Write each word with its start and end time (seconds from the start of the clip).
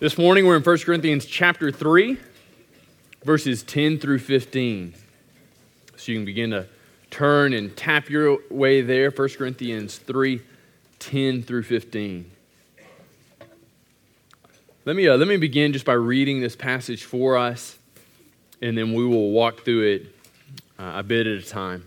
This 0.00 0.16
morning 0.16 0.46
we're 0.46 0.56
in 0.56 0.62
1 0.62 0.78
Corinthians 0.78 1.26
chapter 1.26 1.70
3, 1.70 2.16
verses 3.22 3.62
10 3.62 3.98
through 3.98 4.20
15. 4.20 4.94
So 5.98 6.12
you 6.12 6.16
can 6.16 6.24
begin 6.24 6.52
to 6.52 6.66
turn 7.10 7.52
and 7.52 7.76
tap 7.76 8.08
your 8.08 8.38
way 8.48 8.80
there. 8.80 9.10
1 9.10 9.28
Corinthians 9.36 9.98
3, 9.98 10.40
10 11.00 11.42
through 11.42 11.64
15. 11.64 12.30
Let 14.86 14.96
me, 14.96 15.06
uh, 15.06 15.18
let 15.18 15.28
me 15.28 15.36
begin 15.36 15.74
just 15.74 15.84
by 15.84 15.92
reading 15.92 16.40
this 16.40 16.56
passage 16.56 17.04
for 17.04 17.36
us, 17.36 17.76
and 18.62 18.78
then 18.78 18.94
we 18.94 19.04
will 19.04 19.32
walk 19.32 19.66
through 19.66 19.82
it 19.82 20.06
uh, 20.78 20.92
a 20.94 21.02
bit 21.02 21.26
at 21.26 21.42
a 21.42 21.46
time. 21.46 21.84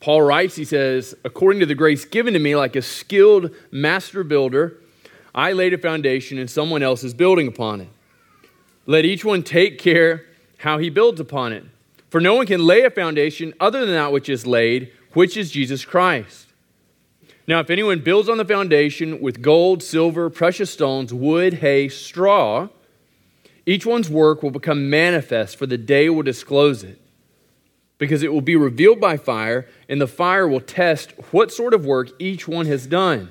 Paul 0.00 0.20
writes, 0.20 0.54
he 0.54 0.66
says, 0.66 1.14
according 1.24 1.60
to 1.60 1.66
the 1.66 1.74
grace 1.74 2.04
given 2.04 2.34
to 2.34 2.38
me, 2.38 2.56
like 2.56 2.76
a 2.76 2.82
skilled 2.82 3.52
master 3.70 4.22
builder, 4.22 4.81
I 5.34 5.52
laid 5.52 5.72
a 5.72 5.78
foundation 5.78 6.38
and 6.38 6.50
someone 6.50 6.82
else 6.82 7.04
is 7.04 7.14
building 7.14 7.48
upon 7.48 7.80
it. 7.80 7.88
Let 8.86 9.04
each 9.04 9.24
one 9.24 9.42
take 9.42 9.78
care 9.78 10.26
how 10.58 10.78
he 10.78 10.90
builds 10.90 11.20
upon 11.20 11.52
it. 11.52 11.64
For 12.10 12.20
no 12.20 12.34
one 12.34 12.46
can 12.46 12.66
lay 12.66 12.82
a 12.82 12.90
foundation 12.90 13.54
other 13.58 13.86
than 13.86 13.94
that 13.94 14.12
which 14.12 14.28
is 14.28 14.46
laid, 14.46 14.92
which 15.12 15.36
is 15.36 15.50
Jesus 15.50 15.84
Christ. 15.84 16.48
Now, 17.46 17.60
if 17.60 17.70
anyone 17.70 18.00
builds 18.00 18.28
on 18.28 18.38
the 18.38 18.44
foundation 18.44 19.20
with 19.20 19.42
gold, 19.42 19.82
silver, 19.82 20.30
precious 20.30 20.70
stones, 20.70 21.12
wood, 21.12 21.54
hay, 21.54 21.88
straw, 21.88 22.68
each 23.66 23.86
one's 23.86 24.10
work 24.10 24.42
will 24.42 24.50
become 24.50 24.90
manifest, 24.90 25.56
for 25.56 25.66
the 25.66 25.78
day 25.78 26.08
will 26.08 26.22
disclose 26.22 26.84
it. 26.84 27.00
Because 27.98 28.22
it 28.22 28.32
will 28.32 28.40
be 28.40 28.56
revealed 28.56 29.00
by 29.00 29.16
fire, 29.16 29.66
and 29.88 30.00
the 30.00 30.06
fire 30.06 30.46
will 30.46 30.60
test 30.60 31.12
what 31.32 31.52
sort 31.52 31.74
of 31.74 31.84
work 31.84 32.10
each 32.18 32.46
one 32.46 32.66
has 32.66 32.86
done. 32.86 33.30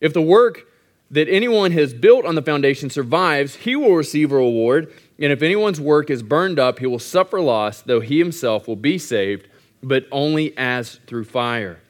If 0.00 0.12
the 0.12 0.22
work 0.22 0.67
that 1.10 1.28
anyone 1.28 1.72
has 1.72 1.94
built 1.94 2.26
on 2.26 2.34
the 2.34 2.42
foundation 2.42 2.90
survives, 2.90 3.56
he 3.56 3.74
will 3.74 3.94
receive 3.94 4.30
a 4.30 4.36
reward. 4.36 4.92
And 5.18 5.32
if 5.32 5.42
anyone's 5.42 5.80
work 5.80 6.10
is 6.10 6.22
burned 6.22 6.58
up, 6.58 6.78
he 6.78 6.86
will 6.86 6.98
suffer 6.98 7.40
loss, 7.40 7.82
though 7.82 8.00
he 8.00 8.18
himself 8.18 8.68
will 8.68 8.76
be 8.76 8.98
saved, 8.98 9.48
but 9.82 10.06
only 10.12 10.56
as 10.56 10.96
through 11.06 11.24
fire. 11.24 11.80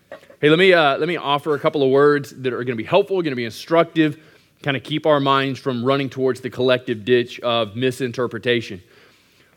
Hey, 0.40 0.50
let 0.50 0.58
me, 0.58 0.72
uh, 0.72 0.98
let 0.98 1.08
me 1.08 1.16
offer 1.16 1.54
a 1.54 1.58
couple 1.58 1.82
of 1.82 1.90
words 1.90 2.30
that 2.30 2.52
are 2.52 2.62
going 2.62 2.76
to 2.76 2.82
be 2.82 2.84
helpful, 2.84 3.20
going 3.22 3.32
to 3.32 3.36
be 3.36 3.44
instructive, 3.44 4.18
kind 4.62 4.76
of 4.76 4.84
keep 4.84 5.04
our 5.04 5.18
minds 5.18 5.58
from 5.58 5.84
running 5.84 6.08
towards 6.08 6.40
the 6.40 6.50
collective 6.50 7.04
ditch 7.04 7.40
of 7.40 7.74
misinterpretation. 7.74 8.80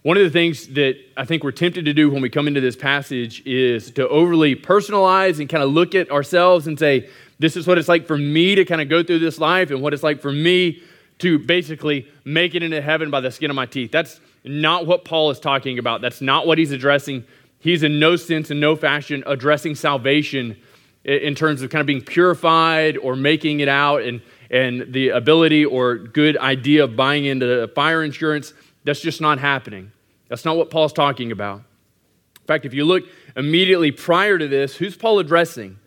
One 0.01 0.17
of 0.17 0.23
the 0.23 0.31
things 0.31 0.67
that 0.69 0.95
I 1.15 1.25
think 1.25 1.43
we're 1.43 1.51
tempted 1.51 1.85
to 1.85 1.93
do 1.93 2.09
when 2.09 2.23
we 2.23 2.29
come 2.31 2.47
into 2.47 2.61
this 2.61 2.75
passage 2.75 3.45
is 3.45 3.91
to 3.91 4.09
overly 4.09 4.55
personalize 4.55 5.39
and 5.39 5.47
kind 5.47 5.63
of 5.63 5.69
look 5.69 5.93
at 5.93 6.09
ourselves 6.09 6.65
and 6.65 6.79
say, 6.79 7.07
this 7.41 7.57
is 7.57 7.65
what 7.65 7.79
it's 7.79 7.87
like 7.87 8.05
for 8.05 8.17
me 8.17 8.53
to 8.53 8.63
kind 8.63 8.81
of 8.81 8.87
go 8.87 9.01
through 9.01 9.17
this 9.17 9.39
life 9.39 9.71
and 9.71 9.81
what 9.81 9.93
it's 9.93 10.03
like 10.03 10.21
for 10.21 10.31
me 10.31 10.81
to 11.17 11.39
basically 11.39 12.07
make 12.23 12.53
it 12.53 12.61
into 12.61 12.79
heaven 12.81 13.09
by 13.09 13.19
the 13.19 13.31
skin 13.31 13.49
of 13.49 13.55
my 13.55 13.65
teeth. 13.65 13.91
That's 13.91 14.19
not 14.43 14.85
what 14.85 15.05
Paul 15.05 15.31
is 15.31 15.39
talking 15.39 15.79
about. 15.79 16.01
That's 16.01 16.21
not 16.21 16.45
what 16.45 16.59
he's 16.59 16.71
addressing. 16.71 17.23
He's 17.59 17.81
in 17.81 17.99
no 17.99 18.15
sense, 18.15 18.51
in 18.51 18.59
no 18.59 18.75
fashion, 18.75 19.23
addressing 19.25 19.73
salvation 19.73 20.55
in 21.03 21.33
terms 21.33 21.63
of 21.63 21.71
kind 21.71 21.79
of 21.79 21.87
being 21.87 22.01
purified 22.01 22.95
or 22.97 23.15
making 23.15 23.59
it 23.59 23.67
out 23.67 24.03
and, 24.03 24.21
and 24.51 24.93
the 24.93 25.09
ability 25.09 25.65
or 25.65 25.95
good 25.95 26.37
idea 26.37 26.83
of 26.83 26.95
buying 26.95 27.25
into 27.25 27.67
fire 27.69 28.03
insurance. 28.03 28.53
That's 28.83 29.01
just 29.01 29.19
not 29.19 29.39
happening. 29.39 29.91
That's 30.27 30.45
not 30.45 30.57
what 30.57 30.69
Paul's 30.69 30.93
talking 30.93 31.31
about. 31.31 31.57
In 31.57 32.45
fact, 32.45 32.65
if 32.65 32.73
you 32.73 32.85
look 32.85 33.03
immediately 33.35 33.91
prior 33.91 34.37
to 34.37 34.47
this, 34.47 34.75
who's 34.75 34.95
Paul 34.95 35.17
addressing? 35.17 35.77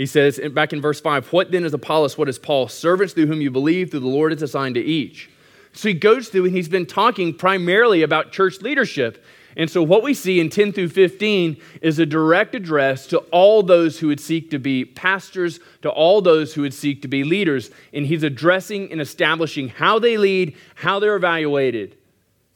He 0.00 0.06
says 0.06 0.40
back 0.54 0.72
in 0.72 0.80
verse 0.80 0.98
5, 0.98 1.30
What 1.30 1.50
then 1.50 1.62
is 1.62 1.74
Apollos? 1.74 2.16
What 2.16 2.30
is 2.30 2.38
Paul? 2.38 2.68
Servants 2.68 3.12
through 3.12 3.26
whom 3.26 3.42
you 3.42 3.50
believe, 3.50 3.90
through 3.90 4.00
the 4.00 4.06
Lord 4.06 4.32
is 4.32 4.40
assigned 4.40 4.76
to 4.76 4.80
each. 4.80 5.28
So 5.74 5.88
he 5.88 5.94
goes 5.94 6.30
through 6.30 6.46
and 6.46 6.56
he's 6.56 6.70
been 6.70 6.86
talking 6.86 7.34
primarily 7.34 8.00
about 8.02 8.32
church 8.32 8.62
leadership. 8.62 9.22
And 9.58 9.70
so 9.70 9.82
what 9.82 10.02
we 10.02 10.14
see 10.14 10.40
in 10.40 10.48
10 10.48 10.72
through 10.72 10.88
15 10.88 11.60
is 11.82 11.98
a 11.98 12.06
direct 12.06 12.54
address 12.54 13.08
to 13.08 13.18
all 13.30 13.62
those 13.62 13.98
who 13.98 14.06
would 14.06 14.20
seek 14.20 14.50
to 14.52 14.58
be 14.58 14.86
pastors, 14.86 15.60
to 15.82 15.90
all 15.90 16.22
those 16.22 16.54
who 16.54 16.62
would 16.62 16.72
seek 16.72 17.02
to 17.02 17.08
be 17.08 17.22
leaders. 17.22 17.70
And 17.92 18.06
he's 18.06 18.22
addressing 18.22 18.90
and 18.90 19.02
establishing 19.02 19.68
how 19.68 19.98
they 19.98 20.16
lead, 20.16 20.56
how 20.76 20.98
they're 20.98 21.16
evaluated. 21.16 21.98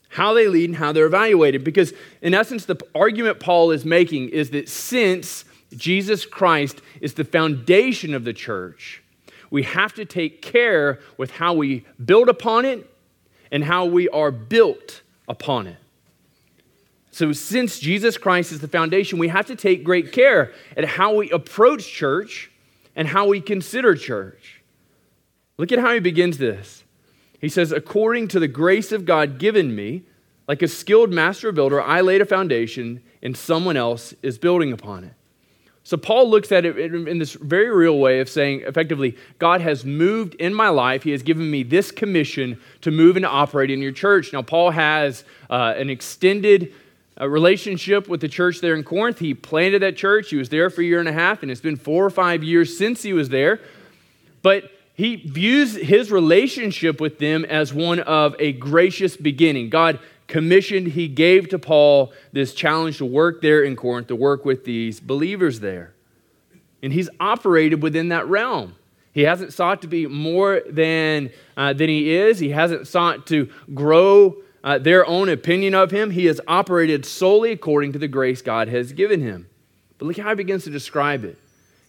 How 0.09 0.33
they 0.33 0.47
lead 0.47 0.71
and 0.71 0.77
how 0.77 0.93
they're 0.93 1.05
evaluated. 1.05 1.63
Because, 1.63 1.93
in 2.23 2.33
essence, 2.33 2.65
the 2.65 2.79
argument 2.95 3.39
Paul 3.39 3.69
is 3.69 3.85
making 3.85 4.29
is 4.29 4.49
that 4.49 4.67
since 4.67 5.45
Jesus 5.75 6.25
Christ 6.25 6.81
is 7.01 7.13
the 7.13 7.23
foundation 7.23 8.13
of 8.13 8.23
the 8.23 8.33
church, 8.33 9.01
we 9.49 9.63
have 9.63 9.93
to 9.93 10.05
take 10.05 10.41
care 10.41 10.99
with 11.17 11.31
how 11.31 11.53
we 11.53 11.85
build 12.03 12.29
upon 12.29 12.65
it 12.65 12.89
and 13.51 13.63
how 13.63 13.85
we 13.85 14.09
are 14.09 14.31
built 14.31 15.01
upon 15.27 15.67
it. 15.67 15.77
So, 17.11 17.31
since 17.31 17.79
Jesus 17.79 18.17
Christ 18.17 18.51
is 18.51 18.59
the 18.59 18.67
foundation, 18.67 19.19
we 19.19 19.29
have 19.29 19.45
to 19.45 19.55
take 19.55 19.85
great 19.85 20.11
care 20.11 20.51
at 20.75 20.83
how 20.83 21.15
we 21.15 21.29
approach 21.31 21.87
church 21.87 22.51
and 22.95 23.07
how 23.07 23.27
we 23.27 23.39
consider 23.39 23.95
church. 23.95 24.61
Look 25.57 25.71
at 25.71 25.79
how 25.79 25.93
he 25.93 26.01
begins 26.01 26.37
this. 26.37 26.83
He 27.39 27.47
says, 27.47 27.71
According 27.71 28.27
to 28.29 28.39
the 28.39 28.49
grace 28.49 28.91
of 28.91 29.05
God 29.05 29.39
given 29.39 29.73
me, 29.73 30.03
like 30.47 30.61
a 30.61 30.67
skilled 30.67 31.11
master 31.11 31.51
builder, 31.51 31.81
I 31.81 32.01
laid 32.01 32.21
a 32.21 32.25
foundation 32.25 33.01
and 33.21 33.35
someone 33.35 33.77
else 33.77 34.13
is 34.21 34.37
building 34.37 34.73
upon 34.73 35.05
it. 35.05 35.13
So 35.85 35.97
Paul 35.97 36.31
looks 36.31 36.51
at 36.51 36.65
it 36.65 36.77
in 36.79 37.19
this 37.19 37.33
very 37.33 37.69
real 37.69 37.99
way 37.99 38.19
of 38.19 38.27
saying, 38.27 38.61
effectively, 38.61 39.15
God 39.37 39.61
has 39.61 39.85
moved 39.85 40.33
in 40.35 40.51
my 40.51 40.69
life. 40.69 41.03
He 41.03 41.11
has 41.11 41.21
given 41.21 41.49
me 41.51 41.61
this 41.61 41.91
commission 41.91 42.59
to 42.81 42.89
move 42.89 43.17
and 43.17 43.25
operate 43.25 43.69
in 43.69 43.83
your 43.83 43.91
church. 43.91 44.33
Now, 44.33 44.41
Paul 44.41 44.71
has 44.71 45.23
uh, 45.47 45.75
an 45.77 45.91
extended 45.91 46.73
uh, 47.21 47.29
relationship 47.29 48.09
with 48.09 48.19
the 48.19 48.27
church 48.27 48.61
there 48.61 48.73
in 48.73 48.83
Corinth. 48.83 49.19
He 49.19 49.35
planted 49.35 49.83
that 49.83 49.95
church. 49.95 50.31
He 50.31 50.37
was 50.37 50.49
there 50.49 50.71
for 50.71 50.81
a 50.81 50.83
year 50.83 50.99
and 50.99 51.07
a 51.07 51.13
half, 51.13 51.43
and 51.43 51.51
it's 51.51 51.61
been 51.61 51.77
four 51.77 52.03
or 52.03 52.09
five 52.09 52.43
years 52.43 52.75
since 52.75 53.03
he 53.03 53.13
was 53.13 53.29
there. 53.29 53.61
But 54.41 54.71
he 54.95 55.17
views 55.17 55.75
his 55.75 56.09
relationship 56.09 56.99
with 56.99 57.19
them 57.19 57.45
as 57.45 57.75
one 57.75 57.99
of 57.99 58.35
a 58.39 58.53
gracious 58.53 59.15
beginning. 59.15 59.69
God 59.69 59.99
commissioned, 60.27 60.87
he 60.87 61.07
gave 61.07 61.49
to 61.49 61.59
Paul 61.59 62.13
this 62.31 62.53
challenge 62.53 62.97
to 62.97 63.05
work 63.05 63.41
there 63.41 63.63
in 63.63 63.75
Corinth, 63.75 64.07
to 64.07 64.15
work 64.15 64.45
with 64.45 64.65
these 64.65 64.99
believers 64.99 65.59
there. 65.59 65.93
And 66.81 66.93
he's 66.93 67.09
operated 67.19 67.81
within 67.81 68.09
that 68.09 68.27
realm. 68.27 68.75
He 69.13 69.21
hasn't 69.21 69.53
sought 69.53 69.81
to 69.83 69.87
be 69.87 70.07
more 70.07 70.61
than, 70.69 71.31
uh, 71.55 71.73
than 71.73 71.89
he 71.89 72.13
is, 72.13 72.39
he 72.39 72.49
hasn't 72.49 72.87
sought 72.87 73.27
to 73.27 73.49
grow 73.73 74.35
uh, 74.63 74.79
their 74.79 75.05
own 75.05 75.29
opinion 75.29 75.73
of 75.75 75.91
him. 75.91 76.11
He 76.11 76.25
has 76.25 76.41
operated 76.47 77.05
solely 77.05 77.51
according 77.51 77.93
to 77.93 77.99
the 77.99 78.07
grace 78.07 78.41
God 78.41 78.67
has 78.67 78.91
given 78.91 79.21
him. 79.21 79.47
But 79.97 80.07
look 80.07 80.17
how 80.17 80.29
he 80.29 80.35
begins 80.35 80.63
to 80.65 80.69
describe 80.69 81.23
it. 81.23 81.37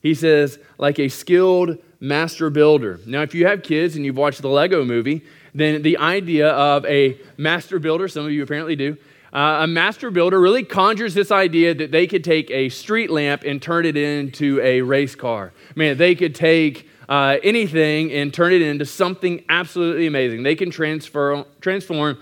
He 0.03 0.14
says, 0.14 0.58
like 0.78 0.98
a 1.00 1.08
skilled 1.08 1.78
master 1.98 2.50
builder. 2.50 3.00
Now, 3.06 3.22
if 3.22 3.34
you 3.34 3.47
have 3.47 3.62
kids 3.62 3.97
and 3.97 4.04
you've 4.04 4.16
watched 4.16 4.42
the 4.42 4.48
Lego 4.48 4.84
movie, 4.84 5.24
then 5.56 5.82
the 5.82 5.96
idea 5.96 6.50
of 6.50 6.84
a 6.84 7.18
master 7.38 7.78
builder, 7.78 8.08
some 8.08 8.26
of 8.26 8.32
you 8.32 8.42
apparently 8.42 8.76
do, 8.76 8.96
uh, 9.32 9.60
a 9.62 9.66
master 9.66 10.10
builder 10.10 10.38
really 10.38 10.62
conjures 10.62 11.14
this 11.14 11.30
idea 11.30 11.74
that 11.74 11.90
they 11.90 12.06
could 12.06 12.22
take 12.22 12.50
a 12.50 12.68
street 12.68 13.10
lamp 13.10 13.42
and 13.44 13.60
turn 13.60 13.84
it 13.84 13.96
into 13.96 14.60
a 14.62 14.82
race 14.82 15.14
car. 15.14 15.52
Man, 15.74 15.96
they 15.96 16.14
could 16.14 16.34
take 16.34 16.88
uh, 17.08 17.38
anything 17.42 18.12
and 18.12 18.32
turn 18.32 18.52
it 18.52 18.62
into 18.62 18.84
something 18.84 19.44
absolutely 19.48 20.06
amazing. 20.06 20.42
They 20.42 20.54
can 20.54 20.70
transfer, 20.70 21.44
transform 21.60 22.18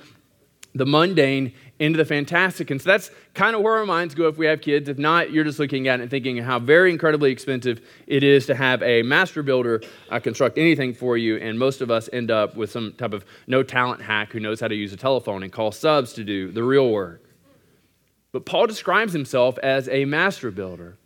the 0.75 0.87
mundane 0.87 1.53
into 1.85 1.97
the 1.97 2.05
fantastic. 2.05 2.71
And 2.71 2.81
so 2.81 2.91
that's 2.91 3.11
kind 3.35 3.55
of 3.55 3.63
where 3.63 3.77
our 3.77 3.87
minds 3.87 4.15
go 4.15 4.27
if 4.29 4.37
we 4.37 4.47
have 4.47 4.61
kids. 4.61 4.89
If 4.89 4.99
not, 4.99 5.31
you're 5.31 5.45
just 5.45 5.59
looking 5.59 5.87
at 5.87 6.01
it 6.01 6.05
and 6.05 6.11
thinking 6.11 6.39
how 6.39 6.59
very 6.59 6.91
incredibly 6.91 7.31
expensive 7.31 7.81
it 8.07 8.25
is 8.25 8.47
to 8.47 8.55
have 8.55 8.83
a 8.83 9.03
master 9.03 9.43
builder 9.43 9.83
uh, 10.11 10.19
construct 10.19 10.59
anything 10.59 10.95
for 10.95 11.17
you. 11.17 11.37
And 11.37 11.59
most 11.59 11.81
of 11.81 11.91
us 11.91 12.09
end 12.13 12.31
up 12.31 12.57
with 12.57 12.71
some 12.71 12.95
type 12.95 13.13
of 13.13 13.25
no 13.47 13.63
talent 13.63 14.03
hack 14.03 14.33
who 14.33 14.41
knows 14.41 14.61
how 14.61 14.69
to 14.69 14.75
use 14.75 14.93
a 14.93 14.97
telephone 14.97 15.43
and 15.43 15.53
call 15.53 15.73
subs 15.73 16.13
to 16.15 16.25
do 16.25 16.51
the 16.51 16.65
real 16.65 16.91
work. 16.91 17.23
But 18.33 18.47
Paul 18.47 18.67
describes 18.67 19.13
himself 19.13 19.59
as 19.59 19.89
a 19.89 20.07
master 20.07 20.51
builder. 20.51 20.97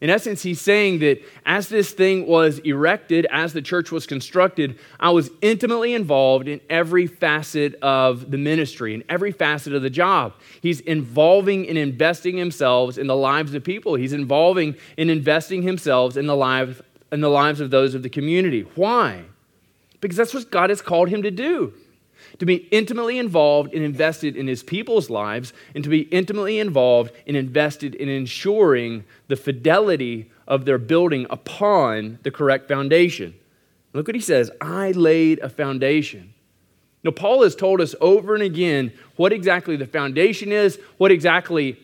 In 0.00 0.10
essence, 0.10 0.42
he's 0.42 0.60
saying 0.60 1.00
that 1.00 1.20
as 1.44 1.68
this 1.68 1.90
thing 1.90 2.26
was 2.26 2.60
erected, 2.60 3.26
as 3.32 3.52
the 3.52 3.62
church 3.62 3.90
was 3.90 4.06
constructed, 4.06 4.78
I 5.00 5.10
was 5.10 5.30
intimately 5.42 5.92
involved 5.92 6.46
in 6.46 6.60
every 6.70 7.08
facet 7.08 7.74
of 7.82 8.30
the 8.30 8.38
ministry, 8.38 8.94
in 8.94 9.02
every 9.08 9.32
facet 9.32 9.72
of 9.72 9.82
the 9.82 9.90
job. 9.90 10.34
He's 10.62 10.78
involving 10.80 11.68
and 11.68 11.76
investing 11.76 12.36
himself 12.36 12.96
in 12.96 13.08
the 13.08 13.16
lives 13.16 13.54
of 13.54 13.64
people. 13.64 13.96
He's 13.96 14.12
involving 14.12 14.76
and 14.96 15.10
investing 15.10 15.62
himself 15.62 16.16
in 16.16 16.26
the 16.26 16.36
lives, 16.36 16.80
in 17.10 17.20
the 17.20 17.30
lives 17.30 17.60
of 17.60 17.70
those 17.70 17.96
of 17.96 18.04
the 18.04 18.10
community. 18.10 18.66
Why? 18.76 19.24
Because 20.00 20.16
that's 20.16 20.32
what 20.32 20.48
God 20.48 20.70
has 20.70 20.80
called 20.80 21.08
him 21.08 21.24
to 21.24 21.30
do 21.32 21.74
to 22.38 22.46
be 22.46 22.68
intimately 22.70 23.18
involved 23.18 23.74
and 23.74 23.82
invested 23.82 24.36
in 24.36 24.46
his 24.46 24.62
people's 24.62 25.10
lives, 25.10 25.52
and 25.74 25.82
to 25.84 25.90
be 25.90 26.02
intimately 26.02 26.58
involved 26.58 27.12
and 27.26 27.36
invested 27.36 27.94
in 27.94 28.08
ensuring 28.08 29.04
the 29.26 29.36
fidelity 29.36 30.30
of 30.46 30.64
their 30.64 30.78
building 30.78 31.26
upon 31.30 32.18
the 32.22 32.30
correct 32.30 32.68
foundation. 32.68 33.34
Look 33.92 34.06
what 34.06 34.14
he 34.14 34.20
says 34.20 34.50
I 34.60 34.92
laid 34.92 35.40
a 35.40 35.48
foundation. 35.48 36.34
Now, 37.04 37.12
Paul 37.12 37.42
has 37.42 37.54
told 37.54 37.80
us 37.80 37.94
over 38.00 38.34
and 38.34 38.42
again 38.42 38.92
what 39.16 39.32
exactly 39.32 39.76
the 39.76 39.86
foundation 39.86 40.50
is, 40.52 40.78
what 40.96 41.10
exactly 41.10 41.78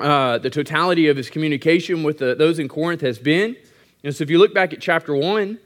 uh, 0.00 0.38
the 0.38 0.50
totality 0.50 1.08
of 1.08 1.16
his 1.16 1.30
communication 1.30 2.02
with 2.02 2.18
the, 2.18 2.34
those 2.34 2.58
in 2.58 2.68
Corinth 2.68 3.00
has 3.02 3.18
been. 3.18 3.56
And 4.02 4.14
so, 4.14 4.22
if 4.22 4.30
you 4.30 4.38
look 4.38 4.54
back 4.54 4.72
at 4.72 4.80
chapter 4.80 5.14
1, 5.14 5.58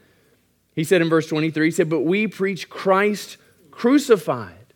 he 0.75 0.83
said 0.83 1.01
in 1.01 1.09
verse 1.09 1.27
23, 1.27 1.67
he 1.67 1.71
said, 1.71 1.89
But 1.89 2.01
we 2.01 2.27
preach 2.27 2.69
Christ 2.69 3.37
crucified. 3.75 4.73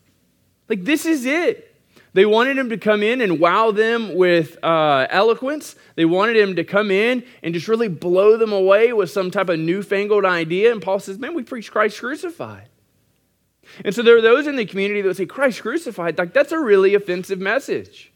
Like, 0.67 0.83
this 0.83 1.05
is 1.05 1.25
it. 1.25 1.65
They 2.13 2.25
wanted 2.25 2.57
him 2.57 2.69
to 2.69 2.77
come 2.77 3.03
in 3.03 3.21
and 3.21 3.39
wow 3.39 3.71
them 3.71 4.15
with 4.15 4.57
uh, 4.63 5.07
eloquence. 5.09 5.75
They 5.95 6.05
wanted 6.05 6.37
him 6.37 6.55
to 6.55 6.63
come 6.63 6.89
in 6.91 7.23
and 7.43 7.53
just 7.53 7.67
really 7.67 7.87
blow 7.87 8.35
them 8.35 8.51
away 8.51 8.93
with 8.93 9.11
some 9.11 9.29
type 9.29 9.49
of 9.49 9.59
newfangled 9.59 10.25
idea. 10.25 10.71
And 10.71 10.81
Paul 10.81 10.99
says, 10.99 11.19
Man, 11.19 11.35
we 11.35 11.43
preach 11.43 11.71
Christ 11.71 11.99
crucified. 11.99 12.67
And 13.85 13.93
so 13.93 14.01
there 14.01 14.17
are 14.17 14.21
those 14.21 14.47
in 14.47 14.55
the 14.55 14.65
community 14.65 15.01
that 15.01 15.07
would 15.07 15.17
say, 15.17 15.27
Christ 15.27 15.61
crucified, 15.61 16.17
like 16.17 16.33
that's 16.33 16.51
a 16.51 16.59
really 16.59 16.95
offensive 16.95 17.39
message. 17.39 18.11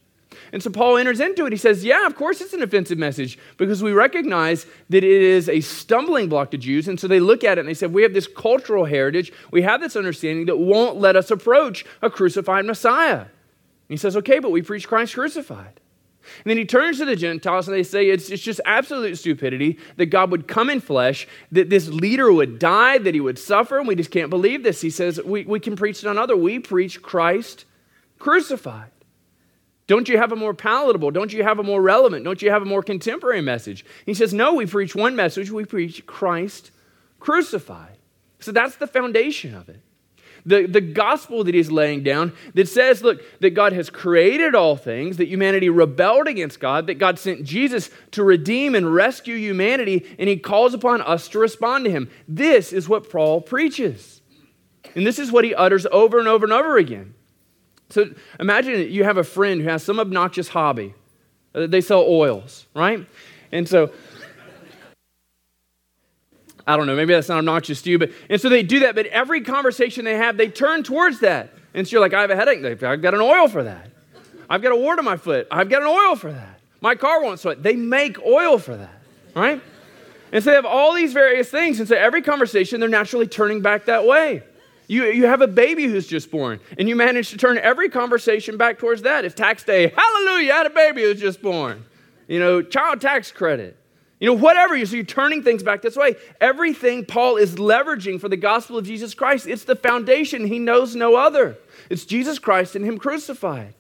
And 0.52 0.62
so 0.62 0.70
Paul 0.70 0.98
enters 0.98 1.20
into 1.20 1.46
it. 1.46 1.54
He 1.54 1.58
says, 1.58 1.84
Yeah, 1.84 2.06
of 2.06 2.16
course 2.16 2.42
it's 2.42 2.54
an 2.54 2.62
offensive 2.62 2.98
message 2.98 3.38
because 3.58 3.84
we 3.84 3.92
recognize 3.92 4.66
that 4.90 5.04
it 5.04 5.22
is 5.22 5.50
a 5.50 5.62
stumbling 5.62 6.30
block 6.30 6.52
to 6.52 6.58
Jews. 6.58 6.88
And 6.88 7.00
so 7.00 7.08
they 7.08 7.20
look 7.20 7.44
at 7.44 7.58
it 7.58 7.62
and 7.62 7.70
they 7.70 7.74
say, 7.74 7.88
We 7.88 8.04
have 8.04 8.14
this 8.14 8.28
cultural 8.28 8.86
heritage, 8.86 9.32
we 9.52 9.62
have 9.62 9.82
this 9.82 9.96
understanding 9.96 10.46
that 10.48 10.58
won't 10.58 10.98
let 10.98 11.16
us 11.16 11.32
approach 11.32 11.86
a 12.02 12.10
crucified 12.10 12.66
Messiah. 12.66 13.20
And 13.20 13.30
he 13.90 13.98
says, 13.98 14.16
Okay, 14.18 14.40
but 14.40 14.52
we 14.52 14.62
preach 14.62 14.88
Christ 14.88 15.14
crucified. 15.16 15.80
And 16.44 16.50
then 16.50 16.58
he 16.58 16.66
turns 16.66 17.00
to 17.00 17.06
the 17.06 17.16
Gentiles 17.16 17.68
and 17.68 17.76
they 17.76 17.84
say 17.84 18.10
it's, 18.10 18.30
it's 18.30 18.44
just 18.44 18.62
absolute 18.66 19.18
stupidity 19.18 19.78
that 19.98 20.08
God 20.08 20.32
would 20.32 20.48
come 20.48 20.70
in 20.70 20.80
flesh, 20.80 21.28
that 21.52 21.70
this 21.70 21.90
leader 21.90 22.32
would 22.32 22.60
die, 22.60 22.98
that 22.98 23.14
he 23.14 23.20
would 23.20 23.38
suffer, 23.38 23.78
and 23.78 23.88
we 23.88 23.96
just 23.96 24.12
can't 24.12 24.30
believe 24.30 24.64
this. 24.64 24.82
He 24.82 24.90
says, 24.90 25.22
We, 25.24 25.44
we 25.44 25.60
can 25.60 25.76
preach 25.76 26.04
none 26.04 26.18
other. 26.18 26.36
We 26.36 26.60
preach 26.60 27.02
Christ 27.02 27.66
crucified. 28.20 28.90
Don't 29.94 30.10
you 30.10 30.18
have 30.18 30.32
a 30.32 30.36
more 30.36 30.56
palatable? 30.56 31.12
Don't 31.12 31.32
you 31.32 31.44
have 31.44 31.60
a 31.60 31.64
more 31.64 31.80
relevant? 31.80 32.26
Don't 32.26 32.42
you 32.42 32.50
have 32.50 32.64
a 32.64 32.66
more 32.66 32.82
contemporary 32.82 33.42
message? 33.42 33.86
He 34.08 34.16
says, 34.16 34.34
No, 34.34 34.56
we 34.56 34.66
preach 34.66 34.96
one 34.96 35.16
message. 35.16 35.52
We 35.52 35.66
preach 35.66 36.04
Christ 36.08 36.72
crucified. 37.20 38.00
So 38.40 38.52
that's 38.52 38.78
the 38.78 38.88
foundation 38.88 39.54
of 39.54 39.70
it. 39.70 39.82
The, 40.48 40.66
the 40.66 40.82
gospel 40.82 41.44
that 41.44 41.54
he's 41.54 41.70
laying 41.70 42.02
down 42.02 42.34
that 42.56 42.68
says, 42.68 43.04
look, 43.04 43.22
that 43.40 43.52
God 43.52 43.72
has 43.74 43.92
created 43.92 44.56
all 44.56 44.76
things, 44.76 45.18
that 45.18 45.28
humanity 45.28 45.70
rebelled 45.70 46.28
against 46.28 46.60
God, 46.60 46.88
that 46.88 46.96
God 46.96 47.20
sent 47.20 47.44
Jesus 47.44 47.92
to 48.14 48.24
redeem 48.24 48.74
and 48.74 48.92
rescue 48.92 49.36
humanity, 49.36 50.08
and 50.18 50.28
he 50.28 50.38
calls 50.38 50.74
upon 50.74 51.02
us 51.02 51.28
to 51.28 51.38
respond 51.38 51.86
to 51.86 51.92
him. 51.92 52.10
This 52.28 52.74
is 52.74 52.90
what 52.90 53.12
Paul 53.12 53.42
preaches. 53.42 54.22
And 54.96 55.06
this 55.06 55.20
is 55.20 55.32
what 55.32 55.46
he 55.46 55.54
utters 55.54 55.86
over 55.92 56.18
and 56.18 56.28
over 56.28 56.46
and 56.46 56.54
over 56.54 56.78
again. 56.78 57.14
So 57.94 58.10
imagine 58.40 58.92
you 58.92 59.04
have 59.04 59.18
a 59.18 59.24
friend 59.24 59.62
who 59.62 59.70
has 59.70 59.84
some 59.84 60.00
obnoxious 60.00 60.48
hobby. 60.48 60.96
Uh, 61.54 61.68
they 61.68 61.80
sell 61.80 62.02
oils, 62.02 62.66
right? 62.74 63.06
And 63.52 63.70
so 63.70 63.92
I 66.66 66.76
don't 66.76 66.88
know, 66.88 66.96
maybe 66.96 67.14
that's 67.14 67.30
not 67.30 67.38
obnoxious 67.38 67.82
to 67.84 67.92
you, 67.92 68.00
but 68.00 68.10
and 68.30 68.42
so 68.42 68.50
they 68.50 68.64
do 68.64 68.80
that, 68.80 68.96
but 68.96 69.06
every 69.08 69.42
conversation 69.42 70.06
they 70.06 70.16
have, 70.16 70.38
they 70.38 70.48
turn 70.48 70.82
towards 70.82 71.20
that. 71.20 71.54
And 71.76 71.88
so 71.88 71.92
you're 71.92 72.02
like, 72.02 72.14
I 72.14 72.22
have 72.22 72.32
a 72.32 72.36
headache. 72.36 72.64
I've 72.84 73.02
got 73.02 73.14
an 73.14 73.22
oil 73.22 73.48
for 73.48 73.64
that. 73.64 73.92
I've 74.50 74.62
got 74.62 74.72
a 74.72 74.76
wart 74.76 74.98
on 74.98 75.06
my 75.06 75.18
foot. 75.18 75.48
I've 75.52 75.70
got 75.70 75.82
an 75.82 75.88
oil 75.88 76.16
for 76.16 76.32
that. 76.32 76.60
My 76.82 76.96
car 76.96 77.22
won't 77.22 77.40
sweat. 77.40 77.62
They 77.62 77.76
make 77.76 78.20
oil 78.26 78.58
for 78.58 78.76
that, 78.76 79.02
right? 79.36 79.62
And 80.32 80.44
so 80.44 80.50
they 80.50 80.56
have 80.56 80.66
all 80.66 80.96
these 80.96 81.14
various 81.14 81.50
things. 81.50 81.80
And 81.80 81.88
so 81.88 81.96
every 81.96 82.24
conversation, 82.24 82.80
they're 82.80 82.90
naturally 82.90 83.28
turning 83.28 83.62
back 83.62 83.86
that 83.86 84.08
way. 84.08 84.42
You, 84.88 85.06
you 85.06 85.26
have 85.28 85.42
a 85.42 85.48
baby 85.48 85.86
who's 85.86 86.08
just 86.08 86.30
born, 86.30 86.60
and 86.78 86.90
you 86.90 86.96
manage 86.96 87.30
to 87.30 87.38
turn 87.38 87.58
every 87.58 87.90
conversation 87.90 88.58
back 88.58 88.80
towards 88.80 89.04
that. 89.04 89.26
If 89.26 89.36
tax 89.36 89.64
day, 89.64 89.94
hallelujah, 89.96 90.54
I 90.54 90.58
had 90.58 90.66
a 90.68 90.72
baby 90.72 91.04
who's 91.04 91.20
just 91.20 91.42
born. 91.42 91.86
You 92.28 92.40
know, 92.40 92.62
child 92.62 93.02
tax 93.02 93.32
credit. 93.32 93.78
You 94.20 94.28
know, 94.28 94.42
whatever. 94.42 94.86
So 94.86 94.96
you're 94.96 95.06
turning 95.06 95.44
things 95.44 95.64
back 95.64 95.82
this 95.82 95.98
way. 95.98 96.16
Everything 96.40 97.06
Paul 97.06 97.38
is 97.38 97.56
leveraging 97.56 98.22
for 98.22 98.30
the 98.30 98.38
gospel 98.38 98.78
of 98.78 98.86
Jesus 98.86 99.14
Christ, 99.14 99.48
it's 99.48 99.66
the 99.66 99.76
foundation. 99.76 100.48
He 100.48 100.60
knows 100.60 100.96
no 100.96 101.16
other. 101.16 101.58
It's 101.90 102.06
Jesus 102.06 102.40
Christ 102.40 102.76
and 102.76 102.86
Him 102.86 102.98
crucified. 102.98 103.74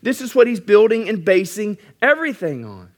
This 0.00 0.20
is 0.20 0.34
what 0.34 0.46
he's 0.46 0.60
building 0.60 1.08
and 1.08 1.24
basing 1.24 1.78
everything 2.00 2.64
on. 2.64 2.90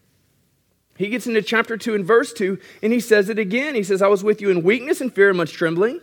He 0.97 1.09
gets 1.09 1.27
into 1.27 1.43
chapter 1.43 1.77
2 1.77 1.95
and 1.95 2.05
verse 2.05 2.33
2, 2.33 2.59
and 2.83 2.93
he 2.93 3.01
says 3.01 3.29
it 3.29 3.39
again. 3.39 3.75
He 3.75 3.83
says, 3.83 4.01
I 4.01 4.07
was 4.07 4.23
with 4.23 4.41
you 4.41 4.51
in 4.51 4.63
weakness 4.63 5.01
and 5.01 5.13
fear 5.13 5.29
and 5.29 5.37
much 5.37 5.53
trembling. 5.53 6.01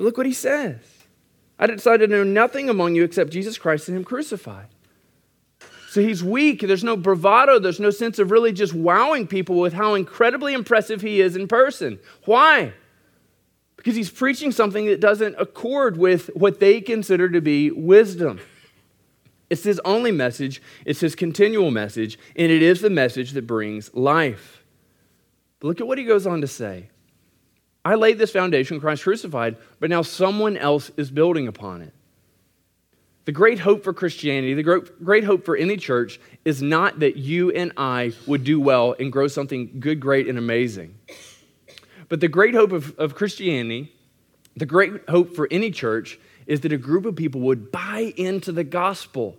But 0.00 0.06
look 0.06 0.16
what 0.16 0.24
he 0.24 0.32
says 0.32 0.78
I 1.58 1.66
decided 1.66 2.08
to 2.08 2.16
know 2.16 2.24
nothing 2.24 2.70
among 2.70 2.94
you 2.94 3.04
except 3.04 3.30
Jesus 3.30 3.58
Christ 3.58 3.86
and 3.86 3.98
Him 3.98 4.02
crucified. 4.04 4.68
So 5.90 6.00
he's 6.00 6.24
weak. 6.24 6.62
There's 6.62 6.82
no 6.82 6.96
bravado. 6.96 7.58
There's 7.58 7.80
no 7.80 7.90
sense 7.90 8.18
of 8.18 8.30
really 8.30 8.52
just 8.52 8.72
wowing 8.72 9.26
people 9.26 9.58
with 9.58 9.74
how 9.74 9.92
incredibly 9.92 10.54
impressive 10.54 11.02
he 11.02 11.20
is 11.20 11.36
in 11.36 11.48
person. 11.48 11.98
Why? 12.24 12.72
Because 13.76 13.94
he's 13.94 14.08
preaching 14.08 14.52
something 14.52 14.86
that 14.86 15.00
doesn't 15.00 15.34
accord 15.38 15.98
with 15.98 16.30
what 16.34 16.60
they 16.60 16.80
consider 16.80 17.28
to 17.28 17.42
be 17.42 17.70
wisdom. 17.70 18.40
It's 19.50 19.64
his 19.64 19.80
only 19.84 20.12
message, 20.12 20.62
it's 20.86 21.00
his 21.00 21.14
continual 21.14 21.70
message, 21.70 22.18
and 22.36 22.50
it 22.50 22.62
is 22.62 22.80
the 22.80 22.88
message 22.88 23.32
that 23.32 23.46
brings 23.46 23.92
life. 23.92 24.64
But 25.58 25.68
look 25.68 25.80
at 25.82 25.86
what 25.86 25.98
he 25.98 26.04
goes 26.04 26.26
on 26.26 26.40
to 26.40 26.46
say. 26.46 26.88
I 27.84 27.94
laid 27.94 28.18
this 28.18 28.30
foundation, 28.30 28.80
Christ 28.80 29.04
crucified, 29.04 29.56
but 29.78 29.90
now 29.90 30.02
someone 30.02 30.56
else 30.56 30.90
is 30.96 31.10
building 31.10 31.48
upon 31.48 31.82
it. 31.82 31.94
The 33.24 33.32
great 33.32 33.60
hope 33.60 33.84
for 33.84 33.92
Christianity, 33.92 34.54
the 34.54 34.62
great, 34.62 35.24
hope 35.24 35.44
for 35.44 35.56
any 35.56 35.76
church, 35.76 36.18
is 36.44 36.62
not 36.62 37.00
that 37.00 37.16
you 37.16 37.50
and 37.50 37.72
I 37.76 38.12
would 38.26 38.44
do 38.44 38.60
well 38.60 38.96
and 38.98 39.12
grow 39.12 39.28
something 39.28 39.78
good, 39.78 40.00
great, 40.00 40.26
and 40.26 40.36
amazing. 40.36 40.94
But 42.08 42.20
the 42.20 42.28
great 42.28 42.54
hope 42.54 42.72
of, 42.72 42.98
of 42.98 43.14
Christianity, 43.14 43.92
the 44.56 44.66
great 44.66 45.08
hope 45.08 45.36
for 45.36 45.46
any 45.50 45.70
church, 45.70 46.18
is 46.46 46.60
that 46.62 46.72
a 46.72 46.78
group 46.78 47.04
of 47.04 47.14
people 47.14 47.42
would 47.42 47.70
buy 47.70 48.12
into 48.16 48.52
the 48.52 48.64
gospel 48.64 49.36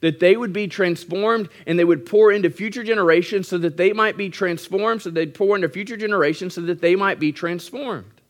that 0.00 0.20
they 0.20 0.36
would 0.36 0.52
be 0.52 0.68
transformed 0.68 1.48
and 1.66 1.78
they 1.78 1.84
would 1.84 2.06
pour 2.06 2.32
into 2.32 2.50
future 2.50 2.84
generations 2.84 3.48
so 3.48 3.58
that 3.58 3.76
they 3.76 3.92
might 3.92 4.16
be 4.16 4.30
transformed, 4.30 5.02
so 5.02 5.10
they'd 5.10 5.34
pour 5.34 5.56
into 5.56 5.68
future 5.68 5.96
generations 5.96 6.54
so 6.54 6.60
that 6.62 6.80
they 6.80 6.96
might 6.96 7.18
be 7.18 7.32
transformed. 7.32 8.20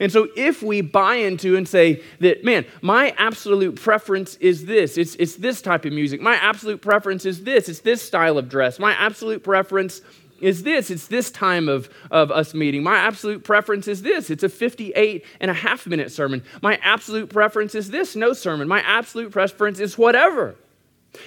And 0.00 0.12
so, 0.12 0.28
if 0.36 0.62
we 0.62 0.80
buy 0.80 1.16
into 1.16 1.56
and 1.56 1.66
say 1.66 2.02
that, 2.20 2.44
man, 2.44 2.66
my 2.82 3.14
absolute 3.18 3.80
preference 3.80 4.36
is 4.36 4.66
this, 4.66 4.96
it's, 4.96 5.14
it's 5.16 5.36
this 5.36 5.60
type 5.60 5.84
of 5.84 5.92
music, 5.92 6.20
my 6.20 6.36
absolute 6.36 6.80
preference 6.80 7.24
is 7.24 7.44
this, 7.44 7.68
it's 7.68 7.80
this 7.80 8.00
style 8.00 8.38
of 8.38 8.48
dress, 8.48 8.78
my 8.78 8.92
absolute 8.92 9.42
preference 9.42 10.00
is 10.40 10.62
this, 10.62 10.90
it's 10.90 11.08
this 11.08 11.30
time 11.30 11.68
of, 11.68 11.88
of 12.10 12.30
us 12.30 12.54
meeting, 12.54 12.82
my 12.82 12.96
absolute 12.96 13.42
preference 13.42 13.88
is 13.88 14.02
this, 14.02 14.30
it's 14.30 14.44
a 14.44 14.48
58 14.48 15.24
and 15.40 15.50
a 15.50 15.54
half 15.54 15.86
minute 15.86 16.12
sermon, 16.12 16.44
my 16.62 16.78
absolute 16.82 17.28
preference 17.28 17.74
is 17.74 17.90
this, 17.90 18.14
no 18.14 18.32
sermon, 18.32 18.68
my 18.68 18.80
absolute 18.82 19.32
preference 19.32 19.80
is 19.80 19.98
whatever 19.98 20.54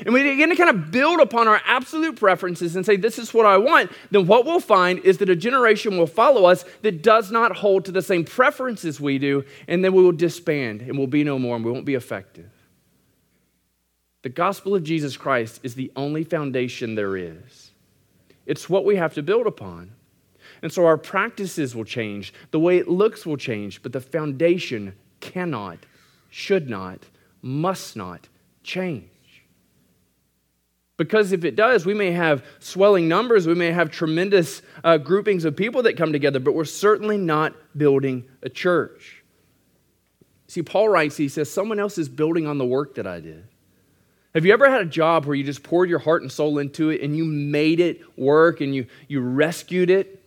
and 0.05 0.13
we 0.13 0.23
begin 0.23 0.49
to 0.49 0.55
kind 0.55 0.69
of 0.69 0.91
build 0.91 1.19
upon 1.19 1.47
our 1.47 1.61
absolute 1.65 2.15
preferences 2.15 2.75
and 2.75 2.85
say, 2.85 2.95
This 2.95 3.19
is 3.19 3.33
what 3.33 3.45
I 3.45 3.57
want, 3.57 3.91
then 4.09 4.27
what 4.27 4.45
we'll 4.45 4.59
find 4.59 4.99
is 4.99 5.17
that 5.17 5.29
a 5.29 5.35
generation 5.35 5.97
will 5.97 6.07
follow 6.07 6.45
us 6.45 6.63
that 6.81 7.01
does 7.01 7.31
not 7.31 7.57
hold 7.57 7.85
to 7.85 7.91
the 7.91 8.01
same 8.01 8.23
preferences 8.23 8.99
we 8.99 9.17
do, 9.17 9.43
and 9.67 9.83
then 9.83 9.93
we 9.93 10.03
will 10.03 10.11
disband 10.11 10.81
and 10.81 10.97
we'll 10.97 11.07
be 11.07 11.23
no 11.23 11.37
more 11.39 11.55
and 11.55 11.65
we 11.65 11.71
won't 11.71 11.85
be 11.85 11.95
effective. 11.95 12.49
The 14.21 14.29
gospel 14.29 14.75
of 14.75 14.83
Jesus 14.83 15.17
Christ 15.17 15.59
is 15.63 15.73
the 15.73 15.91
only 15.95 16.23
foundation 16.23 16.95
there 16.95 17.17
is, 17.17 17.71
it's 18.45 18.69
what 18.69 18.85
we 18.85 18.95
have 18.95 19.13
to 19.15 19.23
build 19.23 19.47
upon. 19.47 19.93
And 20.63 20.71
so 20.71 20.85
our 20.85 20.97
practices 20.97 21.75
will 21.75 21.85
change, 21.85 22.33
the 22.51 22.59
way 22.59 22.77
it 22.77 22.87
looks 22.87 23.25
will 23.25 23.37
change, 23.37 23.81
but 23.81 23.93
the 23.93 24.01
foundation 24.01 24.93
cannot, 25.19 25.79
should 26.29 26.69
not, 26.69 26.99
must 27.41 27.95
not 27.95 28.27
change. 28.63 29.09
Because 31.01 31.31
if 31.31 31.43
it 31.43 31.55
does, 31.55 31.83
we 31.83 31.95
may 31.95 32.11
have 32.11 32.45
swelling 32.59 33.07
numbers, 33.07 33.47
we 33.47 33.55
may 33.55 33.71
have 33.71 33.89
tremendous 33.89 34.61
uh, 34.83 34.99
groupings 34.99 35.45
of 35.45 35.55
people 35.55 35.81
that 35.81 35.97
come 35.97 36.11
together, 36.11 36.39
but 36.39 36.53
we're 36.53 36.63
certainly 36.63 37.17
not 37.17 37.55
building 37.75 38.23
a 38.43 38.49
church. 38.49 39.23
See, 40.45 40.61
Paul 40.61 40.89
writes, 40.89 41.17
he 41.17 41.27
says, 41.27 41.51
someone 41.51 41.79
else 41.79 41.97
is 41.97 42.07
building 42.07 42.45
on 42.45 42.59
the 42.59 42.67
work 42.67 42.93
that 42.95 43.07
I 43.07 43.19
did. 43.19 43.47
Have 44.35 44.45
you 44.45 44.53
ever 44.53 44.69
had 44.69 44.81
a 44.81 44.85
job 44.85 45.25
where 45.25 45.33
you 45.33 45.43
just 45.43 45.63
poured 45.63 45.89
your 45.89 45.97
heart 45.97 46.21
and 46.21 46.31
soul 46.31 46.59
into 46.59 46.91
it 46.91 47.01
and 47.01 47.17
you 47.17 47.25
made 47.25 47.79
it 47.79 48.01
work 48.15 48.61
and 48.61 48.75
you, 48.75 48.85
you 49.07 49.21
rescued 49.21 49.89
it? 49.89 50.23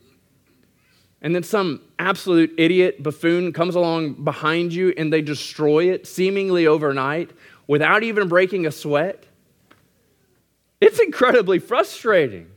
And 1.23 1.37
then 1.37 1.45
some 1.45 1.83
absolute 2.01 2.53
idiot 2.59 3.01
buffoon 3.01 3.53
comes 3.53 3.77
along 3.77 4.25
behind 4.25 4.73
you 4.73 4.93
and 4.97 5.13
they 5.13 5.23
destroy 5.23 5.93
it 5.93 6.09
seemingly 6.09 6.67
overnight 6.67 7.31
without 7.69 8.03
even 8.03 8.27
breaking 8.27 8.67
a 8.67 8.73
sweat? 8.73 9.25
It's 10.85 11.01
incredibly 11.01 11.61
frustrating. 11.61 12.51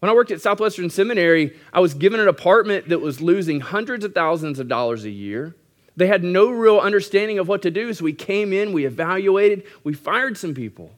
When 0.00 0.10
I 0.10 0.12
worked 0.12 0.32
at 0.32 0.40
Southwestern 0.40 0.90
Seminary, 0.90 1.56
I 1.72 1.78
was 1.78 1.94
given 1.94 2.18
an 2.18 2.26
apartment 2.26 2.88
that 2.88 3.00
was 3.00 3.20
losing 3.20 3.60
hundreds 3.60 4.04
of 4.04 4.12
thousands 4.12 4.58
of 4.58 4.66
dollars 4.66 5.04
a 5.04 5.10
year. 5.10 5.54
They 5.94 6.08
had 6.08 6.24
no 6.24 6.50
real 6.50 6.80
understanding 6.80 7.38
of 7.38 7.46
what 7.46 7.62
to 7.62 7.70
do, 7.70 7.94
so 7.94 8.02
we 8.02 8.12
came 8.12 8.52
in, 8.52 8.72
we 8.72 8.86
evaluated, 8.86 9.62
we 9.84 9.92
fired 9.92 10.36
some 10.36 10.52
people, 10.52 10.90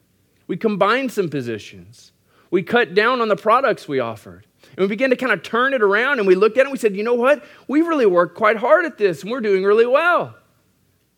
we 0.47 0.57
combined 0.57 1.11
some 1.11 1.29
positions, 1.29 2.11
we 2.49 2.63
cut 2.63 2.95
down 2.95 3.21
on 3.21 3.27
the 3.27 3.35
products 3.35 3.87
we 3.87 3.99
offered. 3.99 4.47
And 4.75 4.79
we 4.79 4.87
began 4.87 5.11
to 5.11 5.15
kind 5.15 5.31
of 5.31 5.43
turn 5.43 5.75
it 5.75 5.83
around 5.83 6.17
and 6.17 6.27
we 6.27 6.33
looked 6.33 6.57
at 6.57 6.61
it 6.61 6.63
and 6.63 6.71
we 6.71 6.79
said, 6.79 6.95
you 6.95 7.03
know 7.03 7.13
what? 7.13 7.43
We 7.67 7.81
really 7.81 8.07
worked 8.07 8.35
quite 8.35 8.57
hard 8.57 8.85
at 8.85 8.97
this 8.97 9.21
and 9.21 9.31
we're 9.31 9.41
doing 9.41 9.63
really 9.63 9.85
well. 9.85 10.35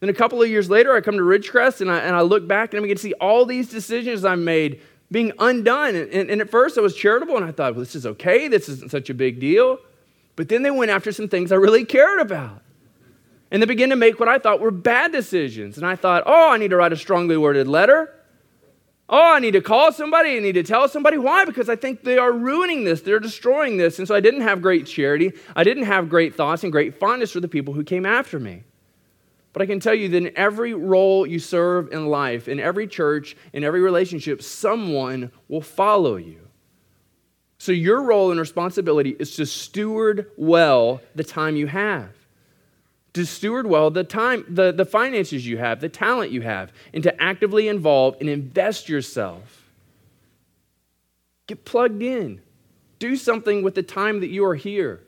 Then 0.01 0.09
a 0.09 0.13
couple 0.13 0.41
of 0.41 0.49
years 0.49 0.69
later, 0.69 0.93
I 0.93 0.99
come 0.99 1.15
to 1.15 1.21
Ridgecrest 1.21 1.79
and 1.79 1.89
I, 1.89 1.99
and 1.99 2.13
I 2.13 2.23
look 2.23 2.45
back 2.45 2.73
and 2.73 2.81
we 2.81 2.89
can 2.89 2.97
see 2.97 3.13
all 3.21 3.45
these 3.45 3.69
decisions 3.69 4.25
I 4.25 4.35
made 4.35 4.81
being 5.13 5.31
undone. 5.39 5.95
And, 5.95 6.29
and, 6.29 6.41
at 6.41 6.49
first 6.49 6.77
I 6.77 6.81
was 6.81 6.95
charitable 6.95 7.37
and 7.37 7.45
I 7.45 7.51
thought, 7.51 7.75
well, 7.75 7.79
this 7.79 7.95
is 7.95 8.05
okay. 8.05 8.47
This 8.47 8.67
isn't 8.67 8.91
such 8.91 9.09
a 9.09 9.13
big 9.13 9.39
deal. 9.39 9.77
But 10.35 10.49
then 10.49 10.63
they 10.63 10.71
went 10.71 10.89
after 10.89 11.11
some 11.11 11.29
things 11.29 11.51
I 11.51 11.55
really 11.55 11.85
cared 11.85 12.19
about. 12.19 12.61
And 13.51 13.61
they 13.61 13.67
began 13.67 13.89
to 13.91 13.95
make 13.95 14.19
what 14.19 14.27
I 14.27 14.39
thought 14.39 14.59
were 14.59 14.71
bad 14.71 15.11
decisions. 15.11 15.77
And 15.77 15.85
I 15.85 15.95
thought, 15.95 16.23
oh, 16.25 16.49
I 16.49 16.57
need 16.57 16.71
to 16.71 16.75
write 16.75 16.91
a 16.91 16.97
strongly 16.97 17.37
worded 17.37 17.67
letter. 17.67 18.11
Oh, 19.07 19.33
I 19.33 19.39
need 19.39 19.51
to 19.51 19.61
call 19.61 19.91
somebody. 19.91 20.35
I 20.35 20.39
need 20.39 20.53
to 20.53 20.63
tell 20.63 20.89
somebody. 20.89 21.19
Why? 21.19 21.45
Because 21.45 21.69
I 21.69 21.75
think 21.75 22.03
they 22.03 22.17
are 22.17 22.31
ruining 22.31 22.83
this. 22.83 23.01
They're 23.01 23.19
destroying 23.19 23.77
this. 23.77 23.99
And 23.99 24.07
so 24.07 24.15
I 24.15 24.19
didn't 24.19 24.41
have 24.41 24.63
great 24.63 24.87
charity. 24.87 25.33
I 25.55 25.63
didn't 25.63 25.83
have 25.83 26.09
great 26.09 26.33
thoughts 26.33 26.63
and 26.63 26.71
great 26.71 26.99
fondness 26.99 27.31
for 27.31 27.39
the 27.39 27.47
people 27.47 27.75
who 27.75 27.83
came 27.83 28.07
after 28.07 28.39
me. 28.39 28.63
But 29.53 29.61
I 29.61 29.65
can 29.67 29.79
tell 29.79 29.93
you 29.93 30.09
that 30.09 30.17
in 30.17 30.35
every 30.35 30.73
role 30.73 31.25
you 31.25 31.39
serve 31.39 31.91
in 31.93 32.07
life, 32.07 32.47
in 32.47 32.59
every 32.59 32.87
church, 32.87 33.37
in 33.53 33.63
every 33.63 33.81
relationship, 33.81 34.41
someone 34.41 35.31
will 35.47 35.61
follow 35.61 36.17
you. 36.17 36.39
So 37.59 37.71
your 37.71 38.03
role 38.03 38.31
and 38.31 38.39
responsibility 38.39 39.15
is 39.19 39.35
to 39.35 39.45
steward 39.45 40.31
well 40.37 41.01
the 41.15 41.23
time 41.23 41.55
you 41.55 41.67
have 41.67 42.09
to 43.13 43.25
steward 43.25 43.67
well 43.67 43.89
the 43.91 44.03
time, 44.03 44.45
the, 44.49 44.71
the 44.71 44.85
finances 44.85 45.45
you 45.45 45.57
have, 45.57 45.79
the 45.79 45.89
talent 45.89 46.31
you 46.31 46.41
have, 46.41 46.71
and 46.93 47.03
to 47.03 47.21
actively 47.21 47.67
involve 47.67 48.17
and 48.19 48.29
invest 48.29 48.89
yourself. 48.89 49.63
Get 51.47 51.63
plugged 51.65 52.01
in. 52.01 52.41
Do 52.99 53.15
something 53.15 53.63
with 53.63 53.75
the 53.75 53.83
time 53.83 54.21
that 54.21 54.29
you 54.29 54.45
are 54.45 54.55
here. 54.55 55.01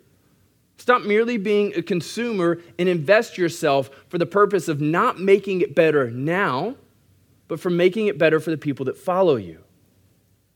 Stop 0.77 1.03
merely 1.03 1.38
being 1.38 1.74
a 1.75 1.82
consumer 1.82 2.60
and 2.77 2.89
invest 2.89 3.38
yourself 3.38 3.89
for 4.08 4.17
the 4.17 4.25
purpose 4.25 4.67
of 4.67 4.82
not 4.82 5.20
making 5.20 5.62
it 5.62 5.74
better 5.74 6.12
now, 6.12 6.75
but 7.48 7.60
for 7.60 7.70
making 7.70 8.08
it 8.08 8.17
better 8.17 8.39
for 8.39 8.51
the 8.51 8.58
people 8.58 8.86
that 8.86 8.98
follow 8.98 9.36
you. 9.36 9.60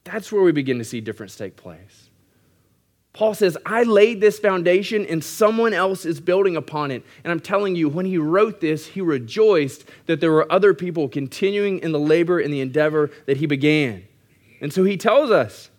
That's 0.04 0.32
where 0.32 0.42
we 0.42 0.52
begin 0.52 0.78
to 0.80 0.84
see 0.84 1.02
difference 1.02 1.36
take 1.36 1.56
place. 1.56 2.10
Paul 3.14 3.34
says, 3.34 3.58
I 3.66 3.84
laid 3.84 4.22
this 4.22 4.40
foundation 4.40 5.06
and 5.06 5.24
someone 5.24 5.74
else 5.74 6.06
is 6.06 6.22
building 6.22 6.56
upon 6.56 6.92
it. 6.92 7.04
And 7.24 7.32
I'm 7.32 7.40
telling 7.40 7.76
you, 7.76 7.90
when 7.90 8.06
he 8.06 8.18
wrote 8.18 8.62
this, 8.62 8.88
he 8.88 9.02
rejoiced 9.02 9.86
that 10.06 10.22
there 10.22 10.32
were 10.32 10.50
other 10.52 10.74
people 10.74 11.10
continuing 11.10 11.80
in 11.80 11.92
the 11.92 12.00
labor 12.00 12.40
and 12.40 12.54
the 12.54 12.62
endeavor 12.62 13.10
that 13.26 13.38
he 13.38 13.46
began. 13.46 14.06
And 14.62 14.72
so 14.72 14.84
he 14.84 14.96
tells 14.96 15.32
us, 15.32 15.70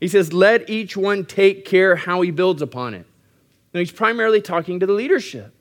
he 0.00 0.08
says, 0.08 0.32
let 0.32 0.70
each 0.70 0.96
one 0.96 1.24
take 1.24 1.64
care 1.64 1.96
how 1.96 2.20
he 2.20 2.30
builds 2.30 2.62
upon 2.62 2.94
it. 2.94 3.06
He's 3.80 3.92
primarily 3.92 4.40
talking 4.40 4.80
to 4.80 4.86
the 4.86 4.92
leadership. 4.92 5.54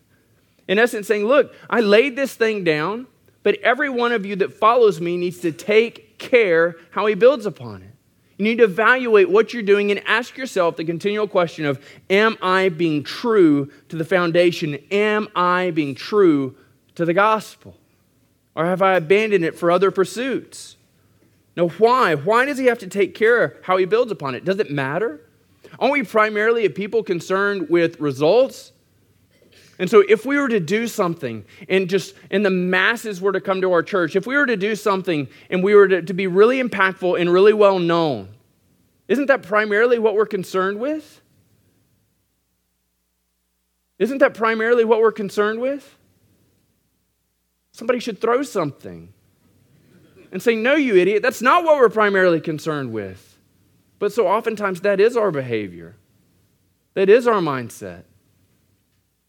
In 0.68 0.80
essence, 0.80 1.08
saying, 1.08 1.26
look, 1.26 1.54
I 1.70 1.80
laid 1.80 2.16
this 2.16 2.34
thing 2.34 2.64
down, 2.64 3.08
but 3.44 3.56
every 3.62 3.90
one 3.90 4.12
of 4.12 4.26
you 4.26 4.36
that 4.38 4.54
follows 4.54 5.00
me 5.00 5.16
needs 5.18 5.40
to 5.40 5.52
take 5.52 6.18
care 6.18 6.76
how 6.92 7.06
he 7.06 7.16
builds 7.16 7.46
upon 7.46 7.84
it. 7.84 7.92
You 8.38 8.44
need 8.44 8.60
to 8.60 8.66
evaluate 8.66 9.30
what 9.30 9.54
you're 9.54 9.64
doing 9.64 9.90
and 9.90 10.06
ask 10.06 10.38
yourself 10.38 10.76
the 10.76 10.86
continual 10.86 11.28
question 11.28 11.66
of 11.66 11.84
Am 12.10 12.38
I 12.42 12.70
being 12.70 13.04
true 13.04 13.72
to 13.90 13.96
the 13.96 14.06
foundation? 14.06 14.76
Am 14.92 15.28
I 15.36 15.72
being 15.72 15.96
true 15.96 16.56
to 16.96 17.06
the 17.06 17.14
gospel? 17.14 17.76
Or 18.54 18.66
have 18.66 18.82
I 18.82 18.96
abandoned 18.96 19.44
it 19.44 19.58
for 19.58 19.72
other 19.72 19.92
pursuits? 19.92 20.78
Now, 21.56 21.70
why? 21.70 22.14
Why 22.14 22.46
does 22.46 22.60
he 22.60 22.66
have 22.68 22.80
to 22.80 22.88
take 22.88 23.16
care 23.16 23.44
of 23.44 23.54
how 23.64 23.78
he 23.78 23.86
builds 23.86 24.12
upon 24.12 24.36
it? 24.36 24.46
Does 24.46 24.60
it 24.60 24.70
matter? 24.70 25.22
Aren't 25.80 25.94
we 25.94 26.04
primarily 26.04 26.66
a 26.66 26.70
people 26.70 27.04
concerned 27.04 27.70
with 27.70 28.00
results? 28.00 28.72
And 29.80 29.90
so, 29.90 30.04
if 30.08 30.26
we 30.26 30.38
were 30.38 30.50
to 30.50 30.60
do 30.60 30.88
something 30.88 31.46
and 31.70 31.88
just, 31.88 32.16
and 32.32 32.46
the 32.46 32.50
masses 32.50 33.22
were 33.22 33.32
to 33.32 33.42
come 33.42 33.62
to 33.62 33.72
our 33.72 33.84
church, 33.84 34.16
if 34.16 34.26
we 34.26 34.36
were 34.36 34.48
to 34.48 34.58
do 34.58 34.76
something 34.76 35.28
and 35.50 35.64
we 35.64 35.76
were 35.76 35.88
to, 35.88 36.02
to 36.02 36.14
be 36.14 36.26
really 36.26 36.62
impactful 36.62 37.20
and 37.20 37.32
really 37.32 37.54
well 37.54 37.78
known, 37.78 38.30
isn't 39.08 39.28
that 39.28 39.44
primarily 39.44 40.00
what 40.00 40.16
we're 40.16 40.26
concerned 40.26 40.80
with? 40.80 41.22
Isn't 44.00 44.20
that 44.20 44.34
primarily 44.34 44.84
what 44.84 45.00
we're 45.00 45.12
concerned 45.12 45.60
with? 45.60 45.98
Somebody 47.72 48.00
should 48.00 48.20
throw 48.20 48.42
something 48.42 49.14
and 50.32 50.42
say, 50.42 50.56
No, 50.56 50.76
you 50.76 50.96
idiot, 50.96 51.22
that's 51.22 51.42
not 51.42 51.64
what 51.64 51.78
we're 51.78 51.90
primarily 51.90 52.42
concerned 52.42 52.92
with. 52.92 53.37
But 54.00 54.14
so 54.14 54.28
oftentimes 54.28 54.82
that 54.82 55.00
is 55.00 55.18
our 55.18 55.32
behavior, 55.32 55.96
that 56.94 57.10
is 57.10 57.28
our 57.28 57.42
mindset. 57.42 58.04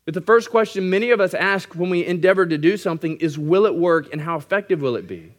But 0.04 0.14
the 0.14 0.20
first 0.22 0.50
question 0.50 0.88
many 0.88 1.10
of 1.10 1.20
us 1.20 1.34
ask 1.34 1.75
when 1.75 1.90
we 1.90 2.06
endeavor 2.06 2.46
to 2.46 2.56
do 2.56 2.76
something 2.76 3.18
is 3.18 3.38
will 3.38 3.66
it 3.66 3.75
work 3.75 4.10
and 4.12 4.22
how 4.22 4.37
effective 4.37 4.80
will 4.80 4.96
it 4.96 5.06
be? 5.06 5.34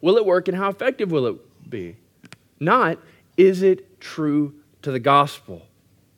Will 0.00 0.16
it 0.16 0.26
work 0.26 0.48
and 0.48 0.56
how 0.56 0.68
effective 0.68 1.12
will 1.12 1.26
it 1.26 1.70
be? 1.70 1.96
Not 2.58 2.98
is 3.36 3.62
it 3.62 4.00
true 4.00 4.54
to 4.82 4.90
the 4.90 4.98
gospel? 4.98 5.62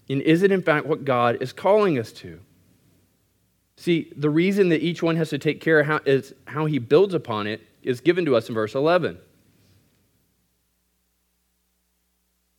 And 0.09 0.23
is 0.23 0.43
it 0.43 0.53
in 0.53 0.63
fact 0.63 0.87
what 0.87 1.05
God 1.05 1.39
is 1.41 1.53
calling 1.53 1.99
us 1.99 2.13
to? 2.13 2.41
See, 3.77 4.13
the 4.17 4.31
reason 4.31 4.69
that 4.71 4.83
each 4.83 5.03
one 5.03 5.17
has 5.17 5.31
to 5.31 5.39
take 5.39 5.61
care 5.61 5.81
of 5.81 5.87
how, 5.87 6.01
is 6.07 6.33
how 6.47 6.67
he 6.67 6.79
builds 6.79 7.13
upon 7.13 7.47
it 7.47 7.61
is 7.83 8.01
given 8.01 8.25
to 8.25 8.37
us 8.37 8.49
in 8.49 8.55
verse 8.55 8.75
11. 8.75 9.19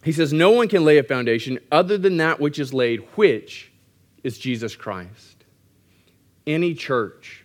He 0.05 0.11
says, 0.11 0.31
No 0.31 0.51
one 0.51 0.67
can 0.67 0.85
lay 0.85 0.99
a 0.99 1.03
foundation 1.03 1.57
other 1.71 1.97
than 1.97 2.17
that 2.17 2.39
which 2.39 2.59
is 2.59 2.75
laid, 2.75 2.99
which 3.15 3.71
is 4.23 4.37
Jesus 4.37 4.75
Christ. 4.75 5.43
Any 6.45 6.75
church 6.75 7.43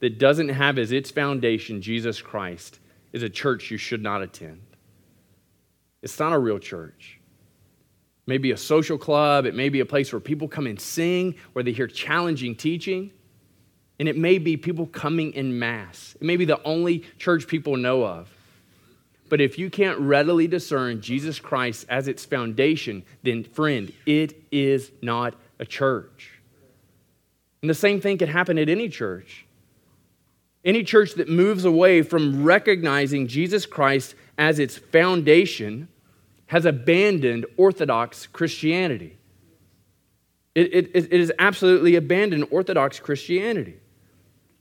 that 0.00 0.18
doesn't 0.18 0.48
have 0.48 0.78
as 0.78 0.90
its 0.90 1.10
foundation 1.10 1.82
Jesus 1.82 2.22
Christ 2.22 2.80
is 3.12 3.22
a 3.22 3.28
church 3.28 3.70
you 3.70 3.76
should 3.76 4.02
not 4.02 4.22
attend. 4.22 4.62
It's 6.00 6.18
not 6.18 6.32
a 6.32 6.38
real 6.38 6.58
church. 6.58 7.20
It 8.26 8.30
may 8.30 8.38
be 8.38 8.52
a 8.52 8.56
social 8.56 8.96
club, 8.96 9.44
it 9.44 9.54
may 9.54 9.68
be 9.68 9.80
a 9.80 9.86
place 9.86 10.14
where 10.14 10.20
people 10.20 10.48
come 10.48 10.66
and 10.66 10.80
sing, 10.80 11.34
where 11.52 11.62
they 11.62 11.72
hear 11.72 11.86
challenging 11.86 12.56
teaching. 12.56 13.12
And 13.98 14.08
it 14.08 14.16
may 14.16 14.38
be 14.38 14.56
people 14.56 14.86
coming 14.86 15.34
in 15.34 15.58
mass. 15.58 16.16
It 16.18 16.24
may 16.24 16.36
be 16.36 16.46
the 16.46 16.62
only 16.62 17.00
church 17.18 17.46
people 17.46 17.76
know 17.76 18.02
of. 18.02 18.30
But 19.32 19.40
if 19.40 19.58
you 19.58 19.70
can't 19.70 19.98
readily 19.98 20.46
discern 20.46 21.00
Jesus 21.00 21.40
Christ 21.40 21.86
as 21.88 22.06
its 22.06 22.22
foundation, 22.22 23.02
then, 23.22 23.44
friend, 23.44 23.90
it 24.04 24.34
is 24.52 24.92
not 25.00 25.32
a 25.58 25.64
church. 25.64 26.38
And 27.62 27.70
the 27.70 27.74
same 27.74 27.98
thing 27.98 28.18
can 28.18 28.28
happen 28.28 28.58
at 28.58 28.68
any 28.68 28.90
church. 28.90 29.46
Any 30.66 30.84
church 30.84 31.14
that 31.14 31.30
moves 31.30 31.64
away 31.64 32.02
from 32.02 32.44
recognizing 32.44 33.26
Jesus 33.26 33.64
Christ 33.64 34.16
as 34.36 34.58
its 34.58 34.76
foundation 34.76 35.88
has 36.48 36.66
abandoned 36.66 37.46
Orthodox 37.56 38.26
Christianity. 38.26 39.16
It, 40.54 40.74
it, 40.74 40.90
it 40.94 41.10
is 41.10 41.32
absolutely 41.38 41.96
abandoned 41.96 42.48
Orthodox 42.50 43.00
Christianity. 43.00 43.78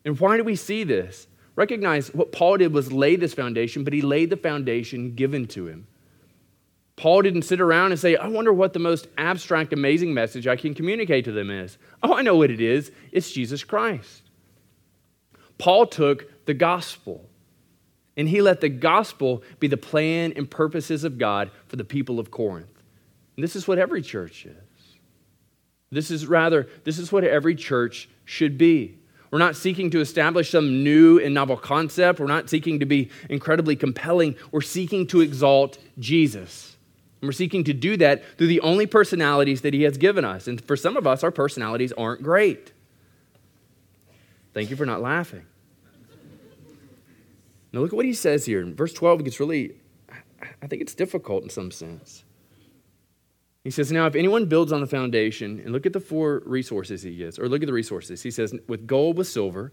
And 0.06 0.18
why 0.18 0.38
do 0.38 0.46
we 0.46 0.56
see 0.56 0.86
this? 0.86 1.28
Recognize 1.56 2.14
what 2.14 2.32
Paul 2.32 2.58
did 2.58 2.74
was 2.74 2.92
lay 2.92 3.16
this 3.16 3.34
foundation, 3.34 3.84
but 3.84 3.94
he 3.94 4.02
laid 4.02 4.30
the 4.30 4.38
foundation 4.38 5.16
given 5.16 5.48
to 5.48 5.68
him. 5.68 5.88
Paul 6.96 7.24
didn't 7.24 7.44
sit 7.44 7.60
around 7.60 7.92
and 7.92 8.00
say, 8.00 8.16
I 8.16 8.28
wonder 8.28 8.54
what 8.54 8.74
the 8.74 8.80
most 8.80 9.08
abstract, 9.18 9.74
amazing 9.74 10.14
message 10.14 10.48
I 10.48 10.56
can 10.56 10.74
communicate 10.74 11.26
to 11.26 11.32
them 11.32 11.50
is. 11.50 11.78
Oh, 12.04 12.14
I 12.14 12.22
know 12.22 12.36
what 12.36 12.52
it 12.52 12.62
is 12.62 12.92
it's 13.12 13.32
Jesus 13.32 13.64
Christ. 13.64 14.24
Paul 15.58 15.88
took 15.88 16.46
the 16.46 16.54
gospel 16.54 17.28
and 18.18 18.28
he 18.28 18.42
let 18.42 18.62
the 18.62 18.70
gospel 18.70 19.44
be 19.60 19.68
the 19.68 19.78
plan 19.78 20.34
and 20.36 20.50
purposes 20.50 21.04
of 21.04 21.18
God 21.18 21.50
for 21.68 21.76
the 21.76 21.84
people 21.84 22.20
of 22.20 22.30
Corinth. 22.30 22.84
And 23.36 23.44
this 23.44 23.56
is 23.56 23.68
what 23.68 23.80
every 23.80 24.02
church 24.02 24.46
is. 24.46 24.56
This 25.92 26.12
is 26.12 26.28
rather, 26.28 26.70
this 26.84 26.98
is 27.00 27.12
what 27.12 27.24
every 27.24 27.56
church 27.56 28.10
should 28.26 28.58
be. 28.58 28.98
We're 29.32 29.40
not 29.40 29.56
seeking 29.56 29.90
to 29.92 30.02
establish 30.02 30.52
some 30.52 30.84
new 30.84 31.18
and 31.18 31.34
novel 31.34 31.56
concept. 31.58 32.20
We're 32.20 32.28
not 32.28 32.50
seeking 32.50 32.80
to 32.82 32.86
be 32.86 33.10
incredibly 33.30 33.78
compelling. 33.78 34.36
We're 34.52 34.62
seeking 34.62 35.08
to 35.08 35.22
exalt 35.22 35.78
Jesus. 35.98 36.76
And 37.22 37.30
we're 37.30 37.34
seeking 37.34 37.64
to 37.64 37.74
do 37.74 37.96
that 37.98 38.24
through 38.38 38.48
the 38.48 38.60
only 38.60 38.86
personalities 38.86 39.62
that 39.62 39.74
He 39.74 39.84
has 39.84 39.98
given 39.98 40.26
us. 40.26 40.48
And 40.48 40.64
for 40.64 40.76
some 40.76 40.98
of 40.98 41.08
us, 41.08 41.24
our 41.24 41.32
personalities 41.32 41.94
aren't 41.94 42.22
great. 42.22 42.74
Thank 44.54 44.70
you 44.70 44.76
for 44.76 44.86
not 44.86 45.02
laughing. 45.02 45.46
Now, 47.72 47.80
look 47.80 47.94
at 47.94 47.96
what 47.96 48.06
he 48.06 48.14
says 48.14 48.46
here. 48.46 48.60
In 48.60 48.76
verse 48.76 48.92
12, 48.92 49.22
it 49.22 49.24
gets 49.24 49.40
really, 49.40 49.76
I 50.62 50.68
think 50.68 50.82
it's 50.82 50.94
difficult 50.94 51.44
in 51.44 51.50
some 51.50 51.72
sense. 51.72 52.26
He 53.64 53.72
says, 53.72 53.92
Now, 53.92 54.08
if 54.08 54.16
anyone 54.16 54.46
builds 54.46 54.72
on 54.72 54.82
the 54.82 54.88
foundation, 54.88 55.60
and 55.60 55.72
look 55.72 55.86
at 55.86 55.94
the 55.94 56.00
four 56.00 56.42
resources 56.46 57.04
he 57.04 57.16
gives, 57.16 57.38
or 57.38 57.48
look 57.48 57.62
at 57.62 57.68
the 57.68 57.74
resources. 57.74 58.22
He 58.24 58.32
says, 58.32 58.54
with 58.68 58.88
gold, 58.88 59.18
with 59.18 59.28
silver, 59.28 59.72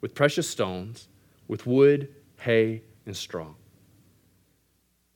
with 0.00 0.14
precious 0.14 0.48
stones, 0.48 1.08
with 1.48 1.66
wood, 1.66 2.14
hay, 2.40 2.82
and 3.04 3.16
straw. 3.16 3.54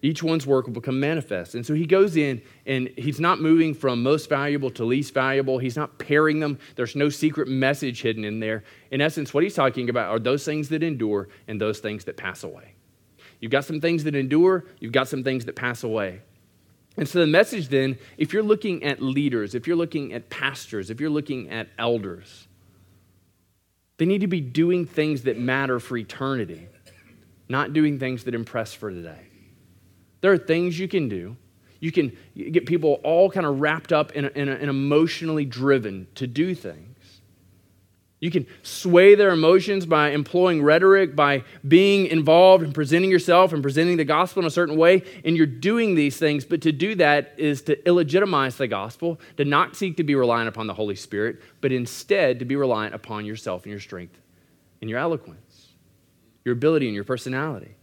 Each 0.03 0.23
one's 0.23 0.47
work 0.47 0.67
will 0.67 0.73
become 0.73 0.99
manifest. 0.99 1.55
And 1.55 1.65
so 1.65 1.75
he 1.75 1.85
goes 1.85 2.17
in 2.17 2.41
and 2.65 2.89
he's 2.97 3.21
not 3.21 3.41
moving 3.41 3.75
from 3.75 4.03
most 4.03 4.31
valuable 4.31 4.71
to 4.71 4.85
least 4.85 5.13
valuable. 5.13 5.59
He's 5.59 5.77
not 5.77 5.99
pairing 5.99 6.41
them. 6.41 6.59
There's 6.75 6.97
no 6.97 7.11
secret 7.11 7.49
message 7.49 8.01
hidden 8.01 8.25
in 8.25 8.41
there. 8.41 8.65
In 8.91 9.03
essence, 9.03 9.35
what 9.35 9.43
he's 9.43 9.55
talking 9.55 9.91
about 9.91 10.09
are 10.09 10.19
those 10.19 10.43
things 10.45 10.71
that 10.71 10.83
endure 10.83 11.29
and 11.49 11.61
those 11.61 11.81
things 11.81 12.05
that 12.07 12.17
pass 12.17 12.45
away. 12.45 12.75
You've 13.41 13.53
got 13.53 13.67
some 13.67 13.81
things 13.81 14.05
that 14.05 14.15
endure, 14.15 14.65
you've 14.81 14.93
got 14.93 15.09
some 15.09 15.23
things 15.23 15.45
that 15.45 15.57
pass 15.57 15.83
away. 15.83 16.23
And 17.01 17.09
so 17.09 17.19
the 17.19 17.27
message 17.27 17.69
then, 17.69 17.99
if 18.19 18.35
you're 18.35 18.43
looking 18.43 18.85
at 18.85 19.01
leaders, 19.01 19.55
if 19.55 19.67
you're 19.67 19.75
looking 19.75 20.13
at 20.13 20.29
pastors, 20.29 20.91
if 20.91 21.01
you're 21.01 21.09
looking 21.09 21.49
at 21.49 21.69
elders, 21.79 22.47
they 23.97 24.05
need 24.05 24.21
to 24.21 24.27
be 24.27 24.43
doing 24.43 24.85
things 24.85 25.23
that 25.23 25.39
matter 25.39 25.81
for 25.81 25.97
eternity, 25.97 26.69
not 27.49 27.73
doing 27.73 27.99
things 27.99 28.25
that 28.25 28.35
impress 28.35 28.75
for 28.75 28.91
today. 28.91 29.29
There 30.21 30.31
are 30.31 30.37
things 30.37 30.79
you 30.79 30.89
can 30.89 31.09
do. 31.09 31.39
You 31.81 31.91
can 31.91 32.15
get 32.37 32.67
people 32.67 33.01
all 33.03 33.31
kind 33.31 33.47
of 33.47 33.63
wrapped 33.63 33.95
up 33.95 34.13
and 34.15 34.27
emotionally 34.37 35.47
driven 35.47 36.07
to 36.17 36.27
do 36.27 36.55
things. 36.55 36.90
You 38.21 38.31
can 38.31 38.47
sway 38.63 39.15
their 39.15 39.31
emotions 39.31 39.87
by 39.87 40.11
employing 40.11 40.63
rhetoric, 40.63 41.17
by 41.17 41.43
being 41.67 42.07
involved 42.07 42.63
and 42.63 42.75
presenting 42.75 43.11
yourself 43.11 43.55
and 43.55 43.63
presenting 43.63 43.97
the 43.97 44.05
gospel 44.05 44.43
in 44.43 44.47
a 44.47 44.51
certain 44.51 44.77
way, 44.77 45.03
and 45.25 45.39
you're 45.39 45.47
doing 45.47 45.95
these 45.95 46.19
things. 46.19 46.45
But 46.45 46.61
to 46.63 46.73
do 46.73 46.95
that 46.97 47.33
is 47.39 47.63
to 47.63 47.77
illegitimize 47.77 48.59
the 48.59 48.69
gospel, 48.69 49.19
to 49.39 49.47
not 49.47 49.75
seek 49.75 49.97
to 49.97 50.05
be 50.05 50.15
reliant 50.15 50.49
upon 50.49 50.67
the 50.67 50.75
Holy 50.75 50.97
Spirit, 50.97 51.41
but 51.63 51.73
instead 51.73 52.39
to 52.41 52.45
be 52.45 52.57
reliant 52.57 52.95
upon 52.95 53.25
yourself 53.25 53.65
and 53.65 53.71
your 53.71 53.81
strength 53.81 54.21
and 54.83 54.91
your 54.91 54.99
eloquence, 54.99 55.69
your 56.45 56.53
ability 56.53 56.87
and 56.87 56.95
your 56.95 57.05
personality. 57.05 57.75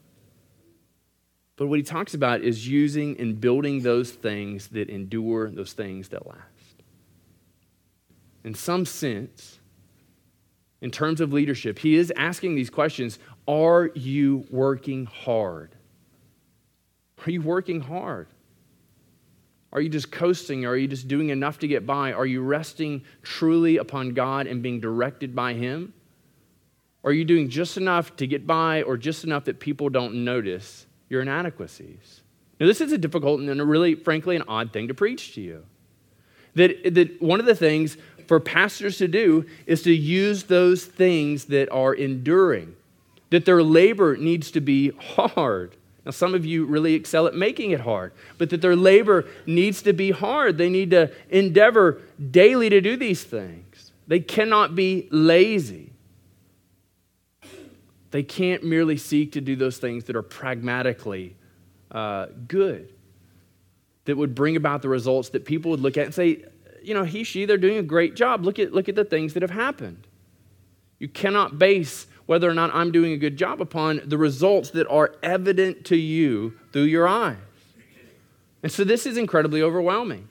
But 1.56 1.65
what 1.65 1.79
he 1.79 1.84
talks 1.84 2.13
about 2.13 2.41
is 2.41 2.67
using 2.67 3.20
and 3.20 3.41
building 3.41 3.82
those 3.82 4.12
things 4.12 4.67
that 4.67 4.88
endure, 4.89 5.50
those 5.50 5.74
things 5.74 6.10
that 6.10 6.27
last. 6.27 6.44
In 8.44 8.53
some 8.53 8.86
sense, 8.86 9.57
in 10.81 10.91
terms 10.91 11.22
of 11.22 11.34
leadership, 11.34 11.79
he 11.79 11.96
is 11.96 12.13
asking 12.15 12.55
these 12.55 12.69
questions 12.69 13.19
Are 13.48 13.89
you 13.96 14.46
working 14.50 15.05
hard? 15.05 15.75
Are 17.25 17.31
you 17.31 17.41
working 17.41 17.81
hard? 17.81 18.27
Are 19.74 19.81
you 19.81 19.89
just 19.89 20.12
coasting? 20.12 20.65
Are 20.65 20.77
you 20.77 20.88
just 20.88 21.07
doing 21.07 21.29
enough 21.29 21.60
to 21.60 21.67
get 21.67 21.86
by? 21.86 22.13
Are 22.13 22.25
you 22.25 22.41
resting 22.41 23.03
truly 23.22 23.77
upon 23.77 24.13
God 24.13 24.48
and 24.48 24.62
being 24.63 24.79
directed 24.79 25.36
by 25.36 25.53
Him? 25.53 25.93
Are 27.03 27.12
you 27.12 27.25
doing 27.25 27.50
just 27.50 27.77
enough 27.77 28.15
to 28.17 28.27
get 28.27 28.48
by 28.48 28.84
or 28.84 28.98
just 28.98 29.24
enough 29.24 29.46
that 29.46 29.60
people 29.60 29.89
don't 29.89 30.25
notice 30.25 30.86
your 31.10 31.22
inadequacies? 31.22 32.22
Now, 32.60 32.65
this 32.65 32.81
is 32.81 32.91
a 32.91 32.98
difficult 32.98 33.39
and 33.39 33.62
a 33.62 33.65
really, 33.65 33.96
frankly, 33.96 34.36
an 34.36 34.43
odd 34.48 34.74
thing 34.74 34.88
to 34.88 34.93
preach 34.93 35.36
to 35.36 35.41
you. 35.41 35.65
That, 36.55 36.96
that 36.96 37.22
one 37.22 37.39
of 37.39 37.46
the 37.46 37.55
things 37.55 37.98
for 38.27 38.39
pastors 38.39 38.98
to 38.98 39.07
do 39.07 39.46
is 39.65 39.81
to 39.84 39.93
use 39.93 40.43
those 40.43 40.86
things 40.86 41.46
that 41.46 41.69
are 41.72 41.93
enduring, 41.93 42.75
that 43.29 43.46
their 43.46 43.63
labor 43.63 44.17
needs 44.17 44.51
to 44.51 44.62
be 44.62 44.89
hard. 44.89 45.75
Now, 46.05 46.12
some 46.12 46.34
of 46.34 46.46
you 46.46 46.65
really 46.65 46.93
excel 46.93 47.27
at 47.27 47.36
making 47.36 47.72
it 47.72 47.81
hard, 47.81 48.13
but 48.38 48.50
that 48.51 48.62
their 48.62 48.75
labor 48.75 49.25
needs 49.46 49.81
to 49.81 49.93
be 49.93 50.12
hard. 50.12 50.57
They 50.57 50.69
need 50.69 50.91
to 50.91 51.12
endeavor 51.29 52.01
daily 52.31 52.69
to 52.69 52.79
do 52.79 52.96
these 52.96 53.24
things. 53.24 53.91
They 54.07 54.22
cannot 54.22 54.75
be 54.75 55.10
lazy. 55.12 55.91
They 58.12 58.24
can't 58.24 58.63
merely 58.63 58.96
seek 58.96 59.34
to 59.34 59.41
do 59.41 59.57
those 59.57 59.79
things 59.79 60.05
that 60.05 60.15
are 60.15 60.22
pragmatically 60.22 61.35
uh, 61.92 62.27
good, 62.48 62.94
that 64.05 64.16
would 64.16 64.33
bring 64.33 64.55
about 64.55 64.81
the 64.81 64.87
results 64.87 65.29
that 65.29 65.44
people 65.44 65.72
would 65.72 65.81
look 65.81 65.98
at 65.98 66.05
and 66.05 66.16
say, 66.16 66.46
you 66.88 66.94
know, 66.94 67.04
he, 67.04 67.24
she, 67.24 67.46
they're 67.46 67.58
doing 67.58 67.78
a 67.78 67.84
great 67.84 68.16
job. 68.16 68.46
Look 68.46 68.60
at, 68.60 68.74
look 68.74 68.88
at 68.88 68.96
the 68.96 69.04
things 69.04 69.34
that 69.34 69.44
have 69.44 69.52
happened. 69.52 70.08
You 71.00 71.10
cannot 71.10 71.60
base 71.60 72.08
whether 72.28 72.50
or 72.50 72.54
not 72.54 72.74
I'm 72.74 72.92
doing 72.92 73.12
a 73.12 73.18
good 73.18 73.38
job 73.38 73.62
upon 73.62 74.02
the 74.06 74.18
results 74.18 74.72
that 74.72 74.88
are 74.88 75.16
evident 75.22 75.86
to 75.86 75.98
you 75.98 76.54
through 76.72 76.84
your 76.84 77.08
eyes. 77.08 77.38
And 78.64 78.72
so 78.72 78.84
this 78.84 79.06
is 79.06 79.18
incredibly 79.18 79.62
overwhelming. 79.62 80.30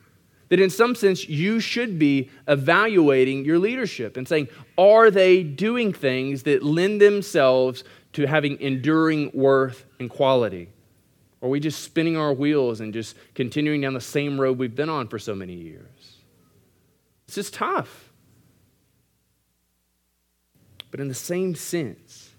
That 0.48 0.60
in 0.60 0.70
some 0.70 0.94
sense, 0.94 1.28
you 1.28 1.60
should 1.60 1.98
be 1.98 2.30
evaluating 2.48 3.44
your 3.44 3.58
leadership 3.58 4.16
and 4.16 4.26
saying, 4.26 4.48
are 4.78 5.10
they 5.10 5.42
doing 5.42 5.92
things 5.92 6.44
that 6.44 6.62
lend 6.62 7.00
themselves 7.00 7.84
to 8.12 8.26
having 8.26 8.60
enduring 8.60 9.30
worth 9.34 9.84
and 9.98 10.08
quality? 10.08 10.68
Or 11.40 11.48
are 11.48 11.50
we 11.50 11.60
just 11.60 11.82
spinning 11.82 12.16
our 12.16 12.32
wheels 12.32 12.80
and 12.80 12.92
just 12.92 13.16
continuing 13.34 13.80
down 13.80 13.94
the 13.94 14.00
same 14.00 14.40
road 14.40 14.58
we've 14.58 14.74
been 14.74 14.88
on 14.88 15.08
for 15.08 15.18
so 15.18 15.34
many 15.34 15.54
years? 15.54 15.95
This 17.26 17.38
is 17.38 17.50
tough. 17.50 18.10
But 20.90 21.00
in 21.00 21.08
the 21.08 21.14
same 21.14 21.54
sense, 21.54 22.30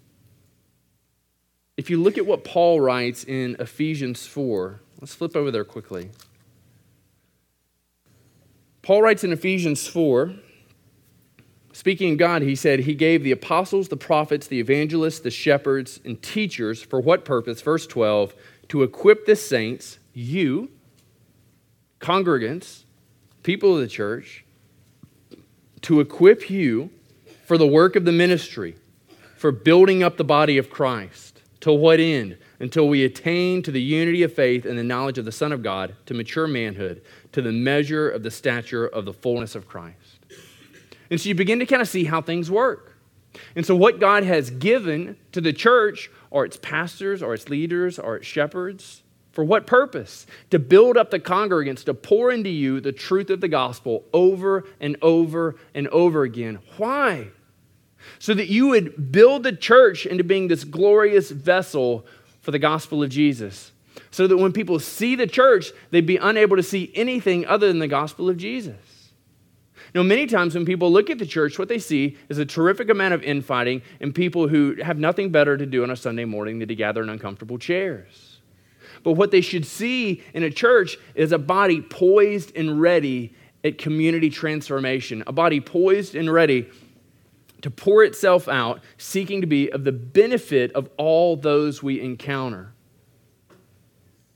if 1.75 1.89
you 1.89 2.01
look 2.01 2.17
at 2.17 2.25
what 2.25 2.43
Paul 2.43 2.81
writes 2.81 3.23
in 3.23 3.55
Ephesians 3.59 4.25
4, 4.25 4.81
let's 4.99 5.13
flip 5.13 5.35
over 5.35 5.51
there 5.51 5.63
quickly. 5.63 6.09
Paul 8.81 9.03
writes 9.03 9.23
in 9.23 9.31
Ephesians 9.31 9.85
4, 9.85 10.33
speaking 11.73 12.13
of 12.13 12.17
God, 12.17 12.41
he 12.41 12.55
said, 12.55 12.79
He 12.79 12.95
gave 12.95 13.21
the 13.21 13.31
apostles, 13.31 13.89
the 13.89 13.97
prophets, 13.97 14.47
the 14.47 14.59
evangelists, 14.59 15.19
the 15.19 15.29
shepherds, 15.29 15.99
and 16.03 16.19
teachers 16.21 16.81
for 16.81 16.99
what 16.99 17.25
purpose? 17.25 17.61
Verse 17.61 17.85
12, 17.85 18.33
to 18.69 18.83
equip 18.83 19.25
the 19.25 19.35
saints, 19.35 19.99
you, 20.13 20.71
congregants, 21.99 22.85
people 23.43 23.75
of 23.75 23.81
the 23.81 23.87
church, 23.87 24.45
to 25.81 25.99
equip 25.99 26.49
you 26.49 26.89
for 27.45 27.57
the 27.57 27.67
work 27.67 27.95
of 27.95 28.05
the 28.05 28.11
ministry, 28.11 28.75
for 29.35 29.51
building 29.51 30.03
up 30.03 30.17
the 30.17 30.23
body 30.23 30.57
of 30.57 30.69
Christ. 30.69 31.41
To 31.61 31.71
what 31.71 31.99
end? 31.99 32.37
Until 32.59 32.87
we 32.87 33.03
attain 33.03 33.61
to 33.63 33.71
the 33.71 33.81
unity 33.81 34.23
of 34.23 34.33
faith 34.33 34.65
and 34.65 34.77
the 34.77 34.83
knowledge 34.83 35.17
of 35.17 35.25
the 35.25 35.31
Son 35.31 35.51
of 35.51 35.63
God, 35.63 35.95
to 36.05 36.13
mature 36.13 36.47
manhood, 36.47 37.01
to 37.31 37.41
the 37.41 37.51
measure 37.51 38.09
of 38.09 38.23
the 38.23 38.31
stature 38.31 38.87
of 38.87 39.05
the 39.05 39.13
fullness 39.13 39.55
of 39.55 39.67
Christ. 39.67 40.19
And 41.09 41.19
so 41.19 41.29
you 41.29 41.35
begin 41.35 41.59
to 41.59 41.65
kind 41.65 41.81
of 41.81 41.87
see 41.87 42.03
how 42.03 42.21
things 42.21 42.51
work. 42.51 42.97
And 43.55 43.65
so, 43.65 43.75
what 43.75 43.99
God 43.99 44.23
has 44.23 44.49
given 44.49 45.17
to 45.31 45.41
the 45.41 45.53
church, 45.53 46.09
or 46.31 46.45
its 46.45 46.57
pastors, 46.57 47.21
or 47.21 47.33
its 47.33 47.49
leaders, 47.49 47.99
or 47.99 48.17
its 48.17 48.25
shepherds, 48.25 49.03
for 49.37 49.43
what 49.43 49.67
purpose? 49.67 50.25
To 50.49 50.57
build 50.57 50.97
up 50.97 51.11
the 51.11 51.19
congregants, 51.19 51.83
to 51.83 51.93
pour 51.93 52.31
into 52.31 52.49
you 52.49 52.81
the 52.81 52.91
truth 52.91 53.29
of 53.29 53.39
the 53.39 53.47
gospel 53.47 54.03
over 54.11 54.65
and 54.79 54.97
over 55.03 55.57
and 55.75 55.87
over 55.89 56.23
again. 56.23 56.57
Why? 56.77 57.27
So 58.17 58.33
that 58.33 58.47
you 58.47 58.69
would 58.69 59.11
build 59.11 59.43
the 59.43 59.55
church 59.55 60.07
into 60.07 60.23
being 60.23 60.47
this 60.47 60.63
glorious 60.63 61.29
vessel 61.29 62.07
for 62.41 62.49
the 62.49 62.57
gospel 62.57 63.03
of 63.03 63.11
Jesus. 63.11 63.71
So 64.09 64.25
that 64.25 64.37
when 64.37 64.53
people 64.53 64.79
see 64.79 65.13
the 65.13 65.27
church, 65.27 65.71
they'd 65.91 66.07
be 66.07 66.17
unable 66.17 66.55
to 66.55 66.63
see 66.63 66.91
anything 66.95 67.45
other 67.45 67.67
than 67.67 67.77
the 67.77 67.87
gospel 67.87 68.29
of 68.29 68.37
Jesus. 68.37 69.11
Now, 69.93 70.01
many 70.01 70.25
times 70.25 70.55
when 70.55 70.65
people 70.65 70.91
look 70.91 71.11
at 71.11 71.19
the 71.19 71.27
church, 71.27 71.59
what 71.59 71.69
they 71.69 71.77
see 71.77 72.17
is 72.27 72.39
a 72.39 72.45
terrific 72.45 72.89
amount 72.89 73.13
of 73.13 73.21
infighting 73.21 73.83
and 73.99 74.15
people 74.15 74.47
who 74.47 74.77
have 74.81 74.97
nothing 74.97 75.29
better 75.29 75.55
to 75.55 75.65
do 75.67 75.83
on 75.83 75.91
a 75.91 75.95
Sunday 75.95 76.25
morning 76.25 76.57
than 76.57 76.69
to 76.69 76.75
gather 76.75 77.03
in 77.03 77.09
uncomfortable 77.09 77.59
chairs. 77.59 78.26
But 79.03 79.13
what 79.13 79.31
they 79.31 79.41
should 79.41 79.65
see 79.65 80.23
in 80.33 80.43
a 80.43 80.49
church 80.49 80.97
is 81.15 81.31
a 81.31 81.37
body 81.37 81.81
poised 81.81 82.55
and 82.55 82.79
ready 82.79 83.33
at 83.63 83.77
community 83.77 84.29
transformation, 84.29 85.23
a 85.27 85.31
body 85.31 85.59
poised 85.59 86.15
and 86.15 86.31
ready 86.31 86.69
to 87.61 87.71
pour 87.71 88.03
itself 88.03 88.47
out, 88.47 88.81
seeking 88.97 89.41
to 89.41 89.47
be 89.47 89.71
of 89.71 89.83
the 89.83 89.91
benefit 89.91 90.71
of 90.73 90.89
all 90.97 91.35
those 91.35 91.81
we 91.81 91.99
encounter. 91.99 92.71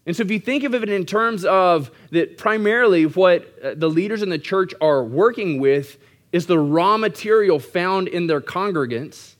And 0.05 0.15
so, 0.15 0.23
if 0.23 0.31
you 0.31 0.39
think 0.39 0.63
of 0.63 0.73
it 0.73 0.89
in 0.89 1.05
terms 1.05 1.45
of 1.45 1.91
that, 2.09 2.37
primarily 2.37 3.05
what 3.05 3.59
uh, 3.63 3.75
the 3.75 3.89
leaders 3.89 4.23
in 4.23 4.29
the 4.29 4.39
church 4.39 4.73
are 4.81 5.03
working 5.03 5.59
with 5.59 5.97
is 6.31 6.47
the 6.47 6.57
raw 6.57 6.97
material 6.97 7.59
found 7.59 8.07
in 8.07 8.25
their 8.27 8.41
congregants, 8.41 9.35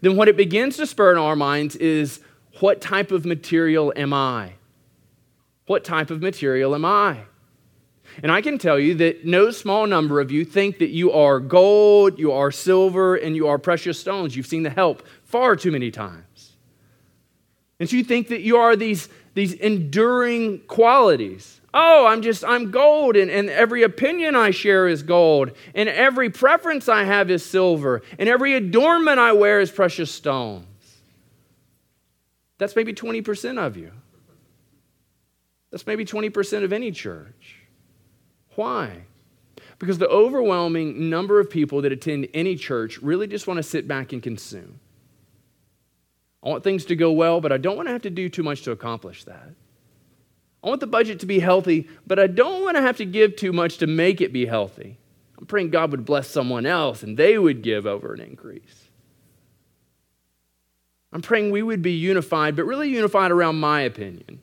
then 0.00 0.16
what 0.16 0.28
it 0.28 0.36
begins 0.36 0.76
to 0.78 0.86
spur 0.86 1.12
in 1.12 1.18
our 1.18 1.36
minds 1.36 1.76
is 1.76 2.20
what 2.60 2.80
type 2.80 3.10
of 3.10 3.24
material 3.24 3.92
am 3.96 4.12
I? 4.12 4.52
What 5.66 5.84
type 5.84 6.10
of 6.10 6.22
material 6.22 6.74
am 6.74 6.84
I? 6.84 7.20
And 8.22 8.32
I 8.32 8.40
can 8.40 8.58
tell 8.58 8.78
you 8.78 8.94
that 8.96 9.24
no 9.24 9.50
small 9.50 9.86
number 9.86 10.20
of 10.20 10.30
you 10.30 10.44
think 10.44 10.78
that 10.78 10.88
you 10.88 11.12
are 11.12 11.40
gold, 11.40 12.18
you 12.18 12.32
are 12.32 12.50
silver, 12.50 13.16
and 13.16 13.36
you 13.36 13.48
are 13.48 13.58
precious 13.58 14.00
stones. 14.00 14.34
You've 14.34 14.46
seen 14.46 14.62
the 14.62 14.70
help 14.70 15.02
far 15.24 15.56
too 15.56 15.70
many 15.70 15.90
times. 15.90 16.56
And 17.78 17.88
so 17.88 17.96
you 17.96 18.04
think 18.04 18.28
that 18.28 18.40
you 18.40 18.56
are 18.56 18.74
these, 18.74 19.08
these 19.34 19.52
enduring 19.52 20.60
qualities. 20.60 21.60
Oh, 21.72 22.06
I'm 22.06 22.22
just, 22.22 22.44
I'm 22.44 22.70
gold, 22.70 23.14
and, 23.14 23.30
and 23.30 23.50
every 23.50 23.82
opinion 23.82 24.34
I 24.34 24.50
share 24.50 24.88
is 24.88 25.02
gold, 25.02 25.52
and 25.74 25.88
every 25.88 26.30
preference 26.30 26.88
I 26.88 27.04
have 27.04 27.30
is 27.30 27.44
silver, 27.44 28.02
and 28.18 28.28
every 28.28 28.54
adornment 28.54 29.18
I 29.18 29.32
wear 29.32 29.60
is 29.60 29.70
precious 29.70 30.10
stones. 30.10 30.64
That's 32.58 32.76
maybe 32.76 32.92
20% 32.92 33.58
of 33.58 33.76
you. 33.76 33.92
That's 35.70 35.86
maybe 35.86 36.04
20% 36.04 36.64
of 36.64 36.72
any 36.72 36.90
church. 36.90 37.56
Why? 38.54 39.02
Because 39.78 39.98
the 39.98 40.08
overwhelming 40.08 41.08
number 41.08 41.38
of 41.38 41.50
people 41.50 41.82
that 41.82 41.92
attend 41.92 42.28
any 42.34 42.56
church 42.56 42.98
really 42.98 43.26
just 43.26 43.46
want 43.46 43.58
to 43.58 43.62
sit 43.62 43.86
back 43.86 44.12
and 44.12 44.22
consume. 44.22 44.80
I 46.42 46.48
want 46.48 46.64
things 46.64 46.84
to 46.86 46.96
go 46.96 47.12
well, 47.12 47.40
but 47.40 47.52
I 47.52 47.58
don't 47.58 47.76
want 47.76 47.88
to 47.88 47.92
have 47.92 48.02
to 48.02 48.10
do 48.10 48.28
too 48.28 48.42
much 48.42 48.62
to 48.62 48.70
accomplish 48.70 49.24
that. 49.24 49.50
I 50.62 50.68
want 50.68 50.80
the 50.80 50.86
budget 50.86 51.20
to 51.20 51.26
be 51.26 51.38
healthy, 51.38 51.88
but 52.06 52.18
I 52.18 52.26
don't 52.26 52.62
want 52.62 52.76
to 52.76 52.82
have 52.82 52.96
to 52.96 53.04
give 53.04 53.36
too 53.36 53.52
much 53.52 53.78
to 53.78 53.86
make 53.86 54.20
it 54.20 54.32
be 54.32 54.46
healthy. 54.46 54.98
I'm 55.38 55.46
praying 55.46 55.70
God 55.70 55.92
would 55.92 56.04
bless 56.04 56.28
someone 56.28 56.66
else 56.66 57.02
and 57.02 57.16
they 57.16 57.38
would 57.38 57.62
give 57.62 57.86
over 57.86 58.12
an 58.12 58.20
increase. 58.20 58.87
I'm 61.12 61.22
praying 61.22 61.50
we 61.50 61.62
would 61.62 61.82
be 61.82 61.92
unified, 61.92 62.56
but 62.56 62.64
really 62.64 62.90
unified 62.90 63.30
around 63.30 63.56
my 63.56 63.80
opinion. 63.82 64.40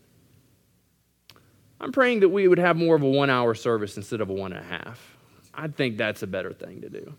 I'm 1.79 1.91
praying 1.91 2.21
that 2.21 2.29
we 2.29 2.47
would 2.47 2.57
have 2.57 2.77
more 2.77 2.95
of 2.95 3.03
a 3.03 3.09
one 3.09 3.29
hour 3.29 3.53
service 3.53 3.97
instead 3.97 4.21
of 4.21 4.29
a 4.29 4.33
one 4.33 4.53
and 4.53 4.65
a 4.65 4.67
half. 4.67 5.17
I 5.53 5.67
think 5.67 5.97
that's 5.97 6.23
a 6.23 6.27
better 6.27 6.53
thing 6.53 6.81
to 6.81 6.89
do. 6.89 7.13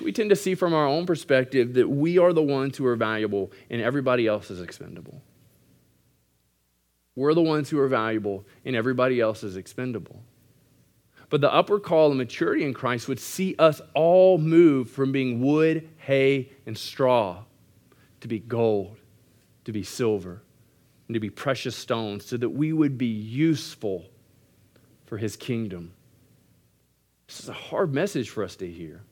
We 0.00 0.12
tend 0.12 0.30
to 0.30 0.36
see 0.36 0.54
from 0.54 0.74
our 0.74 0.86
own 0.86 1.06
perspective 1.06 1.74
that 1.74 1.88
we 1.88 2.18
are 2.18 2.32
the 2.32 2.42
ones 2.42 2.76
who 2.76 2.86
are 2.86 2.96
valuable 2.96 3.52
and 3.68 3.82
everybody 3.82 4.26
else 4.26 4.50
is 4.50 4.60
expendable. 4.60 5.20
We're 7.16 7.34
the 7.34 7.42
ones 7.42 7.68
who 7.68 7.80
are 7.80 7.88
valuable 7.88 8.46
and 8.64 8.76
everybody 8.76 9.20
else 9.20 9.42
is 9.42 9.56
expendable. 9.56 10.22
But 11.30 11.40
the 11.40 11.52
upward 11.52 11.82
call 11.82 12.10
of 12.10 12.16
maturity 12.16 12.64
in 12.64 12.72
Christ 12.72 13.08
would 13.08 13.20
see 13.20 13.54
us 13.58 13.80
all 13.92 14.38
move 14.38 14.88
from 14.88 15.10
being 15.10 15.42
wood, 15.42 15.88
hay, 15.98 16.52
and 16.64 16.78
straw 16.78 17.44
to 18.20 18.28
be 18.28 18.38
gold, 18.38 18.96
to 19.64 19.72
be 19.72 19.82
silver, 19.82 20.42
and 21.06 21.14
to 21.14 21.20
be 21.20 21.30
precious 21.30 21.76
stones, 21.76 22.26
so 22.26 22.36
that 22.36 22.50
we 22.50 22.72
would 22.72 22.98
be 22.98 23.06
useful 23.06 24.06
for 25.06 25.16
his 25.16 25.36
kingdom. 25.36 25.92
This 27.26 27.40
is 27.40 27.48
a 27.48 27.54
hard 27.54 27.94
message 27.94 28.30
for 28.30 28.42
us 28.42 28.56
to 28.56 28.70
hear 28.70 29.02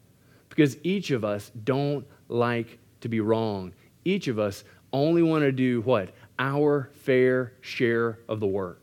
because 0.49 0.77
each 0.83 1.11
of 1.11 1.25
us 1.25 1.51
don't 1.65 2.07
like 2.29 2.79
to 3.01 3.09
be 3.09 3.21
wrong. 3.21 3.73
Each 4.05 4.29
of 4.29 4.39
us 4.39 4.65
only 4.93 5.23
want 5.23 5.43
to 5.43 5.53
do 5.53 5.83
what? 5.83 6.15
our 6.39 6.91
fair 6.93 7.53
share 7.61 8.19
of 8.29 8.41
the 8.41 8.47
work. 8.47 8.83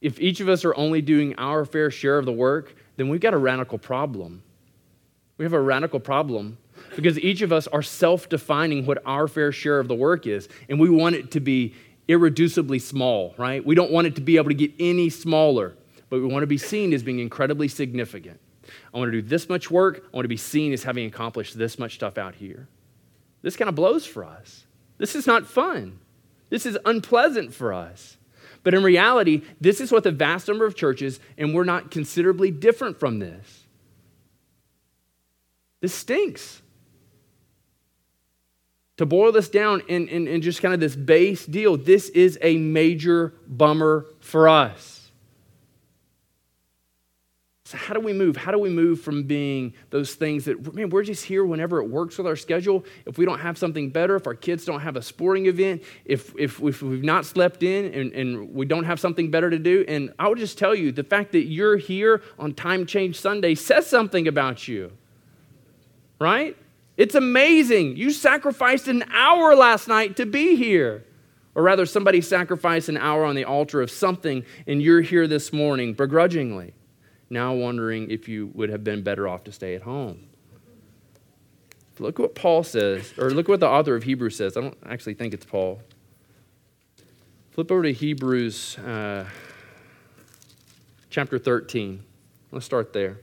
If 0.00 0.20
each 0.20 0.40
of 0.40 0.48
us 0.48 0.64
are 0.64 0.74
only 0.76 1.02
doing 1.02 1.34
our 1.36 1.64
fair 1.64 1.90
share 1.90 2.18
of 2.18 2.24
the 2.24 2.32
work, 2.32 2.74
then 2.96 3.08
we've 3.08 3.20
got 3.20 3.34
a 3.34 3.38
radical 3.38 3.78
problem. 3.78 4.42
We 5.36 5.44
have 5.44 5.52
a 5.52 5.60
radical 5.60 6.00
problem 6.00 6.58
because 6.98 7.16
each 7.20 7.42
of 7.42 7.52
us 7.52 7.68
are 7.68 7.80
self 7.80 8.28
defining 8.28 8.84
what 8.84 8.98
our 9.06 9.28
fair 9.28 9.52
share 9.52 9.78
of 9.78 9.86
the 9.86 9.94
work 9.94 10.26
is, 10.26 10.48
and 10.68 10.80
we 10.80 10.90
want 10.90 11.14
it 11.14 11.30
to 11.30 11.38
be 11.38 11.72
irreducibly 12.08 12.82
small, 12.82 13.36
right? 13.38 13.64
We 13.64 13.76
don't 13.76 13.92
want 13.92 14.08
it 14.08 14.16
to 14.16 14.20
be 14.20 14.36
able 14.36 14.48
to 14.48 14.54
get 14.54 14.72
any 14.80 15.08
smaller, 15.08 15.76
but 16.10 16.20
we 16.20 16.26
want 16.26 16.42
to 16.42 16.48
be 16.48 16.58
seen 16.58 16.92
as 16.92 17.04
being 17.04 17.20
incredibly 17.20 17.68
significant. 17.68 18.40
I 18.92 18.98
want 18.98 19.12
to 19.12 19.22
do 19.22 19.28
this 19.28 19.48
much 19.48 19.70
work, 19.70 20.08
I 20.12 20.16
want 20.16 20.24
to 20.24 20.28
be 20.28 20.36
seen 20.36 20.72
as 20.72 20.82
having 20.82 21.06
accomplished 21.06 21.56
this 21.56 21.78
much 21.78 21.94
stuff 21.94 22.18
out 22.18 22.34
here. 22.34 22.66
This 23.42 23.56
kind 23.56 23.68
of 23.68 23.76
blows 23.76 24.04
for 24.04 24.24
us. 24.24 24.66
This 24.96 25.14
is 25.14 25.24
not 25.24 25.46
fun. 25.46 26.00
This 26.50 26.66
is 26.66 26.76
unpleasant 26.84 27.54
for 27.54 27.72
us. 27.72 28.16
But 28.64 28.74
in 28.74 28.82
reality, 28.82 29.42
this 29.60 29.80
is 29.80 29.92
what 29.92 30.02
the 30.02 30.10
vast 30.10 30.48
number 30.48 30.66
of 30.66 30.74
churches, 30.74 31.20
and 31.36 31.54
we're 31.54 31.62
not 31.62 31.92
considerably 31.92 32.50
different 32.50 32.98
from 32.98 33.20
this. 33.20 33.66
This 35.80 35.94
stinks. 35.94 36.60
To 38.98 39.06
boil 39.06 39.30
this 39.30 39.48
down 39.48 39.82
in, 39.88 40.08
in, 40.08 40.26
in 40.26 40.42
just 40.42 40.60
kind 40.60 40.74
of 40.74 40.80
this 40.80 40.96
base 40.96 41.46
deal, 41.46 41.76
this 41.76 42.08
is 42.10 42.36
a 42.42 42.58
major 42.58 43.32
bummer 43.46 44.06
for 44.20 44.48
us. 44.48 44.98
So, 47.64 47.76
how 47.76 47.94
do 47.94 48.00
we 48.00 48.12
move? 48.12 48.36
How 48.36 48.50
do 48.50 48.58
we 48.58 48.70
move 48.70 49.00
from 49.00 49.24
being 49.24 49.74
those 49.90 50.14
things 50.14 50.46
that, 50.46 50.74
man, 50.74 50.88
we're 50.88 51.04
just 51.04 51.24
here 51.24 51.44
whenever 51.44 51.80
it 51.80 51.88
works 51.88 52.18
with 52.18 52.26
our 52.26 52.34
schedule? 52.34 52.84
If 53.04 53.18
we 53.18 53.24
don't 53.24 53.38
have 53.38 53.56
something 53.56 53.90
better, 53.90 54.16
if 54.16 54.26
our 54.26 54.34
kids 54.34 54.64
don't 54.64 54.80
have 54.80 54.96
a 54.96 55.02
sporting 55.02 55.46
event, 55.46 55.82
if, 56.04 56.34
if, 56.36 56.60
if 56.60 56.82
we've 56.82 57.04
not 57.04 57.24
slept 57.26 57.62
in 57.62 57.92
and, 57.92 58.12
and 58.14 58.54
we 58.54 58.64
don't 58.66 58.84
have 58.84 58.98
something 58.98 59.30
better 59.30 59.50
to 59.50 59.58
do. 59.58 59.84
And 59.86 60.12
I 60.18 60.28
would 60.28 60.38
just 60.38 60.58
tell 60.58 60.74
you 60.74 60.90
the 60.92 61.04
fact 61.04 61.32
that 61.32 61.44
you're 61.44 61.76
here 61.76 62.22
on 62.38 62.54
Time 62.54 62.86
Change 62.86 63.20
Sunday 63.20 63.54
says 63.54 63.86
something 63.86 64.26
about 64.26 64.66
you, 64.66 64.90
right? 66.18 66.56
It's 66.98 67.14
amazing. 67.14 67.96
You 67.96 68.10
sacrificed 68.10 68.88
an 68.88 69.04
hour 69.10 69.56
last 69.56 69.88
night 69.88 70.16
to 70.16 70.26
be 70.26 70.56
here. 70.56 71.04
Or 71.54 71.62
rather, 71.62 71.86
somebody 71.86 72.20
sacrificed 72.20 72.90
an 72.90 72.98
hour 72.98 73.24
on 73.24 73.34
the 73.34 73.44
altar 73.44 73.80
of 73.80 73.90
something, 73.90 74.44
and 74.66 74.82
you're 74.82 75.00
here 75.00 75.26
this 75.26 75.52
morning 75.52 75.94
begrudgingly 75.94 76.74
now 77.30 77.54
wondering 77.54 78.10
if 78.10 78.28
you 78.28 78.50
would 78.54 78.70
have 78.70 78.84
been 78.84 79.02
better 79.02 79.28
off 79.28 79.44
to 79.44 79.52
stay 79.52 79.74
at 79.74 79.82
home. 79.82 80.26
Look 81.98 82.18
what 82.18 82.34
Paul 82.36 82.62
says, 82.62 83.12
or 83.18 83.30
look 83.30 83.48
what 83.48 83.58
the 83.58 83.68
author 83.68 83.96
of 83.96 84.04
Hebrews 84.04 84.36
says. 84.36 84.56
I 84.56 84.60
don't 84.60 84.78
actually 84.86 85.14
think 85.14 85.34
it's 85.34 85.44
Paul. 85.44 85.82
Flip 87.50 87.72
over 87.72 87.82
to 87.82 87.92
Hebrews 87.92 88.78
uh, 88.78 89.24
chapter 91.10 91.40
13. 91.40 92.04
Let's 92.52 92.64
start 92.64 92.92
there. 92.92 93.18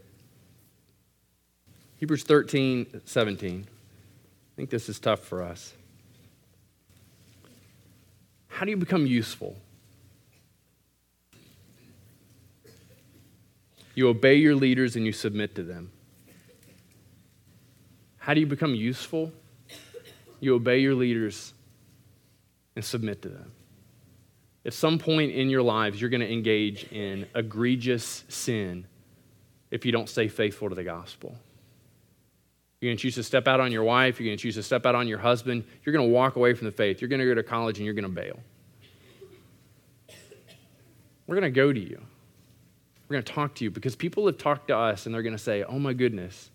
Hebrews 2.05 2.21
13, 2.21 3.01
17. 3.03 3.65
I 3.65 4.55
think 4.55 4.69
this 4.69 4.89
is 4.89 4.99
tough 4.99 5.21
for 5.21 5.41
us. 5.41 5.73
How 8.47 8.63
do 8.63 8.69
you 8.69 8.77
become 8.77 9.07
useful? 9.07 9.55
You 13.95 14.09
obey 14.09 14.35
your 14.35 14.53
leaders 14.53 14.95
and 14.95 15.03
you 15.03 15.13
submit 15.13 15.55
to 15.55 15.63
them. 15.63 15.91
How 18.19 18.35
do 18.35 18.39
you 18.39 18.45
become 18.45 18.75
useful? 18.75 19.31
You 20.39 20.53
obey 20.53 20.77
your 20.77 20.93
leaders 20.93 21.55
and 22.75 22.85
submit 22.85 23.23
to 23.23 23.29
them. 23.29 23.51
At 24.63 24.75
some 24.75 24.99
point 24.99 25.31
in 25.31 25.49
your 25.49 25.63
lives, 25.63 25.99
you're 25.99 26.11
going 26.11 26.21
to 26.21 26.31
engage 26.31 26.83
in 26.91 27.25
egregious 27.33 28.25
sin 28.29 28.85
if 29.71 29.87
you 29.87 29.91
don't 29.91 30.07
stay 30.07 30.27
faithful 30.27 30.69
to 30.69 30.75
the 30.75 30.83
gospel. 30.83 31.35
You're 32.85 32.91
going 32.91 32.97
to 32.97 33.01
choose 33.01 33.15
to 33.15 33.23
step 33.23 33.47
out 33.47 33.59
on 33.59 33.71
your 33.71 33.83
wife. 33.83 34.19
You're 34.19 34.27
going 34.27 34.37
to 34.37 34.41
choose 34.43 34.53
to 34.53 34.61
step 34.61 34.85
out 34.85 34.93
on 34.93 35.07
your 35.07 35.17
husband. 35.17 35.63
You're 35.83 35.93
going 35.93 36.07
to 36.07 36.13
walk 36.13 36.35
away 36.35 36.53
from 36.53 36.65
the 36.65 36.71
faith. 36.71 37.01
You're 37.01 37.07
going 37.07 37.19
to 37.19 37.25
go 37.25 37.33
to 37.33 37.41
college 37.41 37.79
and 37.79 37.85
you're 37.85 37.95
going 37.95 38.03
to 38.03 38.09
bail. 38.11 38.39
We're 41.25 41.33
going 41.33 41.51
to 41.51 41.55
go 41.55 41.73
to 41.73 41.79
you. 41.79 41.99
We're 43.09 43.15
going 43.15 43.23
to 43.23 43.33
talk 43.33 43.55
to 43.55 43.63
you 43.63 43.71
because 43.71 43.95
people 43.95 44.27
have 44.27 44.37
talked 44.37 44.67
to 44.67 44.77
us 44.77 45.07
and 45.07 45.15
they're 45.15 45.23
going 45.23 45.35
to 45.35 45.41
say, 45.41 45.63
oh 45.63 45.79
my 45.79 45.93
goodness, 45.93 46.51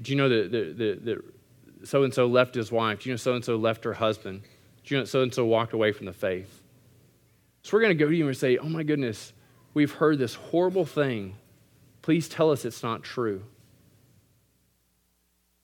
do 0.00 0.12
you 0.12 0.18
know 0.18 0.28
that 0.28 1.22
so 1.82 2.04
and 2.04 2.14
so 2.14 2.26
left 2.26 2.54
his 2.54 2.70
wife? 2.70 3.00
Do 3.00 3.08
you 3.08 3.14
know 3.14 3.16
so 3.16 3.34
and 3.34 3.44
so 3.44 3.56
left 3.56 3.82
her 3.82 3.94
husband? 3.94 4.42
Do 4.84 4.94
you 4.94 5.00
know 5.00 5.04
so 5.04 5.22
and 5.22 5.34
so 5.34 5.44
walked 5.44 5.72
away 5.72 5.90
from 5.90 6.06
the 6.06 6.12
faith? 6.12 6.62
So 7.62 7.76
we're 7.76 7.80
going 7.80 7.98
to 7.98 8.04
go 8.04 8.08
to 8.08 8.16
you 8.16 8.28
and 8.28 8.36
say, 8.36 8.56
oh 8.56 8.68
my 8.68 8.84
goodness, 8.84 9.32
we've 9.72 9.90
heard 9.90 10.20
this 10.20 10.34
horrible 10.34 10.84
thing. 10.84 11.34
Please 12.02 12.28
tell 12.28 12.52
us 12.52 12.64
it's 12.64 12.84
not 12.84 13.02
true. 13.02 13.42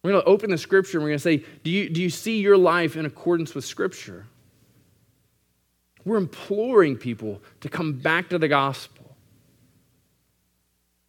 We're 0.02 0.12
going 0.12 0.22
to 0.22 0.28
open 0.28 0.50
the 0.50 0.58
scripture 0.58 0.98
and 0.98 1.04
we're 1.04 1.10
going 1.10 1.18
to 1.18 1.22
say, 1.22 1.44
do 1.62 1.70
you, 1.70 1.90
do 1.90 2.00
you 2.00 2.10
see 2.10 2.40
your 2.40 2.56
life 2.56 2.96
in 2.96 3.04
accordance 3.04 3.54
with 3.54 3.64
scripture? 3.64 4.26
We're 6.04 6.16
imploring 6.16 6.96
people 6.96 7.42
to 7.60 7.68
come 7.68 7.92
back 7.94 8.30
to 8.30 8.38
the 8.38 8.48
gospel. 8.48 9.14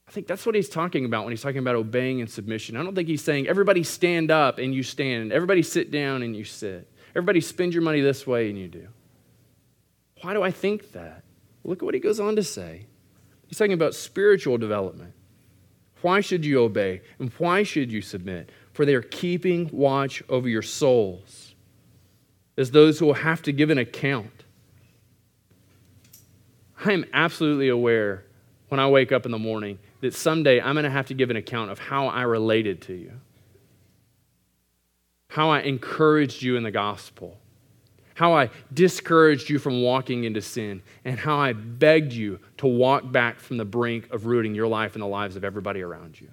I 0.08 0.12
think 0.12 0.28
that's 0.28 0.46
what 0.46 0.56
he's 0.56 0.68
talking 0.68 1.06
about 1.06 1.24
when 1.24 1.32
he's 1.32 1.42
talking 1.42 1.60
about 1.60 1.76
obeying 1.76 2.20
and 2.20 2.30
submission. 2.30 2.76
I 2.76 2.84
don't 2.84 2.94
think 2.94 3.08
he's 3.08 3.24
saying 3.24 3.48
everybody 3.48 3.84
stand 3.84 4.30
up 4.30 4.58
and 4.58 4.76
you 4.76 4.84
stand, 4.84 5.32
everybody 5.32 5.64
sit 5.64 5.90
down 5.90 6.22
and 6.22 6.36
you 6.36 6.44
sit, 6.44 6.92
everybody 7.12 7.40
spend 7.40 7.74
your 7.74 7.82
money 7.82 8.02
this 8.02 8.28
way 8.28 8.50
and 8.50 8.60
you 8.60 8.68
do. 8.68 8.90
Why 10.22 10.34
do 10.34 10.44
I 10.44 10.52
think 10.52 10.92
that? 10.92 11.24
Look 11.64 11.82
at 11.82 11.86
what 11.86 11.94
he 11.94 12.02
goes 12.02 12.20
on 12.20 12.36
to 12.36 12.44
say. 12.44 12.88
He's 13.48 13.58
talking 13.58 13.72
about 13.72 13.96
spiritual 13.96 14.58
development. 14.58 15.14
Why 16.02 16.20
should 16.20 16.44
you 16.44 16.62
obey 16.62 17.02
and 17.20 17.32
why 17.38 17.64
should 17.64 17.90
you 17.90 18.02
submit? 18.02 18.52
For 18.74 18.86
they 18.86 18.96
are 18.96 19.02
keeping 19.02 19.70
watch 19.72 20.24
over 20.30 20.48
your 20.48 20.62
souls 20.62 21.56
as 22.58 22.72
those 22.72 23.00
who 23.00 23.06
will 23.06 23.14
have 23.14 23.42
to 23.44 23.52
give 23.52 23.70
an 23.70 23.78
account. 23.78 24.44
I 26.84 26.94
am 26.94 27.06
absolutely 27.14 27.70
aware 27.70 28.26
when 28.70 28.80
I 28.80 28.88
wake 28.88 29.12
up 29.12 29.26
in 29.26 29.32
the 29.32 29.40
morning 29.40 29.80
that 30.02 30.14
someday 30.14 30.62
I'm 30.62 30.76
going 30.76 30.86
to 30.86 30.90
have 30.90 31.08
to 31.08 31.14
give 31.14 31.30
an 31.30 31.36
account 31.36 31.72
of 31.72 31.80
how 31.80 32.08
I 32.08 32.24
related 32.24 32.82
to 32.84 32.94
you, 32.94 33.14
how 35.30 35.50
I 35.50 35.60
encouraged 35.62 36.42
you 36.42 36.56
in 36.56 36.64
the 36.64 36.72
gospel, 36.72 37.38
how 38.14 38.34
I 38.34 38.50
discouraged 38.74 39.50
you 39.50 39.60
from 39.60 39.82
walking 39.82 40.24
into 40.24 40.42
sin, 40.42 40.82
and 41.06 41.20
how 41.20 41.38
I 41.38 41.54
begged 41.54 42.14
you 42.14 42.40
to 42.58 42.68
walk 42.68 43.12
back 43.12 43.40
from 43.40 43.58
the 43.58 43.66
brink 43.66 44.12
of 44.12 44.26
rooting 44.26 44.56
your 44.56 44.68
life 44.68 44.94
and 44.94 45.02
the 45.02 45.08
lives 45.08 45.36
of 45.36 45.44
everybody 45.44 45.82
around 45.82 46.20
you. 46.20 46.30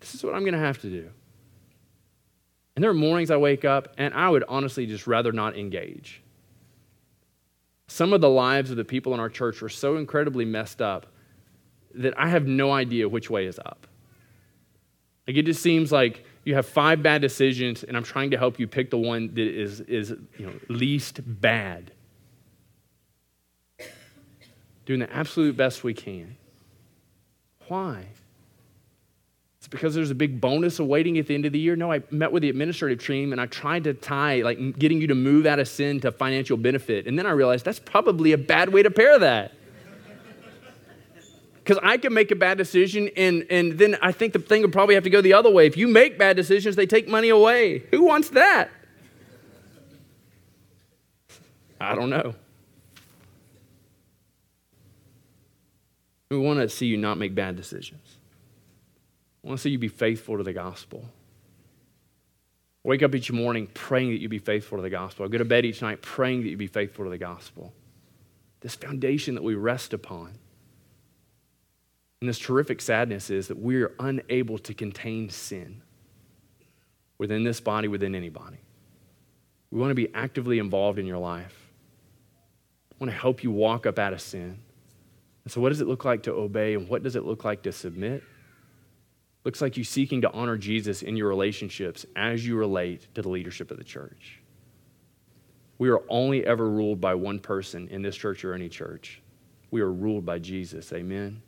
This 0.00 0.14
is 0.14 0.24
what 0.24 0.34
I'm 0.34 0.42
going 0.42 0.54
to 0.54 0.58
have 0.58 0.80
to 0.82 0.88
do. 0.90 1.10
And 2.80 2.82
there 2.82 2.92
are 2.92 2.94
mornings 2.94 3.30
I 3.30 3.36
wake 3.36 3.66
up 3.66 3.92
and 3.98 4.14
I 4.14 4.30
would 4.30 4.42
honestly 4.48 4.86
just 4.86 5.06
rather 5.06 5.32
not 5.32 5.54
engage. 5.54 6.22
Some 7.88 8.14
of 8.14 8.22
the 8.22 8.30
lives 8.30 8.70
of 8.70 8.78
the 8.78 8.86
people 8.86 9.12
in 9.12 9.20
our 9.20 9.28
church 9.28 9.62
are 9.62 9.68
so 9.68 9.98
incredibly 9.98 10.46
messed 10.46 10.80
up 10.80 11.08
that 11.94 12.18
I 12.18 12.30
have 12.30 12.46
no 12.46 12.72
idea 12.72 13.06
which 13.06 13.28
way 13.28 13.44
is 13.44 13.58
up. 13.58 13.86
Like 15.28 15.36
it 15.36 15.42
just 15.42 15.60
seems 15.60 15.92
like 15.92 16.24
you 16.44 16.54
have 16.54 16.64
five 16.64 17.02
bad 17.02 17.20
decisions, 17.20 17.84
and 17.84 17.98
I'm 17.98 18.02
trying 18.02 18.30
to 18.30 18.38
help 18.38 18.58
you 18.58 18.66
pick 18.66 18.88
the 18.88 18.96
one 18.96 19.26
that 19.34 19.38
is, 19.46 19.80
is 19.82 20.14
you 20.38 20.46
know, 20.46 20.54
least 20.70 21.20
bad. 21.22 21.92
Doing 24.86 25.00
the 25.00 25.12
absolute 25.14 25.54
best 25.54 25.84
we 25.84 25.92
can. 25.92 26.38
Why? 27.68 28.06
Because 29.70 29.94
there's 29.94 30.10
a 30.10 30.16
big 30.16 30.40
bonus 30.40 30.80
awaiting 30.80 31.16
at 31.18 31.28
the 31.28 31.34
end 31.34 31.46
of 31.46 31.52
the 31.52 31.58
year. 31.58 31.76
No, 31.76 31.92
I 31.92 32.02
met 32.10 32.32
with 32.32 32.42
the 32.42 32.50
administrative 32.50 33.04
team 33.04 33.32
and 33.32 33.40
I 33.40 33.46
tried 33.46 33.84
to 33.84 33.94
tie, 33.94 34.42
like, 34.42 34.78
getting 34.78 35.00
you 35.00 35.06
to 35.06 35.14
move 35.14 35.46
out 35.46 35.60
of 35.60 35.68
sin 35.68 36.00
to 36.00 36.10
financial 36.10 36.56
benefit. 36.56 37.06
And 37.06 37.18
then 37.18 37.24
I 37.24 37.30
realized 37.30 37.64
that's 37.64 37.78
probably 37.78 38.32
a 38.32 38.38
bad 38.38 38.72
way 38.72 38.82
to 38.82 38.90
pair 38.90 39.18
that 39.20 39.52
because 41.70 41.78
I 41.84 41.98
can 41.98 42.12
make 42.12 42.32
a 42.32 42.34
bad 42.34 42.58
decision, 42.58 43.10
and, 43.16 43.46
and 43.48 43.78
then 43.78 43.96
I 44.02 44.10
think 44.10 44.32
the 44.32 44.40
thing 44.40 44.62
would 44.62 44.72
probably 44.72 44.96
have 44.96 45.04
to 45.04 45.10
go 45.10 45.20
the 45.20 45.34
other 45.34 45.50
way. 45.50 45.66
If 45.68 45.76
you 45.76 45.86
make 45.86 46.18
bad 46.18 46.34
decisions, 46.34 46.74
they 46.74 46.84
take 46.84 47.06
money 47.06 47.28
away. 47.28 47.84
Who 47.92 48.02
wants 48.02 48.30
that? 48.30 48.70
I 51.80 51.94
don't 51.94 52.10
know. 52.10 52.34
We 56.30 56.38
want 56.38 56.58
to 56.58 56.68
see 56.68 56.86
you 56.86 56.96
not 56.96 57.18
make 57.18 57.36
bad 57.36 57.54
decisions. 57.54 58.09
I 59.42 59.48
want 59.48 59.58
to 59.58 59.62
see 59.62 59.70
you 59.70 59.78
be 59.78 59.88
faithful 59.88 60.36
to 60.36 60.42
the 60.42 60.52
gospel. 60.52 61.04
Wake 62.82 63.02
up 63.02 63.14
each 63.14 63.30
morning 63.30 63.66
praying 63.72 64.10
that 64.10 64.20
you 64.20 64.28
be 64.28 64.38
faithful 64.38 64.78
to 64.78 64.82
the 64.82 64.90
gospel. 64.90 65.28
Go 65.28 65.38
to 65.38 65.44
bed 65.44 65.64
each 65.64 65.82
night 65.82 66.02
praying 66.02 66.42
that 66.42 66.48
you 66.48 66.56
be 66.56 66.66
faithful 66.66 67.04
to 67.04 67.10
the 67.10 67.18
gospel. 67.18 67.72
This 68.60 68.74
foundation 68.74 69.34
that 69.34 69.42
we 69.42 69.54
rest 69.54 69.92
upon. 69.92 70.32
And 72.20 72.28
this 72.28 72.38
terrific 72.38 72.80
sadness 72.80 73.30
is 73.30 73.48
that 73.48 73.58
we 73.58 73.82
are 73.82 73.92
unable 73.98 74.58
to 74.58 74.74
contain 74.74 75.30
sin 75.30 75.82
within 77.16 77.44
this 77.44 77.60
body, 77.60 77.88
within 77.88 78.14
anybody. 78.14 78.58
We 79.70 79.78
want 79.78 79.90
to 79.90 79.94
be 79.94 80.12
actively 80.14 80.58
involved 80.58 80.98
in 80.98 81.06
your 81.06 81.18
life. 81.18 81.54
I 82.92 82.96
want 82.98 83.10
to 83.10 83.16
help 83.16 83.42
you 83.42 83.50
walk 83.50 83.86
up 83.86 83.98
out 83.98 84.12
of 84.12 84.20
sin. 84.20 84.58
And 85.44 85.52
so, 85.52 85.60
what 85.60 85.70
does 85.70 85.80
it 85.80 85.86
look 85.86 86.04
like 86.04 86.24
to 86.24 86.32
obey, 86.32 86.74
and 86.74 86.88
what 86.88 87.02
does 87.02 87.16
it 87.16 87.24
look 87.24 87.44
like 87.44 87.62
to 87.62 87.72
submit? 87.72 88.22
Looks 89.44 89.60
like 89.60 89.76
you 89.76 89.84
seeking 89.84 90.20
to 90.22 90.30
honor 90.32 90.56
Jesus 90.56 91.02
in 91.02 91.16
your 91.16 91.28
relationships 91.28 92.04
as 92.16 92.46
you 92.46 92.56
relate 92.56 93.08
to 93.14 93.22
the 93.22 93.28
leadership 93.28 93.70
of 93.70 93.78
the 93.78 93.84
church. 93.84 94.40
We 95.78 95.88
are 95.88 96.02
only 96.08 96.44
ever 96.44 96.68
ruled 96.68 97.00
by 97.00 97.14
one 97.14 97.38
person 97.38 97.88
in 97.88 98.02
this 98.02 98.16
church 98.16 98.44
or 98.44 98.52
any 98.52 98.68
church. 98.68 99.22
We 99.70 99.80
are 99.80 99.90
ruled 99.90 100.26
by 100.26 100.38
Jesus. 100.38 100.92
Amen. 100.92 101.40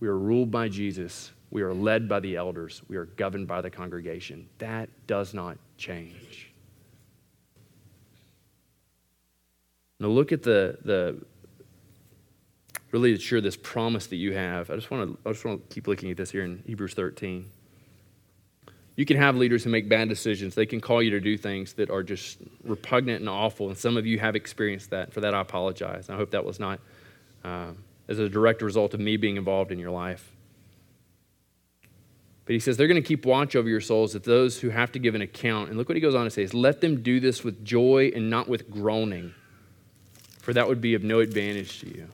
We 0.00 0.08
are 0.08 0.18
ruled 0.18 0.50
by 0.50 0.68
Jesus. 0.68 1.32
We 1.50 1.62
are 1.62 1.74
led 1.74 2.08
by 2.08 2.20
the 2.20 2.36
elders. 2.36 2.80
We 2.88 2.96
are 2.96 3.04
governed 3.04 3.46
by 3.46 3.60
the 3.60 3.70
congregation. 3.70 4.48
That 4.58 4.88
does 5.06 5.34
not 5.34 5.58
change. 5.76 6.52
Now 10.00 10.08
look 10.08 10.32
at 10.32 10.42
the, 10.42 10.78
the 10.82 11.22
really 12.92 13.14
to 13.14 13.20
sure 13.20 13.40
this 13.40 13.56
promise 13.56 14.06
that 14.08 14.16
you 14.16 14.34
have. 14.34 14.70
I 14.70 14.76
just 14.76 14.90
want 14.90 15.10
to 15.10 15.28
I 15.28 15.32
just 15.32 15.44
want 15.44 15.68
to 15.68 15.74
keep 15.74 15.88
looking 15.88 16.10
at 16.10 16.16
this 16.16 16.30
here 16.30 16.44
in 16.44 16.62
Hebrews 16.66 16.94
13. 16.94 17.50
You 18.94 19.06
can 19.06 19.16
have 19.16 19.36
leaders 19.36 19.64
who 19.64 19.70
make 19.70 19.88
bad 19.88 20.10
decisions. 20.10 20.54
They 20.54 20.66
can 20.66 20.80
call 20.80 21.02
you 21.02 21.10
to 21.10 21.20
do 21.20 21.38
things 21.38 21.72
that 21.74 21.88
are 21.88 22.02
just 22.02 22.38
repugnant 22.62 23.20
and 23.20 23.28
awful, 23.28 23.68
and 23.68 23.76
some 23.76 23.96
of 23.96 24.06
you 24.06 24.18
have 24.18 24.36
experienced 24.36 24.90
that. 24.90 25.14
For 25.14 25.20
that, 25.22 25.34
I 25.34 25.40
apologize. 25.40 26.10
I 26.10 26.16
hope 26.16 26.32
that 26.32 26.44
was 26.44 26.60
not 26.60 26.78
um, 27.42 27.78
as 28.06 28.18
a 28.18 28.28
direct 28.28 28.60
result 28.60 28.92
of 28.92 29.00
me 29.00 29.16
being 29.16 29.36
involved 29.36 29.72
in 29.72 29.78
your 29.78 29.90
life. 29.90 30.30
But 32.44 32.54
he 32.54 32.60
says 32.60 32.76
they're 32.76 32.88
going 32.88 33.02
to 33.02 33.06
keep 33.06 33.24
watch 33.24 33.56
over 33.56 33.68
your 33.68 33.80
souls 33.80 34.12
that 34.12 34.24
those 34.24 34.60
who 34.60 34.68
have 34.68 34.92
to 34.92 34.98
give 34.98 35.14
an 35.14 35.22
account. 35.22 35.70
And 35.70 35.78
look 35.78 35.88
what 35.88 35.96
he 35.96 36.00
goes 36.00 36.14
on 36.14 36.24
to 36.24 36.30
say 36.30 36.42
is 36.42 36.52
let 36.52 36.80
them 36.80 37.02
do 37.02 37.20
this 37.20 37.42
with 37.42 37.64
joy 37.64 38.10
and 38.14 38.28
not 38.28 38.48
with 38.48 38.68
groaning, 38.68 39.32
for 40.40 40.52
that 40.52 40.68
would 40.68 40.80
be 40.82 40.94
of 40.94 41.02
no 41.02 41.20
advantage 41.20 41.80
to 41.80 41.88
you. 41.88 42.08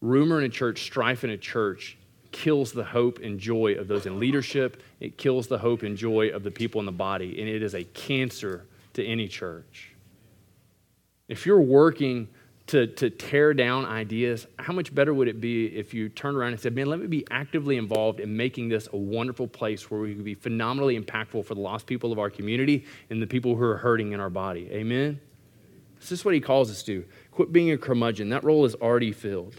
Rumor 0.00 0.38
in 0.38 0.44
a 0.44 0.48
church, 0.48 0.82
strife 0.82 1.24
in 1.24 1.30
a 1.30 1.36
church 1.36 1.96
kills 2.32 2.72
the 2.72 2.84
hope 2.84 3.18
and 3.20 3.38
joy 3.38 3.74
of 3.74 3.88
those 3.88 4.06
in 4.06 4.18
leadership. 4.18 4.82
It 5.00 5.18
kills 5.18 5.46
the 5.46 5.58
hope 5.58 5.82
and 5.82 5.96
joy 5.96 6.28
of 6.28 6.42
the 6.42 6.50
people 6.50 6.80
in 6.80 6.86
the 6.86 6.92
body, 6.92 7.40
and 7.40 7.48
it 7.48 7.62
is 7.62 7.74
a 7.74 7.84
cancer 7.84 8.66
to 8.94 9.04
any 9.04 9.28
church. 9.28 9.92
If 11.28 11.46
you're 11.46 11.60
working 11.60 12.28
to, 12.68 12.86
to 12.86 13.10
tear 13.10 13.52
down 13.52 13.84
ideas, 13.84 14.46
how 14.58 14.72
much 14.72 14.94
better 14.94 15.12
would 15.12 15.28
it 15.28 15.40
be 15.40 15.66
if 15.66 15.92
you 15.92 16.08
turned 16.08 16.36
around 16.36 16.52
and 16.52 16.60
said, 16.60 16.74
Man, 16.74 16.86
let 16.86 17.00
me 17.00 17.06
be 17.06 17.26
actively 17.30 17.76
involved 17.76 18.20
in 18.20 18.36
making 18.36 18.68
this 18.68 18.88
a 18.92 18.96
wonderful 18.96 19.48
place 19.48 19.90
where 19.90 20.00
we 20.00 20.14
can 20.14 20.22
be 20.22 20.34
phenomenally 20.34 20.98
impactful 20.98 21.44
for 21.44 21.54
the 21.54 21.60
lost 21.60 21.86
people 21.86 22.12
of 22.12 22.18
our 22.18 22.30
community 22.30 22.84
and 23.10 23.20
the 23.20 23.26
people 23.26 23.56
who 23.56 23.64
are 23.64 23.76
hurting 23.76 24.12
in 24.12 24.20
our 24.20 24.30
body? 24.30 24.68
Amen? 24.70 25.20
This 25.98 26.12
is 26.12 26.24
what 26.24 26.32
he 26.32 26.40
calls 26.40 26.70
us 26.70 26.82
to. 26.84 27.04
Quit 27.32 27.52
being 27.52 27.72
a 27.72 27.78
curmudgeon. 27.78 28.28
That 28.30 28.44
role 28.44 28.64
is 28.64 28.74
already 28.76 29.12
filled. 29.12 29.54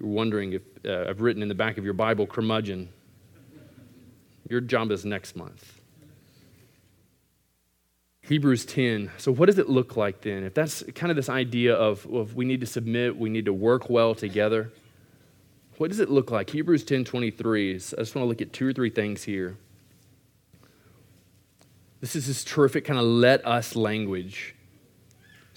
You're 0.00 0.08
wondering 0.08 0.52
if 0.52 0.62
uh, 0.84 1.06
I've 1.08 1.20
written 1.20 1.42
in 1.42 1.48
the 1.48 1.54
back 1.54 1.78
of 1.78 1.84
your 1.84 1.94
Bible, 1.94 2.26
curmudgeon. 2.26 2.88
Your 4.48 4.60
job 4.60 4.90
is 4.90 5.04
next 5.04 5.36
month. 5.36 5.80
Hebrews 8.22 8.66
10. 8.66 9.10
So, 9.16 9.32
what 9.32 9.46
does 9.46 9.58
it 9.58 9.68
look 9.68 9.96
like 9.96 10.20
then? 10.20 10.44
If 10.44 10.54
that's 10.54 10.82
kind 10.94 11.10
of 11.10 11.16
this 11.16 11.28
idea 11.28 11.74
of, 11.74 12.06
of 12.12 12.34
we 12.34 12.44
need 12.44 12.60
to 12.60 12.66
submit, 12.66 13.16
we 13.16 13.30
need 13.30 13.46
to 13.46 13.52
work 13.52 13.88
well 13.88 14.14
together, 14.14 14.70
what 15.78 15.88
does 15.88 16.00
it 16.00 16.10
look 16.10 16.30
like? 16.30 16.50
Hebrews 16.50 16.84
10 16.84 17.04
23. 17.04 17.74
I 17.74 17.78
just 17.78 17.94
want 17.96 18.24
to 18.24 18.24
look 18.24 18.42
at 18.42 18.52
two 18.52 18.68
or 18.68 18.72
three 18.72 18.90
things 18.90 19.22
here. 19.22 19.56
This 22.00 22.14
is 22.14 22.26
this 22.26 22.44
terrific 22.44 22.84
kind 22.84 22.98
of 22.98 23.06
let 23.06 23.46
us 23.46 23.74
language. 23.74 24.54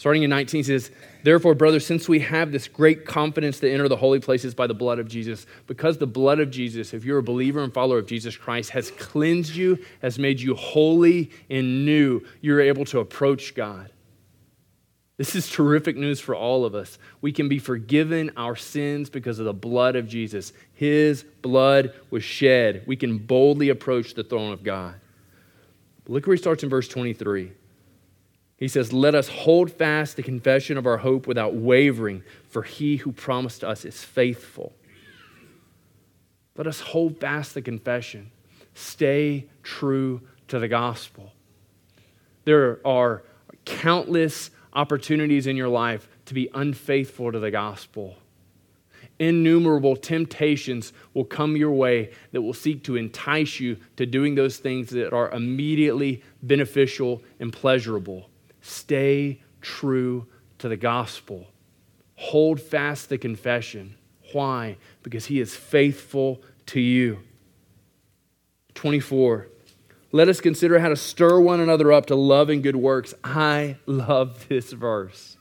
Starting 0.01 0.23
in 0.23 0.31
19 0.31 0.63
says, 0.63 0.89
Therefore, 1.21 1.53
brothers, 1.53 1.85
since 1.85 2.09
we 2.09 2.17
have 2.21 2.51
this 2.51 2.67
great 2.67 3.05
confidence 3.05 3.59
to 3.59 3.71
enter 3.71 3.87
the 3.87 3.95
holy 3.95 4.19
places 4.19 4.55
by 4.55 4.65
the 4.65 4.73
blood 4.73 4.97
of 4.97 5.07
Jesus, 5.07 5.45
because 5.67 5.99
the 5.99 6.07
blood 6.07 6.39
of 6.39 6.49
Jesus, 6.49 6.95
if 6.95 7.05
you're 7.05 7.19
a 7.19 7.23
believer 7.23 7.63
and 7.63 7.71
follower 7.71 7.99
of 7.99 8.07
Jesus 8.07 8.35
Christ, 8.35 8.71
has 8.71 8.89
cleansed 8.89 9.55
you, 9.55 9.77
has 10.01 10.17
made 10.17 10.39
you 10.39 10.55
holy 10.55 11.29
and 11.51 11.85
new, 11.85 12.19
you're 12.41 12.61
able 12.61 12.83
to 12.85 12.97
approach 12.97 13.53
God. 13.53 13.91
This 15.17 15.35
is 15.35 15.47
terrific 15.47 15.95
news 15.95 16.19
for 16.19 16.33
all 16.33 16.65
of 16.65 16.73
us. 16.73 16.97
We 17.21 17.31
can 17.31 17.47
be 17.47 17.59
forgiven 17.59 18.31
our 18.35 18.55
sins 18.55 19.07
because 19.07 19.37
of 19.37 19.45
the 19.45 19.53
blood 19.53 19.95
of 19.95 20.07
Jesus. 20.07 20.51
His 20.73 21.23
blood 21.43 21.93
was 22.09 22.23
shed. 22.23 22.85
We 22.87 22.95
can 22.95 23.19
boldly 23.19 23.69
approach 23.69 24.15
the 24.15 24.23
throne 24.23 24.51
of 24.51 24.63
God. 24.63 24.95
look 26.07 26.25
where 26.25 26.35
he 26.35 26.41
starts 26.41 26.63
in 26.63 26.71
verse 26.71 26.87
23. 26.87 27.51
He 28.61 28.67
says, 28.67 28.93
Let 28.93 29.15
us 29.15 29.27
hold 29.27 29.71
fast 29.71 30.15
the 30.15 30.21
confession 30.23 30.77
of 30.77 30.85
our 30.85 30.97
hope 30.97 31.25
without 31.25 31.55
wavering, 31.55 32.21
for 32.47 32.61
he 32.61 32.97
who 32.97 33.11
promised 33.11 33.63
us 33.63 33.85
is 33.85 34.03
faithful. 34.03 34.71
Let 36.55 36.67
us 36.67 36.79
hold 36.79 37.19
fast 37.19 37.55
the 37.55 37.63
confession. 37.63 38.29
Stay 38.75 39.47
true 39.63 40.21
to 40.47 40.59
the 40.59 40.67
gospel. 40.67 41.33
There 42.45 42.79
are 42.85 43.23
countless 43.65 44.51
opportunities 44.73 45.47
in 45.47 45.57
your 45.57 45.67
life 45.67 46.07
to 46.27 46.35
be 46.35 46.47
unfaithful 46.53 47.31
to 47.31 47.39
the 47.39 47.49
gospel. 47.49 48.15
Innumerable 49.17 49.95
temptations 49.95 50.93
will 51.15 51.25
come 51.25 51.57
your 51.57 51.71
way 51.71 52.11
that 52.31 52.43
will 52.43 52.53
seek 52.53 52.83
to 52.83 52.95
entice 52.95 53.59
you 53.59 53.77
to 53.95 54.05
doing 54.05 54.35
those 54.35 54.57
things 54.57 54.91
that 54.91 55.13
are 55.13 55.31
immediately 55.31 56.21
beneficial 56.43 57.23
and 57.39 57.51
pleasurable. 57.51 58.27
Stay 58.61 59.41
true 59.61 60.27
to 60.59 60.69
the 60.69 60.77
gospel. 60.77 61.47
Hold 62.15 62.61
fast 62.61 63.09
the 63.09 63.17
confession. 63.17 63.95
Why? 64.31 64.77
Because 65.03 65.25
he 65.25 65.39
is 65.39 65.55
faithful 65.55 66.41
to 66.67 66.79
you. 66.79 67.19
24. 68.75 69.47
Let 70.11 70.27
us 70.27 70.41
consider 70.41 70.79
how 70.79 70.89
to 70.89 70.95
stir 70.95 71.39
one 71.39 71.59
another 71.59 71.91
up 71.91 72.07
to 72.07 72.15
love 72.15 72.49
and 72.49 72.61
good 72.61 72.75
works. 72.75 73.13
I 73.23 73.77
love 73.85 74.47
this 74.49 74.71
verse. 74.71 75.37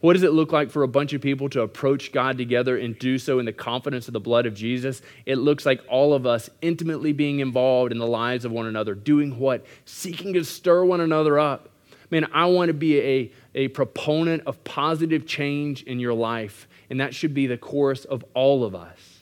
What 0.00 0.14
does 0.14 0.22
it 0.22 0.32
look 0.32 0.52
like 0.52 0.70
for 0.70 0.82
a 0.82 0.88
bunch 0.88 1.12
of 1.12 1.20
people 1.20 1.50
to 1.50 1.60
approach 1.60 2.10
God 2.10 2.38
together 2.38 2.78
and 2.78 2.98
do 2.98 3.18
so 3.18 3.38
in 3.38 3.44
the 3.44 3.52
confidence 3.52 4.08
of 4.08 4.14
the 4.14 4.20
blood 4.20 4.46
of 4.46 4.54
Jesus? 4.54 5.02
It 5.26 5.36
looks 5.36 5.66
like 5.66 5.82
all 5.88 6.14
of 6.14 6.24
us 6.24 6.48
intimately 6.62 7.12
being 7.12 7.40
involved 7.40 7.92
in 7.92 7.98
the 7.98 8.06
lives 8.06 8.46
of 8.46 8.52
one 8.52 8.66
another. 8.66 8.94
Doing 8.94 9.38
what? 9.38 9.66
Seeking 9.84 10.32
to 10.34 10.44
stir 10.44 10.84
one 10.84 11.02
another 11.02 11.38
up. 11.38 11.68
Man, 12.10 12.26
I 12.32 12.46
want 12.46 12.68
to 12.68 12.74
be 12.74 13.00
a, 13.00 13.32
a 13.54 13.68
proponent 13.68 14.42
of 14.46 14.62
positive 14.64 15.26
change 15.26 15.82
in 15.84 16.00
your 16.00 16.14
life, 16.14 16.68
and 16.88 17.00
that 17.00 17.14
should 17.14 17.34
be 17.34 17.46
the 17.46 17.56
chorus 17.56 18.04
of 18.04 18.24
all 18.34 18.64
of 18.64 18.74
us. 18.74 19.20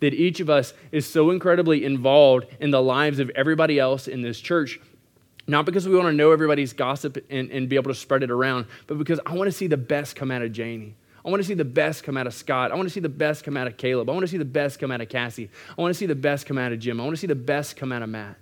That 0.00 0.14
each 0.14 0.40
of 0.40 0.50
us 0.50 0.74
is 0.92 1.06
so 1.06 1.30
incredibly 1.30 1.84
involved 1.84 2.46
in 2.60 2.70
the 2.70 2.82
lives 2.82 3.18
of 3.18 3.30
everybody 3.30 3.78
else 3.78 4.06
in 4.06 4.22
this 4.22 4.38
church 4.38 4.80
not 5.46 5.66
because 5.66 5.86
we 5.86 5.94
want 5.94 6.08
to 6.08 6.12
know 6.12 6.32
everybody's 6.32 6.72
gossip 6.72 7.24
and, 7.28 7.50
and 7.50 7.68
be 7.68 7.76
able 7.76 7.90
to 7.90 7.94
spread 7.94 8.22
it 8.22 8.30
around, 8.30 8.66
but 8.86 8.98
because 8.98 9.20
I 9.26 9.34
want 9.34 9.48
to 9.48 9.52
see 9.52 9.66
the 9.66 9.76
best 9.76 10.16
come 10.16 10.30
out 10.30 10.42
of 10.42 10.52
Janie. 10.52 10.96
I 11.24 11.30
want 11.30 11.40
to 11.40 11.46
see 11.46 11.54
the 11.54 11.64
best 11.64 12.04
come 12.04 12.16
out 12.16 12.26
of 12.26 12.34
Scott. 12.34 12.70
I 12.70 12.74
want 12.74 12.86
to 12.86 12.92
see 12.92 13.00
the 13.00 13.08
best 13.08 13.44
come 13.44 13.56
out 13.56 13.66
of 13.66 13.76
Caleb. 13.76 14.10
I 14.10 14.12
want 14.12 14.24
to 14.24 14.28
see 14.28 14.38
the 14.38 14.44
best 14.44 14.78
come 14.78 14.90
out 14.90 15.00
of 15.00 15.08
Cassie. 15.08 15.50
I 15.76 15.80
want 15.80 15.94
to 15.94 15.98
see 15.98 16.06
the 16.06 16.14
best 16.14 16.46
come 16.46 16.58
out 16.58 16.72
of 16.72 16.78
Jim. 16.78 17.00
I 17.00 17.04
want 17.04 17.14
to 17.14 17.20
see 17.20 17.26
the 17.26 17.34
best 17.34 17.76
come 17.76 17.92
out 17.92 18.02
of 18.02 18.10
Matt. 18.10 18.36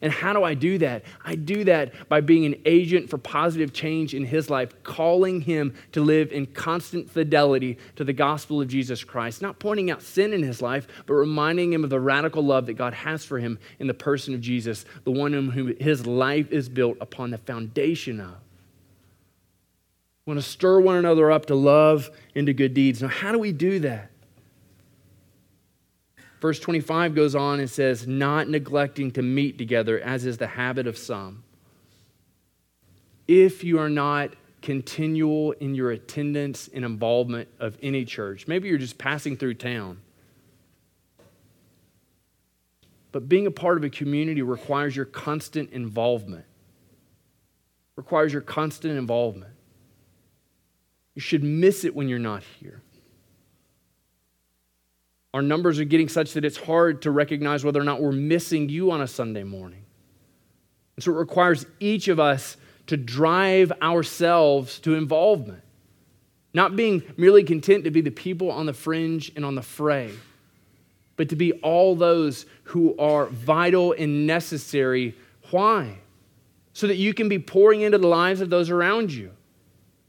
And 0.00 0.12
how 0.12 0.32
do 0.32 0.42
I 0.42 0.54
do 0.54 0.78
that? 0.78 1.04
I 1.24 1.34
do 1.34 1.64
that 1.64 2.08
by 2.08 2.20
being 2.20 2.46
an 2.46 2.56
agent 2.64 3.10
for 3.10 3.18
positive 3.18 3.72
change 3.72 4.14
in 4.14 4.24
his 4.24 4.48
life, 4.48 4.82
calling 4.82 5.40
him 5.40 5.74
to 5.92 6.02
live 6.02 6.32
in 6.32 6.46
constant 6.46 7.10
fidelity 7.10 7.78
to 7.96 8.04
the 8.04 8.12
gospel 8.12 8.60
of 8.60 8.68
Jesus 8.68 9.04
Christ, 9.04 9.42
not 9.42 9.58
pointing 9.58 9.90
out 9.90 10.02
sin 10.02 10.32
in 10.32 10.42
his 10.42 10.62
life, 10.62 10.86
but 11.06 11.14
reminding 11.14 11.72
him 11.72 11.84
of 11.84 11.90
the 11.90 12.00
radical 12.00 12.42
love 12.42 12.66
that 12.66 12.74
God 12.74 12.94
has 12.94 13.24
for 13.24 13.38
him 13.38 13.58
in 13.78 13.86
the 13.86 13.94
person 13.94 14.34
of 14.34 14.40
Jesus, 14.40 14.84
the 15.04 15.10
one 15.10 15.34
in 15.34 15.50
whom 15.50 15.76
his 15.78 16.06
life 16.06 16.50
is 16.52 16.68
built 16.68 16.96
upon 17.00 17.30
the 17.30 17.38
foundation 17.38 18.20
of. 18.20 18.36
We 20.24 20.34
want 20.34 20.44
to 20.44 20.48
stir 20.48 20.80
one 20.80 20.96
another 20.96 21.32
up 21.32 21.46
to 21.46 21.56
love 21.56 22.08
and 22.36 22.46
to 22.46 22.54
good 22.54 22.74
deeds. 22.74 23.02
Now, 23.02 23.08
how 23.08 23.32
do 23.32 23.40
we 23.40 23.50
do 23.50 23.80
that? 23.80 24.11
Verse 26.42 26.58
25 26.58 27.14
goes 27.14 27.36
on 27.36 27.60
and 27.60 27.70
says, 27.70 28.08
Not 28.08 28.48
neglecting 28.48 29.12
to 29.12 29.22
meet 29.22 29.58
together, 29.58 30.00
as 30.00 30.26
is 30.26 30.38
the 30.38 30.48
habit 30.48 30.88
of 30.88 30.98
some. 30.98 31.44
If 33.28 33.62
you 33.62 33.78
are 33.78 33.88
not 33.88 34.34
continual 34.60 35.52
in 35.52 35.76
your 35.76 35.92
attendance 35.92 36.68
and 36.74 36.84
involvement 36.84 37.48
of 37.60 37.78
any 37.80 38.04
church, 38.04 38.48
maybe 38.48 38.68
you're 38.68 38.76
just 38.76 38.98
passing 38.98 39.36
through 39.36 39.54
town. 39.54 40.00
But 43.12 43.28
being 43.28 43.46
a 43.46 43.52
part 43.52 43.78
of 43.78 43.84
a 43.84 43.90
community 43.90 44.42
requires 44.42 44.96
your 44.96 45.04
constant 45.04 45.70
involvement. 45.70 46.46
Requires 47.94 48.32
your 48.32 48.42
constant 48.42 48.98
involvement. 48.98 49.52
You 51.14 51.22
should 51.22 51.44
miss 51.44 51.84
it 51.84 51.94
when 51.94 52.08
you're 52.08 52.18
not 52.18 52.42
here. 52.58 52.82
Our 55.34 55.42
numbers 55.42 55.80
are 55.80 55.84
getting 55.84 56.08
such 56.08 56.34
that 56.34 56.44
it's 56.44 56.58
hard 56.58 57.02
to 57.02 57.10
recognize 57.10 57.64
whether 57.64 57.80
or 57.80 57.84
not 57.84 58.02
we're 58.02 58.12
missing 58.12 58.68
you 58.68 58.90
on 58.90 59.00
a 59.00 59.06
Sunday 59.06 59.44
morning. 59.44 59.84
And 60.96 61.04
so 61.04 61.12
it 61.12 61.16
requires 61.16 61.64
each 61.80 62.08
of 62.08 62.20
us 62.20 62.56
to 62.88 62.96
drive 62.96 63.72
ourselves 63.80 64.78
to 64.80 64.94
involvement, 64.94 65.62
not 66.52 66.76
being 66.76 67.02
merely 67.16 67.44
content 67.44 67.84
to 67.84 67.90
be 67.90 68.02
the 68.02 68.10
people 68.10 68.50
on 68.50 68.66
the 68.66 68.74
fringe 68.74 69.32
and 69.34 69.44
on 69.44 69.54
the 69.54 69.62
fray, 69.62 70.10
but 71.16 71.30
to 71.30 71.36
be 71.36 71.52
all 71.54 71.96
those 71.96 72.44
who 72.64 72.96
are 72.98 73.26
vital 73.26 73.94
and 73.96 74.26
necessary. 74.26 75.14
Why? 75.50 75.98
So 76.74 76.86
that 76.86 76.96
you 76.96 77.14
can 77.14 77.30
be 77.30 77.38
pouring 77.38 77.80
into 77.80 77.98
the 77.98 78.06
lives 78.06 78.42
of 78.42 78.50
those 78.50 78.68
around 78.68 79.12
you. 79.12 79.30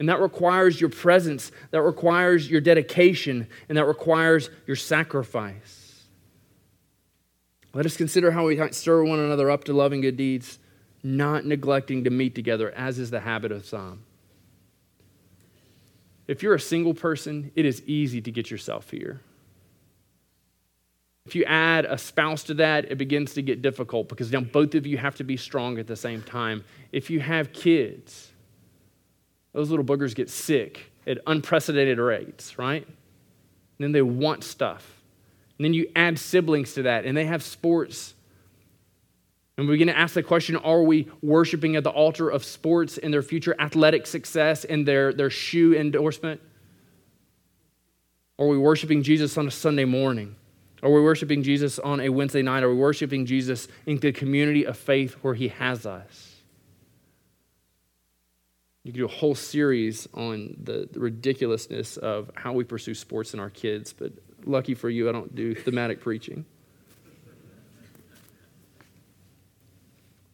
And 0.03 0.09
that 0.09 0.19
requires 0.19 0.81
your 0.81 0.89
presence, 0.89 1.53
that 1.71 1.81
requires 1.81 2.51
your 2.51 2.59
dedication, 2.59 3.47
and 3.69 3.77
that 3.77 3.85
requires 3.85 4.49
your 4.67 4.75
sacrifice. 4.75 6.03
Let 7.73 7.85
us 7.85 7.95
consider 7.95 8.31
how 8.31 8.45
we 8.45 8.59
stir 8.73 9.05
one 9.05 9.19
another 9.19 9.49
up 9.49 9.63
to 9.63 9.71
loving 9.71 10.01
good 10.01 10.17
deeds, 10.17 10.59
not 11.03 11.45
neglecting 11.45 12.03
to 12.03 12.09
meet 12.09 12.35
together, 12.35 12.69
as 12.71 12.99
is 12.99 13.11
the 13.11 13.21
habit 13.21 13.53
of 13.53 13.65
some. 13.65 14.03
If 16.27 16.43
you're 16.43 16.55
a 16.55 16.59
single 16.59 16.93
person, 16.93 17.53
it 17.55 17.65
is 17.65 17.81
easy 17.85 18.19
to 18.23 18.29
get 18.29 18.51
yourself 18.51 18.89
here. 18.89 19.21
If 21.25 21.33
you 21.33 21.45
add 21.45 21.85
a 21.85 21.97
spouse 21.97 22.43
to 22.43 22.55
that, 22.55 22.91
it 22.91 22.97
begins 22.97 23.35
to 23.35 23.41
get 23.41 23.61
difficult 23.61 24.09
because 24.09 24.33
now 24.33 24.41
both 24.41 24.75
of 24.75 24.85
you 24.85 24.97
have 24.97 25.15
to 25.15 25.23
be 25.23 25.37
strong 25.37 25.77
at 25.77 25.87
the 25.87 25.95
same 25.95 26.21
time. 26.21 26.65
If 26.91 27.09
you 27.09 27.21
have 27.21 27.53
kids, 27.53 28.32
those 29.53 29.69
little 29.69 29.85
boogers 29.85 30.13
get 30.15 30.29
sick 30.29 30.91
at 31.07 31.19
unprecedented 31.27 31.99
rates, 31.99 32.57
right? 32.57 32.85
And 32.85 32.95
then 33.79 33.91
they 33.91 34.01
want 34.01 34.43
stuff. 34.43 35.01
And 35.57 35.65
then 35.65 35.73
you 35.73 35.89
add 35.95 36.17
siblings 36.17 36.73
to 36.73 36.83
that, 36.83 37.05
and 37.05 37.15
they 37.15 37.25
have 37.25 37.43
sports. 37.43 38.15
And 39.57 39.67
we 39.67 39.75
begin 39.75 39.87
to 39.87 39.97
ask 39.97 40.15
the 40.15 40.23
question 40.23 40.55
are 40.57 40.81
we 40.81 41.07
worshiping 41.21 41.75
at 41.75 41.83
the 41.83 41.91
altar 41.91 42.29
of 42.29 42.43
sports 42.43 42.97
and 42.97 43.13
their 43.13 43.21
future 43.21 43.55
athletic 43.59 44.07
success 44.07 44.65
and 44.65 44.87
their, 44.87 45.13
their 45.13 45.29
shoe 45.29 45.75
endorsement? 45.75 46.41
Are 48.39 48.47
we 48.47 48.57
worshiping 48.57 49.03
Jesus 49.03 49.37
on 49.37 49.47
a 49.47 49.51
Sunday 49.51 49.85
morning? 49.85 50.35
Are 50.81 50.91
we 50.91 51.01
worshiping 51.01 51.43
Jesus 51.43 51.77
on 51.79 52.01
a 52.01 52.09
Wednesday 52.09 52.41
night? 52.41 52.63
Are 52.63 52.69
we 52.69 52.75
worshiping 52.75 53.25
Jesus 53.25 53.67
in 53.85 53.99
the 53.99 54.11
community 54.11 54.65
of 54.65 54.75
faith 54.75 55.13
where 55.21 55.35
He 55.35 55.49
has 55.49 55.85
us? 55.85 56.32
You 58.83 58.91
could 58.91 58.97
do 58.97 59.05
a 59.05 59.07
whole 59.07 59.35
series 59.35 60.09
on 60.13 60.57
the, 60.61 60.89
the, 60.91 60.99
ridiculousness 60.99 61.95
of 61.95 62.29
how 62.35 62.51
we 62.51 62.65
pursue 62.65 62.93
sports 62.93 63.33
in 63.33 63.39
our 63.39 63.49
kids, 63.49 63.93
but 63.93 64.11
lucky 64.45 64.73
for 64.73 64.89
you, 64.89 65.07
I 65.07 65.13
don't 65.13 65.33
do 65.33 65.55
thematic 65.55 66.01
preaching. 66.01 66.45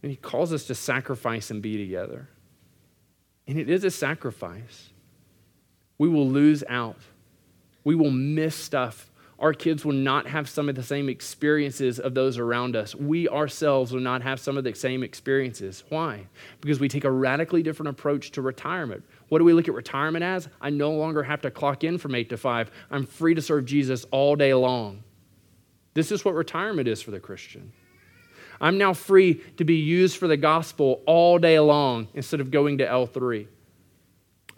And 0.01 0.09
he 0.09 0.15
calls 0.15 0.51
us 0.51 0.65
to 0.65 0.75
sacrifice 0.75 1.51
and 1.51 1.61
be 1.61 1.77
together. 1.77 2.29
And 3.47 3.59
it 3.59 3.69
is 3.69 3.83
a 3.83 3.91
sacrifice. 3.91 4.89
We 5.97 6.07
will 6.07 6.27
lose 6.27 6.63
out, 6.67 6.97
we 7.83 7.93
will 7.93 8.11
miss 8.11 8.55
stuff 8.55 9.08
our 9.39 9.53
kids 9.53 9.85
will 9.85 9.93
not 9.93 10.27
have 10.27 10.49
some 10.49 10.67
of 10.67 10.75
the 10.75 10.83
same 10.83 11.07
experiences 11.07 11.99
of 11.99 12.13
those 12.13 12.37
around 12.37 12.75
us. 12.75 12.93
We 12.93 13.29
ourselves 13.29 13.93
will 13.93 14.01
not 14.01 14.21
have 14.21 14.39
some 14.39 14.57
of 14.57 14.65
the 14.65 14.73
same 14.75 15.01
experiences. 15.01 15.83
Why? 15.87 16.27
Because 16.59 16.79
we 16.79 16.89
take 16.89 17.05
a 17.05 17.11
radically 17.11 17.63
different 17.63 17.89
approach 17.89 18.31
to 18.31 18.41
retirement. 18.41 19.03
What 19.29 19.39
do 19.39 19.45
we 19.45 19.53
look 19.53 19.69
at 19.69 19.73
retirement 19.73 20.23
as? 20.23 20.49
I 20.59 20.69
no 20.71 20.91
longer 20.91 21.23
have 21.23 21.41
to 21.43 21.51
clock 21.51 21.85
in 21.85 21.97
from 21.97 22.15
8 22.15 22.29
to 22.29 22.37
5. 22.37 22.69
I'm 22.91 23.05
free 23.05 23.33
to 23.33 23.41
serve 23.41 23.65
Jesus 23.65 24.05
all 24.11 24.35
day 24.35 24.53
long. 24.53 25.03
This 25.93 26.11
is 26.11 26.25
what 26.25 26.35
retirement 26.35 26.87
is 26.87 27.01
for 27.01 27.11
the 27.11 27.19
Christian. 27.19 27.71
I'm 28.61 28.77
now 28.77 28.93
free 28.93 29.41
to 29.55 29.63
be 29.63 29.75
used 29.75 30.17
for 30.17 30.27
the 30.27 30.37
gospel 30.37 31.01
all 31.05 31.39
day 31.39 31.59
long 31.59 32.09
instead 32.13 32.41
of 32.41 32.51
going 32.51 32.79
to 32.79 32.85
L3. 32.85 33.47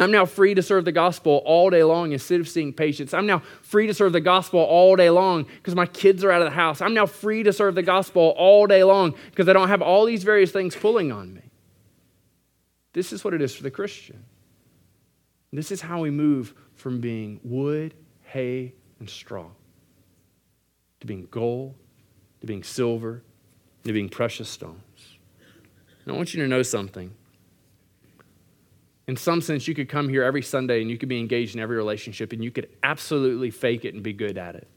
I'm 0.01 0.11
now 0.11 0.25
free 0.25 0.53
to 0.55 0.61
serve 0.61 0.85
the 0.85 0.91
gospel 0.91 1.41
all 1.45 1.69
day 1.69 1.83
long 1.83 2.11
instead 2.11 2.39
of 2.39 2.49
seeing 2.49 2.73
patients. 2.73 3.13
I'm 3.13 3.25
now 3.25 3.39
free 3.61 3.87
to 3.87 3.93
serve 3.93 4.13
the 4.13 4.21
gospel 4.21 4.59
all 4.59 4.95
day 4.95 5.09
long 5.09 5.43
because 5.43 5.75
my 5.75 5.85
kids 5.85 6.23
are 6.23 6.31
out 6.31 6.41
of 6.41 6.47
the 6.47 6.55
house. 6.55 6.81
I'm 6.81 6.93
now 6.93 7.05
free 7.05 7.43
to 7.43 7.53
serve 7.53 7.75
the 7.75 7.83
gospel 7.83 8.33
all 8.37 8.67
day 8.67 8.83
long 8.83 9.15
because 9.29 9.47
I 9.47 9.53
don't 9.53 9.67
have 9.67 9.81
all 9.81 10.05
these 10.05 10.23
various 10.23 10.51
things 10.51 10.75
pulling 10.75 11.11
on 11.11 11.33
me. 11.33 11.41
This 12.93 13.13
is 13.13 13.23
what 13.23 13.33
it 13.33 13.41
is 13.41 13.55
for 13.55 13.63
the 13.63 13.71
Christian. 13.71 14.25
This 15.53 15.71
is 15.71 15.81
how 15.81 16.01
we 16.01 16.09
move 16.09 16.53
from 16.75 16.99
being 16.99 17.39
wood, 17.43 17.93
hay, 18.23 18.73
and 18.99 19.09
straw 19.09 19.47
to 21.01 21.07
being 21.07 21.27
gold, 21.29 21.75
to 22.39 22.47
being 22.47 22.63
silver, 22.63 23.21
to 23.83 23.91
being 23.91 24.07
precious 24.07 24.47
stones. 24.47 25.17
And 26.05 26.13
I 26.13 26.17
want 26.17 26.33
you 26.33 26.41
to 26.41 26.47
know 26.47 26.63
something. 26.63 27.13
In 29.07 29.17
some 29.17 29.41
sense, 29.41 29.67
you 29.67 29.73
could 29.73 29.89
come 29.89 30.09
here 30.09 30.23
every 30.23 30.41
Sunday 30.41 30.81
and 30.81 30.89
you 30.89 30.97
could 30.97 31.09
be 31.09 31.19
engaged 31.19 31.55
in 31.55 31.61
every 31.61 31.75
relationship 31.75 32.33
and 32.33 32.43
you 32.43 32.51
could 32.51 32.69
absolutely 32.83 33.49
fake 33.49 33.85
it 33.85 33.93
and 33.93 34.03
be 34.03 34.13
good 34.13 34.37
at 34.37 34.55
it. 34.55 34.67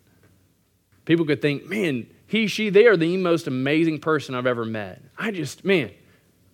People 1.04 1.26
could 1.26 1.42
think, 1.42 1.68
man, 1.68 2.06
he, 2.26 2.46
she, 2.46 2.70
they 2.70 2.87
are 2.87 2.96
the 2.96 3.16
most 3.18 3.46
amazing 3.46 3.98
person 3.98 4.34
I've 4.34 4.46
ever 4.46 4.64
met. 4.64 5.02
I 5.18 5.30
just, 5.30 5.64
man, 5.64 5.90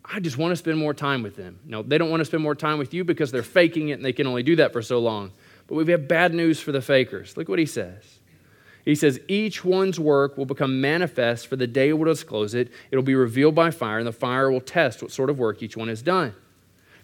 I 0.05 0.19
just 0.19 0.37
want 0.37 0.51
to 0.51 0.57
spend 0.57 0.79
more 0.79 0.93
time 0.93 1.23
with 1.23 1.37
them. 1.37 1.61
No, 1.65 1.83
they 1.83 1.99
don't 1.99 2.11
want 2.11 2.21
to 2.21 2.25
spend 2.25 2.43
more 2.43 2.57
time 2.57 2.79
with 2.79 2.93
you 2.93 3.05
because 3.05 3.31
they're 3.31 3.43
faking 3.45 3.91
it 3.91 3.95
and 3.95 4.05
they 4.05 4.13
can 4.13 4.27
only 4.27 4.43
do 4.43 4.57
that 4.57 4.73
for 4.73 4.83
so 4.83 4.99
long. 4.99 5.31
But 5.69 5.77
we 5.77 5.93
have 5.93 6.09
bad 6.09 6.35
news 6.35 6.59
for 6.59 6.73
the 6.73 6.83
fakers. 6.83 7.37
Look 7.37 7.49
what 7.49 7.61
he 7.61 7.67
says. 7.67 8.19
He 8.85 8.97
says, 8.97 9.21
Each 9.29 9.65
one's 9.65 10.01
work 10.01 10.37
will 10.37 10.47
become 10.47 10.81
manifest, 10.81 11.47
for 11.47 11.55
the 11.55 11.67
day 11.67 11.91
it 11.91 11.93
will 11.93 12.07
disclose 12.07 12.55
it. 12.55 12.73
It'll 12.91 13.05
be 13.05 13.15
revealed 13.15 13.55
by 13.55 13.71
fire, 13.71 13.99
and 13.99 14.07
the 14.07 14.13
fire 14.13 14.51
will 14.51 14.61
test 14.61 15.03
what 15.03 15.13
sort 15.13 15.31
of 15.31 15.39
work 15.39 15.63
each 15.63 15.77
one 15.77 15.89
has 15.89 16.03
done. 16.03 16.35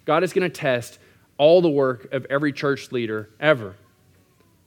God 0.06 0.24
is 0.24 0.32
going 0.32 0.50
to 0.50 0.60
test 0.60 0.98
all 1.36 1.60
the 1.60 1.68
work 1.68 2.10
of 2.12 2.24
every 2.30 2.52
church 2.52 2.90
leader 2.92 3.28
ever. 3.38 3.76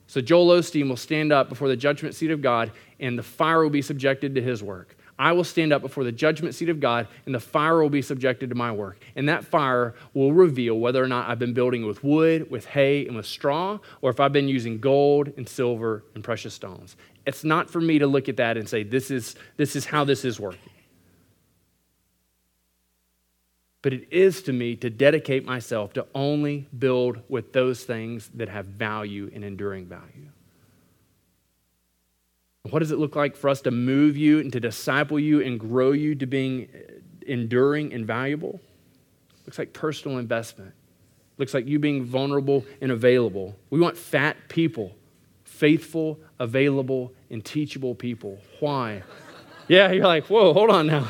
So 0.05 0.21
Joel 0.21 0.59
Osteen 0.59 0.89
will 0.89 0.97
stand 0.97 1.31
up 1.31 1.49
before 1.49 1.67
the 1.67 1.75
judgment 1.75 2.15
seat 2.15 2.31
of 2.31 2.41
God, 2.41 2.71
and 2.99 3.17
the 3.17 3.23
fire 3.23 3.63
will 3.63 3.69
be 3.69 3.81
subjected 3.81 4.35
to 4.35 4.41
his 4.41 4.61
work. 4.61 4.95
I 5.19 5.33
will 5.33 5.43
stand 5.43 5.73
up 5.73 5.81
before 5.81 6.03
the 6.03 6.11
judgment 6.11 6.55
seat 6.55 6.69
of 6.69 6.79
God, 6.79 7.07
and 7.25 7.35
the 7.35 7.39
fire 7.39 7.81
will 7.81 7.89
be 7.89 8.01
subjected 8.01 8.49
to 8.49 8.55
my 8.55 8.71
work. 8.71 8.99
And 9.15 9.27
that 9.27 9.43
fire 9.43 9.93
will 10.13 10.31
reveal 10.31 10.75
whether 10.75 11.03
or 11.03 11.07
not 11.07 11.29
I've 11.29 11.39
been 11.39 11.53
building 11.53 11.85
with 11.85 12.03
wood, 12.03 12.49
with 12.49 12.65
hay, 12.65 13.05
and 13.05 13.17
with 13.17 13.25
straw, 13.25 13.79
or 14.01 14.09
if 14.11 14.19
I've 14.19 14.31
been 14.31 14.47
using 14.47 14.79
gold 14.79 15.33
and 15.35 15.47
silver 15.47 16.05
and 16.15 16.23
precious 16.23 16.53
stones. 16.53 16.95
It's 17.25 17.43
not 17.43 17.69
for 17.69 17.81
me 17.81 17.99
to 17.99 18.07
look 18.07 18.29
at 18.29 18.37
that 18.37 18.57
and 18.57 18.67
say, 18.67 18.83
this 18.83 19.11
is, 19.11 19.35
this 19.57 19.75
is 19.75 19.85
how 19.85 20.05
this 20.05 20.23
is 20.23 20.39
working. 20.39 20.71
But 23.82 23.93
it 23.93 24.07
is 24.11 24.41
to 24.43 24.53
me 24.53 24.75
to 24.77 24.89
dedicate 24.89 25.45
myself 25.45 25.93
to 25.93 26.05
only 26.13 26.67
build 26.77 27.21
with 27.30 27.53
those 27.53 27.84
things 27.84 28.30
that 28.36 28.49
have 28.49 28.65
value 28.65 29.32
and 29.34 29.43
enduring 29.43 29.86
value. 29.86 30.30
What 32.69 32.80
does 32.80 32.91
it 32.91 32.99
look 32.99 33.15
like 33.15 33.38
for 33.38 33.49
us 33.49 33.61
to 33.61 33.71
move 33.71 34.17
you 34.17 34.39
and 34.39 34.51
to 34.51 34.59
disciple 34.59 35.19
you 35.19 35.41
and 35.41 35.59
grow 35.59 35.91
you 35.91 36.13
to 36.15 36.25
being 36.25 36.67
uh, 36.73 36.93
enduring 37.25 37.93
and 37.93 38.05
valuable? 38.05 38.59
Looks 39.45 39.57
like 39.57 39.71
personal 39.71 40.17
investment. 40.17 40.73
Looks 41.38 41.53
like 41.53 41.65
you 41.65 41.80
being 41.80 42.03
vulnerable 42.03 42.65
and 42.82 42.91
available. 42.91 43.55
We 43.69 43.80
want 43.80 43.97
fat 43.97 44.36
people, 44.49 44.93
faithful, 45.45 46.19
available, 46.38 47.13
and 47.30 47.43
teachable 47.43 47.95
people. 47.95 48.39
Why? 48.59 49.03
yeah, 49.69 49.91
you're 49.91 50.05
like, 50.05 50.25
whoa, 50.25 50.51
hold 50.53 50.69
on 50.69 50.88
now. 50.88 51.09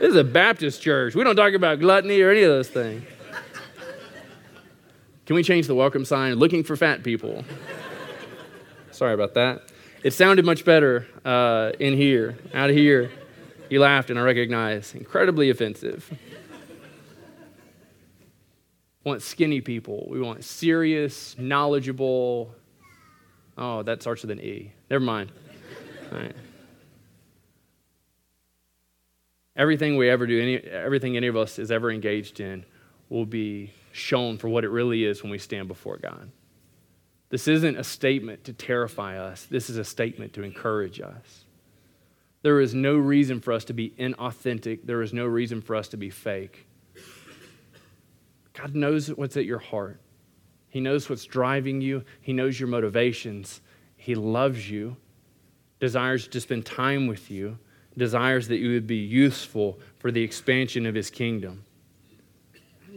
This 0.00 0.12
is 0.12 0.16
a 0.16 0.24
Baptist 0.24 0.80
church. 0.80 1.14
We 1.14 1.22
don't 1.24 1.36
talk 1.36 1.52
about 1.52 1.78
gluttony 1.78 2.22
or 2.22 2.30
any 2.30 2.42
of 2.42 2.48
those 2.48 2.68
things. 2.68 3.04
Can 5.26 5.36
we 5.36 5.42
change 5.42 5.66
the 5.66 5.74
welcome 5.74 6.06
sign? 6.06 6.36
Looking 6.36 6.64
for 6.64 6.74
fat 6.74 7.02
people. 7.02 7.44
Sorry 8.92 9.12
about 9.12 9.34
that. 9.34 9.70
It 10.02 10.12
sounded 10.12 10.46
much 10.46 10.64
better 10.64 11.06
uh, 11.22 11.72
in 11.78 11.92
here. 11.92 12.38
Out 12.54 12.70
of 12.70 12.76
here, 12.76 13.10
He 13.68 13.78
laughed, 13.78 14.08
and 14.08 14.18
I 14.18 14.22
recognize 14.22 14.94
incredibly 14.94 15.50
offensive. 15.50 16.10
We 19.04 19.10
want 19.10 19.20
skinny 19.20 19.60
people. 19.60 20.08
We 20.10 20.18
want 20.18 20.44
serious, 20.44 21.36
knowledgeable. 21.38 22.54
Oh, 23.58 23.82
that 23.82 24.00
starts 24.00 24.22
with 24.22 24.30
an 24.30 24.40
E. 24.40 24.72
Never 24.88 25.04
mind. 25.04 25.30
All 26.10 26.20
right. 26.20 26.34
Everything 29.56 29.96
we 29.96 30.08
ever 30.08 30.26
do, 30.26 30.40
any, 30.40 30.56
everything 30.56 31.16
any 31.16 31.26
of 31.26 31.36
us 31.36 31.58
is 31.58 31.70
ever 31.70 31.90
engaged 31.90 32.40
in, 32.40 32.64
will 33.08 33.26
be 33.26 33.72
shown 33.92 34.38
for 34.38 34.48
what 34.48 34.64
it 34.64 34.70
really 34.70 35.04
is 35.04 35.22
when 35.22 35.30
we 35.30 35.38
stand 35.38 35.68
before 35.68 35.96
God. 35.96 36.30
This 37.28 37.48
isn't 37.48 37.76
a 37.76 37.84
statement 37.84 38.44
to 38.44 38.52
terrify 38.52 39.18
us, 39.18 39.46
this 39.46 39.70
is 39.70 39.76
a 39.76 39.84
statement 39.84 40.32
to 40.34 40.42
encourage 40.42 41.00
us. 41.00 41.44
There 42.42 42.60
is 42.60 42.74
no 42.74 42.96
reason 42.96 43.40
for 43.40 43.52
us 43.52 43.64
to 43.66 43.72
be 43.72 43.90
inauthentic, 43.98 44.84
there 44.84 45.02
is 45.02 45.12
no 45.12 45.26
reason 45.26 45.60
for 45.60 45.76
us 45.76 45.88
to 45.88 45.96
be 45.96 46.10
fake. 46.10 46.66
God 48.54 48.74
knows 48.74 49.08
what's 49.08 49.36
at 49.36 49.44
your 49.44 49.58
heart. 49.58 50.00
He 50.68 50.80
knows 50.80 51.08
what's 51.08 51.24
driving 51.24 51.80
you. 51.80 52.04
He 52.20 52.32
knows 52.32 52.58
your 52.58 52.68
motivations. 52.68 53.60
He 53.96 54.14
loves 54.14 54.70
you, 54.70 54.96
desires 55.80 56.28
to 56.28 56.40
spend 56.40 56.64
time 56.64 57.06
with 57.06 57.30
you, 57.30 57.58
desires 58.00 58.48
that 58.48 58.56
you 58.56 58.72
would 58.72 58.88
be 58.88 58.96
useful 58.96 59.78
for 60.00 60.10
the 60.10 60.22
expansion 60.22 60.86
of 60.86 60.96
His 60.96 61.10
kingdom. 61.10 61.64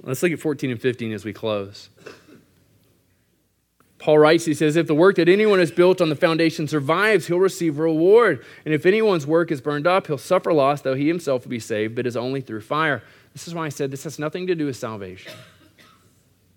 Let's 0.01 0.23
look 0.23 0.31
at 0.31 0.39
14 0.39 0.71
and 0.71 0.81
15 0.81 1.13
as 1.13 1.23
we 1.23 1.31
close. 1.31 1.89
Paul 3.99 4.19
writes, 4.19 4.43
he 4.43 4.53
says, 4.53 4.75
If 4.75 4.87
the 4.87 4.95
work 4.95 5.15
that 5.15 5.29
anyone 5.29 5.59
has 5.59 5.71
built 5.71 6.01
on 6.01 6.09
the 6.09 6.15
foundation 6.15 6.67
survives, 6.67 7.27
he'll 7.27 7.39
receive 7.39 7.77
reward. 7.77 8.43
And 8.65 8.73
if 8.73 8.85
anyone's 8.85 9.25
work 9.25 9.49
is 9.49 9.61
burned 9.61 9.87
up, 9.87 10.07
he'll 10.07 10.17
suffer 10.17 10.51
loss, 10.51 10.81
though 10.81 10.95
he 10.95 11.07
himself 11.07 11.43
will 11.45 11.51
be 11.51 11.59
saved, 11.59 11.95
but 11.95 12.05
is 12.05 12.17
only 12.17 12.41
through 12.41 12.61
fire. 12.61 13.01
This 13.31 13.47
is 13.47 13.55
why 13.55 13.65
I 13.65 13.69
said 13.69 13.91
this 13.91 14.03
has 14.03 14.19
nothing 14.19 14.47
to 14.47 14.55
do 14.55 14.65
with 14.65 14.75
salvation. 14.75 15.31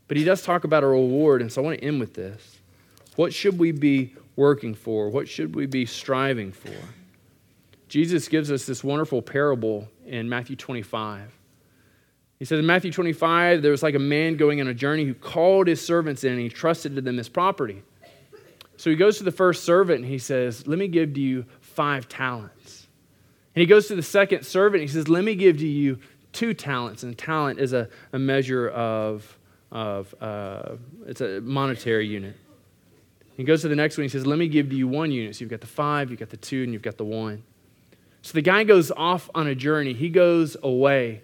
But 0.09 0.17
he 0.17 0.25
does 0.25 0.43
talk 0.43 0.65
about 0.65 0.83
a 0.83 0.89
reward, 0.89 1.41
and 1.41 1.53
so 1.53 1.63
I 1.63 1.65
want 1.65 1.79
to 1.79 1.85
end 1.85 2.01
with 2.01 2.15
this. 2.15 2.59
What 3.15 3.33
should 3.33 3.59
we 3.59 3.71
be 3.71 4.15
working 4.35 4.75
for? 4.75 5.09
What 5.09 5.29
should 5.29 5.55
we 5.55 5.67
be 5.67 5.87
striving 5.87 6.51
for? 6.51 6.75
Jesus 7.97 8.29
gives 8.29 8.53
us 8.53 8.67
this 8.67 8.85
wonderful 8.85 9.23
parable 9.23 9.89
in 10.05 10.29
Matthew 10.29 10.55
25. 10.55 11.35
He 12.39 12.45
says 12.45 12.59
in 12.59 12.67
Matthew 12.67 12.93
25, 12.93 13.63
there 13.63 13.71
was 13.71 13.83
like 13.83 13.95
a 13.95 13.99
man 13.99 14.37
going 14.37 14.61
on 14.61 14.69
a 14.69 14.75
journey 14.75 15.07
who 15.07 15.15
called 15.15 15.67
his 15.67 15.81
servants 15.81 16.23
in 16.23 16.33
and 16.33 16.41
he 16.43 16.51
trusted 16.51 16.95
to 16.97 17.01
them 17.01 17.17
his 17.17 17.31
property. 17.31 17.83
So 18.77 18.91
he 18.91 18.97
goes 18.97 19.17
to 19.17 19.25
the 19.25 19.33
first 19.33 19.65
servant 19.65 20.03
and 20.03 20.11
he 20.11 20.19
says, 20.19 20.67
Let 20.67 20.79
me 20.79 20.89
give 20.89 21.15
to 21.15 21.21
you 21.23 21.47
five 21.63 22.07
talents. 22.07 22.87
And 23.55 23.61
he 23.63 23.67
goes 23.67 23.89
to 23.89 23.97
the 23.97 24.03
second 24.03 24.45
servant 24.45 24.83
and 24.83 24.91
he 24.91 24.95
says, 24.95 25.09
Let 25.09 25.25
me 25.25 25.35
give 25.35 25.57
to 25.57 25.67
you 25.67 25.99
two 26.35 26.53
talents. 26.53 27.03
And 27.03 27.17
talent 27.17 27.61
is 27.61 27.73
a, 27.73 27.89
a 28.13 28.19
measure 28.19 28.69
of, 28.69 29.39
of 29.73 30.15
uh, 30.21 30.77
it's 31.07 31.23
a 31.23 31.41
monetary 31.41 32.07
unit. 32.07 32.37
He 33.39 33.45
goes 33.45 33.63
to 33.63 33.69
the 33.69 33.75
next 33.75 33.97
one 33.97 34.03
and 34.03 34.13
he 34.13 34.19
says, 34.19 34.27
Let 34.27 34.39
me 34.39 34.49
give 34.49 34.69
to 34.69 34.77
you 34.77 34.87
one 34.87 35.11
unit. 35.13 35.37
So 35.37 35.41
you've 35.41 35.51
got 35.51 35.63
the 35.63 35.67
five, 35.67 36.11
you've 36.11 36.21
got 36.21 36.29
the 36.29 36.37
two, 36.37 36.63
and 36.63 36.75
you've 36.75 36.83
got 36.83 36.99
the 36.99 37.07
one. 37.07 37.43
So 38.27 38.33
the 38.33 38.43
guy 38.43 38.65
goes 38.65 38.91
off 38.91 39.31
on 39.37 39.47
a 39.47 39.55
journey. 39.55 39.93
He 39.93 40.09
goes 40.09 40.57
away. 40.61 41.23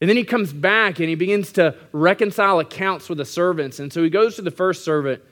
And 0.00 0.10
then 0.10 0.16
he 0.16 0.24
comes 0.24 0.52
back 0.52 0.98
and 0.98 1.08
he 1.08 1.14
begins 1.14 1.52
to 1.52 1.76
reconcile 1.92 2.58
accounts 2.58 3.08
with 3.08 3.18
the 3.18 3.24
servants. 3.24 3.78
And 3.78 3.92
so 3.92 4.02
he 4.02 4.10
goes 4.10 4.34
to 4.34 4.42
the 4.42 4.50
first 4.50 4.84
servant, 4.84 5.22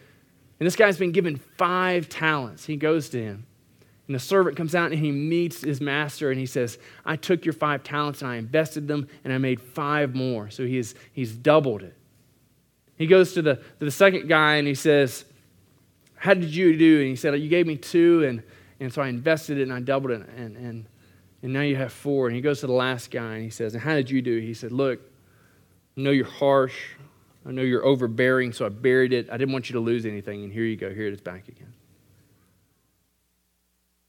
and 0.61 0.67
this 0.67 0.77
guy's 0.77 0.97
been 0.97 1.11
given 1.11 1.39
five 1.59 2.09
talents. 2.09 2.65
He 2.65 2.77
goes 2.77 3.09
to 3.09 3.21
him. 3.21 3.47
And 4.07 4.15
the 4.15 4.21
servant 4.21 4.57
comes 4.57 4.77
out 4.77 4.93
and 4.93 5.01
he 5.01 5.11
meets 5.11 5.61
his 5.61 5.81
master 5.81 6.31
and 6.31 6.39
he 6.39 6.47
says, 6.47 6.79
I 7.05 7.17
took 7.17 7.45
your 7.45 7.53
five 7.53 7.83
talents 7.83 8.23
and 8.23 8.31
I 8.31 8.37
invested 8.37 8.87
them 8.87 9.09
and 9.25 9.33
I 9.33 9.39
made 9.39 9.61
five 9.61 10.15
more. 10.15 10.51
So 10.51 10.65
he's, 10.65 10.95
he's 11.13 11.33
doubled 11.33 11.83
it. 11.83 11.97
He 12.97 13.09
goes 13.09 13.33
to 13.33 13.43
the, 13.43 13.57
to 13.57 13.85
the 13.85 13.91
second 13.91 14.29
guy 14.29 14.55
and 14.55 14.69
he 14.69 14.77
says, 14.77 15.25
How 16.15 16.35
did 16.35 16.55
you 16.55 16.79
do? 16.79 17.01
And 17.01 17.09
he 17.09 17.17
said, 17.17 17.35
You 17.41 17.49
gave 17.49 17.67
me 17.67 17.77
two, 17.77 18.23
and, 18.23 18.45
and 18.83 18.93
so 18.93 19.01
I 19.01 19.09
invested 19.09 19.59
it 19.59 19.63
and 19.63 19.73
I 19.73 19.81
doubled 19.81 20.11
it. 20.11 20.29
And, 20.37 20.57
and 20.57 20.87
and 21.43 21.53
now 21.53 21.63
you 21.63 21.77
have 21.77 21.93
four. 21.93 22.29
And 22.29 22.37
he 22.37 22.41
goes 22.41 22.61
to 22.61 22.67
the 22.67 22.73
last 22.73 23.11
guy 23.11 23.35
and 23.35 23.45
he 23.45 23.51
says, 23.51 23.75
And 23.75 23.83
how 23.83 23.95
did 23.95 24.11
you 24.11 24.23
do? 24.23 24.39
He 24.39 24.55
said, 24.55 24.73
Look, 24.73 25.01
I 25.97 26.01
know 26.01 26.11
you're 26.11 26.25
harsh. 26.25 26.77
I 27.45 27.51
know 27.51 27.63
you're 27.63 27.85
overbearing, 27.85 28.53
so 28.53 28.65
I 28.65 28.69
buried 28.69 29.13
it. 29.13 29.29
I 29.29 29.37
didn't 29.37 29.53
want 29.53 29.69
you 29.69 29.73
to 29.75 29.81
lose 29.81 30.07
anything. 30.07 30.45
And 30.45 30.53
here 30.53 30.65
you 30.65 30.77
go. 30.77 30.95
Here 30.95 31.09
it 31.09 31.13
is 31.13 31.21
back 31.21 31.49
again. 31.49 31.73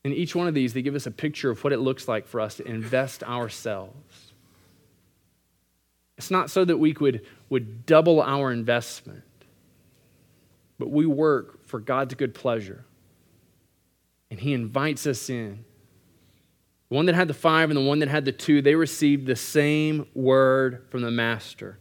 In 0.03 0.13
each 0.13 0.36
one 0.36 0.47
of 0.47 0.53
these, 0.53 0.74
they 0.74 0.84
give 0.84 0.93
us 0.93 1.07
a 1.07 1.11
picture 1.11 1.49
of 1.49 1.63
what 1.63 1.74
it 1.74 1.80
looks 1.80 2.07
like 2.07 2.28
for 2.28 2.39
us 2.39 2.55
to 2.57 2.67
invest 2.67 3.24
ourselves. 3.24 4.34
It's 6.17 6.30
not 6.30 6.51
so 6.51 6.63
that 6.63 6.78
we 6.78 6.93
could, 6.93 7.26
would 7.49 7.88
double 7.88 8.21
our 8.21 8.51
investment, 8.51 9.24
but 10.78 10.91
we 10.91 11.07
work 11.07 11.65
for 11.65 11.80
God's 11.80 12.13
good 12.13 12.36
pleasure. 12.36 12.86
And 14.34 14.39
He 14.41 14.53
invites 14.53 15.05
us 15.05 15.29
in 15.29 15.63
the 16.89 16.95
one 16.95 17.05
that 17.05 17.13
had 17.13 17.27
the 17.27 17.36
five 17.36 17.69
and 17.69 17.77
the 17.77 17.84
one 17.84 17.99
that 17.99 18.09
had 18.09 18.25
the 18.25 18.31
two, 18.31 18.63
they 18.63 18.73
received 18.73 19.27
the 19.27 19.36
same 19.36 20.07
word 20.15 20.88
from 20.89 21.03
the 21.03 21.11
master. 21.11 21.77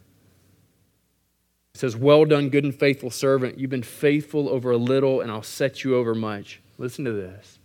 It 1.73 1.79
says, 1.79 1.95
Well 1.95 2.25
done, 2.25 2.49
good 2.49 2.63
and 2.63 2.73
faithful 2.73 3.09
servant. 3.09 3.57
You've 3.57 3.71
been 3.71 3.81
faithful 3.81 4.47
over 4.47 4.69
a 4.69 4.77
little, 4.77 5.21
and 5.21 5.31
I'll 5.31 5.41
set 5.41 5.83
you 5.83 5.95
over 5.95 6.13
much. 6.13 6.61
Listen 6.77 7.05
to 7.05 7.11
this 7.11 7.57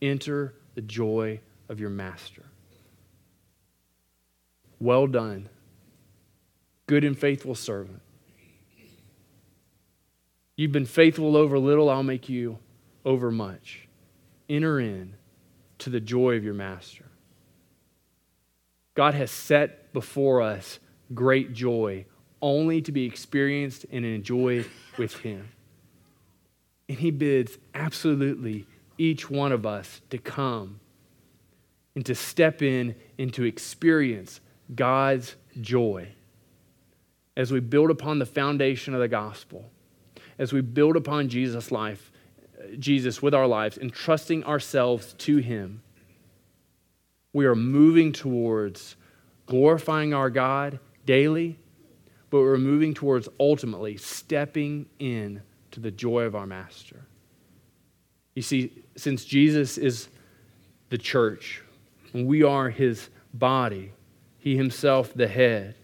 enter 0.00 0.54
the 0.74 0.80
joy 0.80 1.40
of 1.68 1.78
your 1.78 1.90
master. 1.90 2.46
Well 4.78 5.06
done, 5.06 5.50
good 6.86 7.04
and 7.04 7.18
faithful 7.18 7.54
servant. 7.54 8.00
You've 10.56 10.72
been 10.72 10.86
faithful 10.86 11.36
over 11.36 11.58
little, 11.58 11.90
I'll 11.90 12.02
make 12.02 12.30
you 12.30 12.58
over 13.04 13.30
much. 13.30 13.86
Enter 14.50 14.80
in 14.80 15.14
to 15.78 15.90
the 15.90 16.00
joy 16.00 16.36
of 16.36 16.42
your 16.42 16.54
master. 16.54 17.06
God 18.94 19.14
has 19.14 19.30
set 19.30 19.92
before 19.92 20.42
us 20.42 20.80
great 21.14 21.52
joy 21.52 22.04
only 22.42 22.82
to 22.82 22.90
be 22.90 23.04
experienced 23.04 23.86
and 23.92 24.04
enjoyed 24.04 24.66
with 24.98 25.14
Him. 25.18 25.50
And 26.88 26.98
He 26.98 27.12
bids 27.12 27.58
absolutely 27.74 28.66
each 28.98 29.30
one 29.30 29.52
of 29.52 29.64
us 29.64 30.00
to 30.10 30.18
come 30.18 30.80
and 31.94 32.04
to 32.06 32.14
step 32.16 32.60
in 32.60 32.96
and 33.18 33.32
to 33.34 33.44
experience 33.44 34.40
God's 34.74 35.36
joy 35.60 36.08
as 37.36 37.52
we 37.52 37.60
build 37.60 37.90
upon 37.90 38.18
the 38.18 38.26
foundation 38.26 38.94
of 38.94 39.00
the 39.00 39.08
gospel, 39.08 39.70
as 40.38 40.52
we 40.52 40.60
build 40.60 40.96
upon 40.96 41.28
Jesus' 41.28 41.70
life 41.70 42.10
Jesus 42.78 43.22
with 43.22 43.34
our 43.34 43.46
lives, 43.46 43.78
entrusting 43.78 44.44
ourselves 44.44 45.14
to 45.18 45.38
Him, 45.38 45.82
we 47.32 47.46
are 47.46 47.54
moving 47.54 48.12
towards 48.12 48.96
glorifying 49.46 50.14
our 50.14 50.30
God 50.30 50.78
daily, 51.06 51.58
but 52.30 52.38
we're 52.38 52.58
moving 52.58 52.94
towards 52.94 53.28
ultimately 53.38 53.96
stepping 53.96 54.86
in 54.98 55.42
to 55.72 55.80
the 55.80 55.90
joy 55.90 56.22
of 56.22 56.34
our 56.34 56.46
Master. 56.46 57.04
You 58.34 58.42
see, 58.42 58.72
since 58.96 59.24
Jesus 59.24 59.78
is 59.78 60.08
the 60.88 60.98
church, 60.98 61.62
We 62.12 62.42
are 62.42 62.70
his 62.70 63.08
body, 63.32 63.92
he 64.38 64.56
himself 64.56 65.14
the 65.14 65.28
head. 65.28 65.76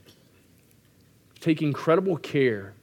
Take 1.40 1.62
incredible 1.62 2.16
care 2.16 2.74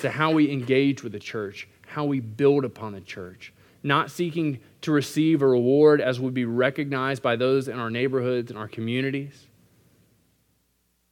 to 0.00 0.10
how 0.10 0.30
we 0.30 0.50
engage 0.50 1.02
with 1.02 1.12
the 1.12 1.18
church, 1.18 1.68
how 1.92 2.04
we 2.04 2.20
build 2.20 2.64
upon 2.64 2.92
the 2.92 3.00
church, 3.00 3.52
not 3.82 4.10
seeking 4.10 4.60
to 4.82 4.92
receive 4.92 5.42
a 5.42 5.46
reward 5.46 6.00
as 6.00 6.20
would 6.20 6.34
be 6.34 6.44
recognized 6.44 7.22
by 7.22 7.36
those 7.36 7.68
in 7.68 7.78
our 7.78 7.90
neighborhoods 7.90 8.50
and 8.50 8.58
our 8.58 8.68
communities, 8.68 9.46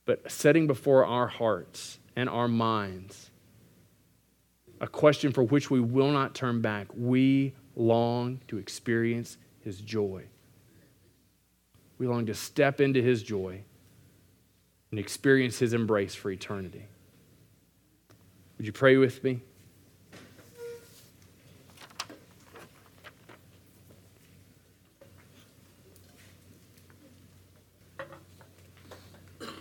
but 0.04 0.30
setting 0.30 0.66
before 0.66 1.04
our 1.04 1.26
hearts 1.26 1.98
and 2.16 2.28
our 2.28 2.48
minds 2.48 3.30
a 4.80 4.86
question 4.86 5.30
for 5.32 5.42
which 5.42 5.70
we 5.70 5.78
will 5.78 6.10
not 6.10 6.34
turn 6.34 6.60
back. 6.60 6.88
We 6.96 7.52
long 7.76 8.40
to 8.48 8.56
experience 8.56 9.36
his 9.60 9.80
joy. 9.80 10.24
We 11.98 12.06
long 12.06 12.26
to 12.26 12.34
step 12.34 12.80
into 12.80 13.02
his 13.02 13.22
joy 13.22 13.60
and 14.90 14.98
experience 14.98 15.58
his 15.58 15.74
embrace 15.74 16.14
for 16.14 16.30
eternity. 16.30 16.86
Would 18.56 18.66
you 18.66 18.72
pray 18.72 18.96
with 18.96 19.22
me? 19.22 19.42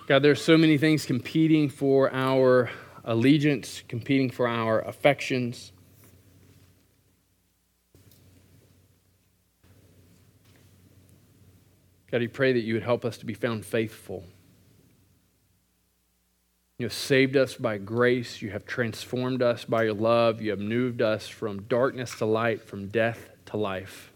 God, 0.10 0.24
there's 0.24 0.41
so 0.41 0.57
many 0.57 0.80
things 0.80 1.05
competing 1.05 1.70
for 1.70 2.12
our 2.12 2.72
allegiance, 3.03 3.84
competing 3.88 4.32
for 4.32 4.47
our 4.47 4.80
affections. 4.80 5.72
God, 12.10 12.22
we 12.22 12.28
pray 12.28 12.53
that 12.53 12.62
you 12.62 12.74
would 12.74 12.82
help 12.82 13.05
us 13.05 13.20
to 13.20 13.28
be 13.28 13.36
found 13.36 13.64
faithful. 13.64 14.24
You 16.80 16.88
have 16.88 16.93
saved 16.93 17.38
us 17.38 17.53
by 17.53 17.78
grace. 17.78 18.41
You 18.41 18.49
have 18.49 18.66
transformed 18.66 19.43
us 19.43 19.64
by 19.64 19.84
your 19.84 19.93
love. 19.93 20.41
You 20.41 20.49
have 20.49 20.60
moved 20.60 21.03
us 21.03 21.28
from 21.28 21.62
darkness 21.68 22.18
to 22.18 22.26
light, 22.26 22.64
from 22.64 22.88
death 22.88 23.30
to 23.45 23.57
life. 23.57 24.12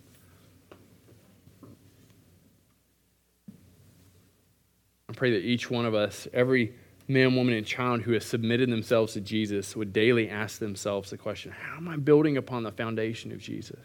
I 5.13 5.15
pray 5.15 5.29
that 5.33 5.45
each 5.45 5.69
one 5.69 5.85
of 5.85 5.93
us, 5.93 6.27
every 6.33 6.73
man, 7.07 7.35
woman, 7.35 7.53
and 7.53 7.63
child 7.63 8.01
who 8.01 8.13
has 8.13 8.25
submitted 8.25 8.71
themselves 8.71 9.13
to 9.13 9.21
Jesus, 9.21 9.75
would 9.75 9.93
daily 9.93 10.27
ask 10.27 10.57
themselves 10.57 11.11
the 11.11 11.19
question 11.19 11.51
How 11.51 11.77
am 11.77 11.87
I 11.87 11.97
building 11.97 12.35
upon 12.35 12.63
the 12.63 12.71
foundation 12.71 13.31
of 13.31 13.37
Jesus? 13.37 13.77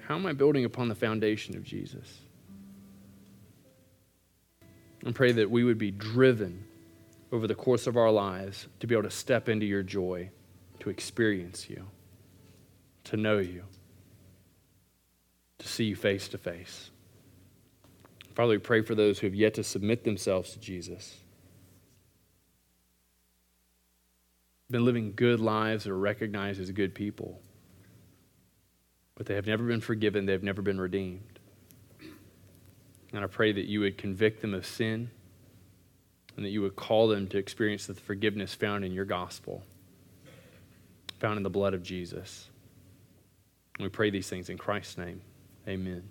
How 0.00 0.16
am 0.16 0.26
I 0.26 0.32
building 0.32 0.64
upon 0.64 0.88
the 0.88 0.96
foundation 0.96 1.56
of 1.56 1.62
Jesus? 1.62 2.22
And 5.04 5.14
pray 5.14 5.30
that 5.30 5.48
we 5.48 5.62
would 5.62 5.78
be 5.78 5.92
driven 5.92 6.64
over 7.30 7.46
the 7.46 7.54
course 7.54 7.86
of 7.86 7.96
our 7.96 8.10
lives 8.10 8.66
to 8.80 8.88
be 8.88 8.96
able 8.96 9.04
to 9.04 9.12
step 9.12 9.48
into 9.48 9.64
your 9.64 9.84
joy, 9.84 10.28
to 10.80 10.90
experience 10.90 11.70
you, 11.70 11.86
to 13.04 13.16
know 13.16 13.38
you, 13.38 13.62
to 15.58 15.68
see 15.68 15.84
you 15.84 15.94
face 15.94 16.26
to 16.26 16.38
face. 16.38 16.90
Father, 18.34 18.52
we 18.52 18.58
pray 18.58 18.82
for 18.82 18.94
those 18.94 19.18
who 19.18 19.26
have 19.26 19.34
yet 19.34 19.54
to 19.54 19.64
submit 19.64 20.04
themselves 20.04 20.52
to 20.52 20.60
Jesus. 20.60 21.16
Been 24.70 24.84
living 24.84 25.12
good 25.16 25.40
lives 25.40 25.86
are 25.86 25.96
recognized 25.96 26.60
as 26.60 26.70
good 26.70 26.94
people, 26.94 27.40
but 29.16 29.26
they 29.26 29.34
have 29.34 29.46
never 29.46 29.64
been 29.64 29.80
forgiven, 29.80 30.26
they've 30.26 30.42
never 30.42 30.62
been 30.62 30.80
redeemed. 30.80 31.40
And 33.12 33.24
I 33.24 33.26
pray 33.26 33.50
that 33.50 33.66
you 33.66 33.80
would 33.80 33.98
convict 33.98 34.40
them 34.40 34.54
of 34.54 34.64
sin 34.64 35.10
and 36.36 36.44
that 36.44 36.50
you 36.50 36.62
would 36.62 36.76
call 36.76 37.08
them 37.08 37.26
to 37.28 37.38
experience 37.38 37.86
the 37.86 37.94
forgiveness 37.94 38.54
found 38.54 38.84
in 38.84 38.92
your 38.92 39.04
gospel, 39.04 39.64
found 41.18 41.36
in 41.36 41.42
the 41.42 41.50
blood 41.50 41.74
of 41.74 41.82
Jesus. 41.82 42.48
And 43.74 43.82
we 43.82 43.88
pray 43.88 44.10
these 44.10 44.28
things 44.28 44.48
in 44.48 44.56
Christ's 44.56 44.96
name. 44.96 45.20
Amen. 45.66 46.04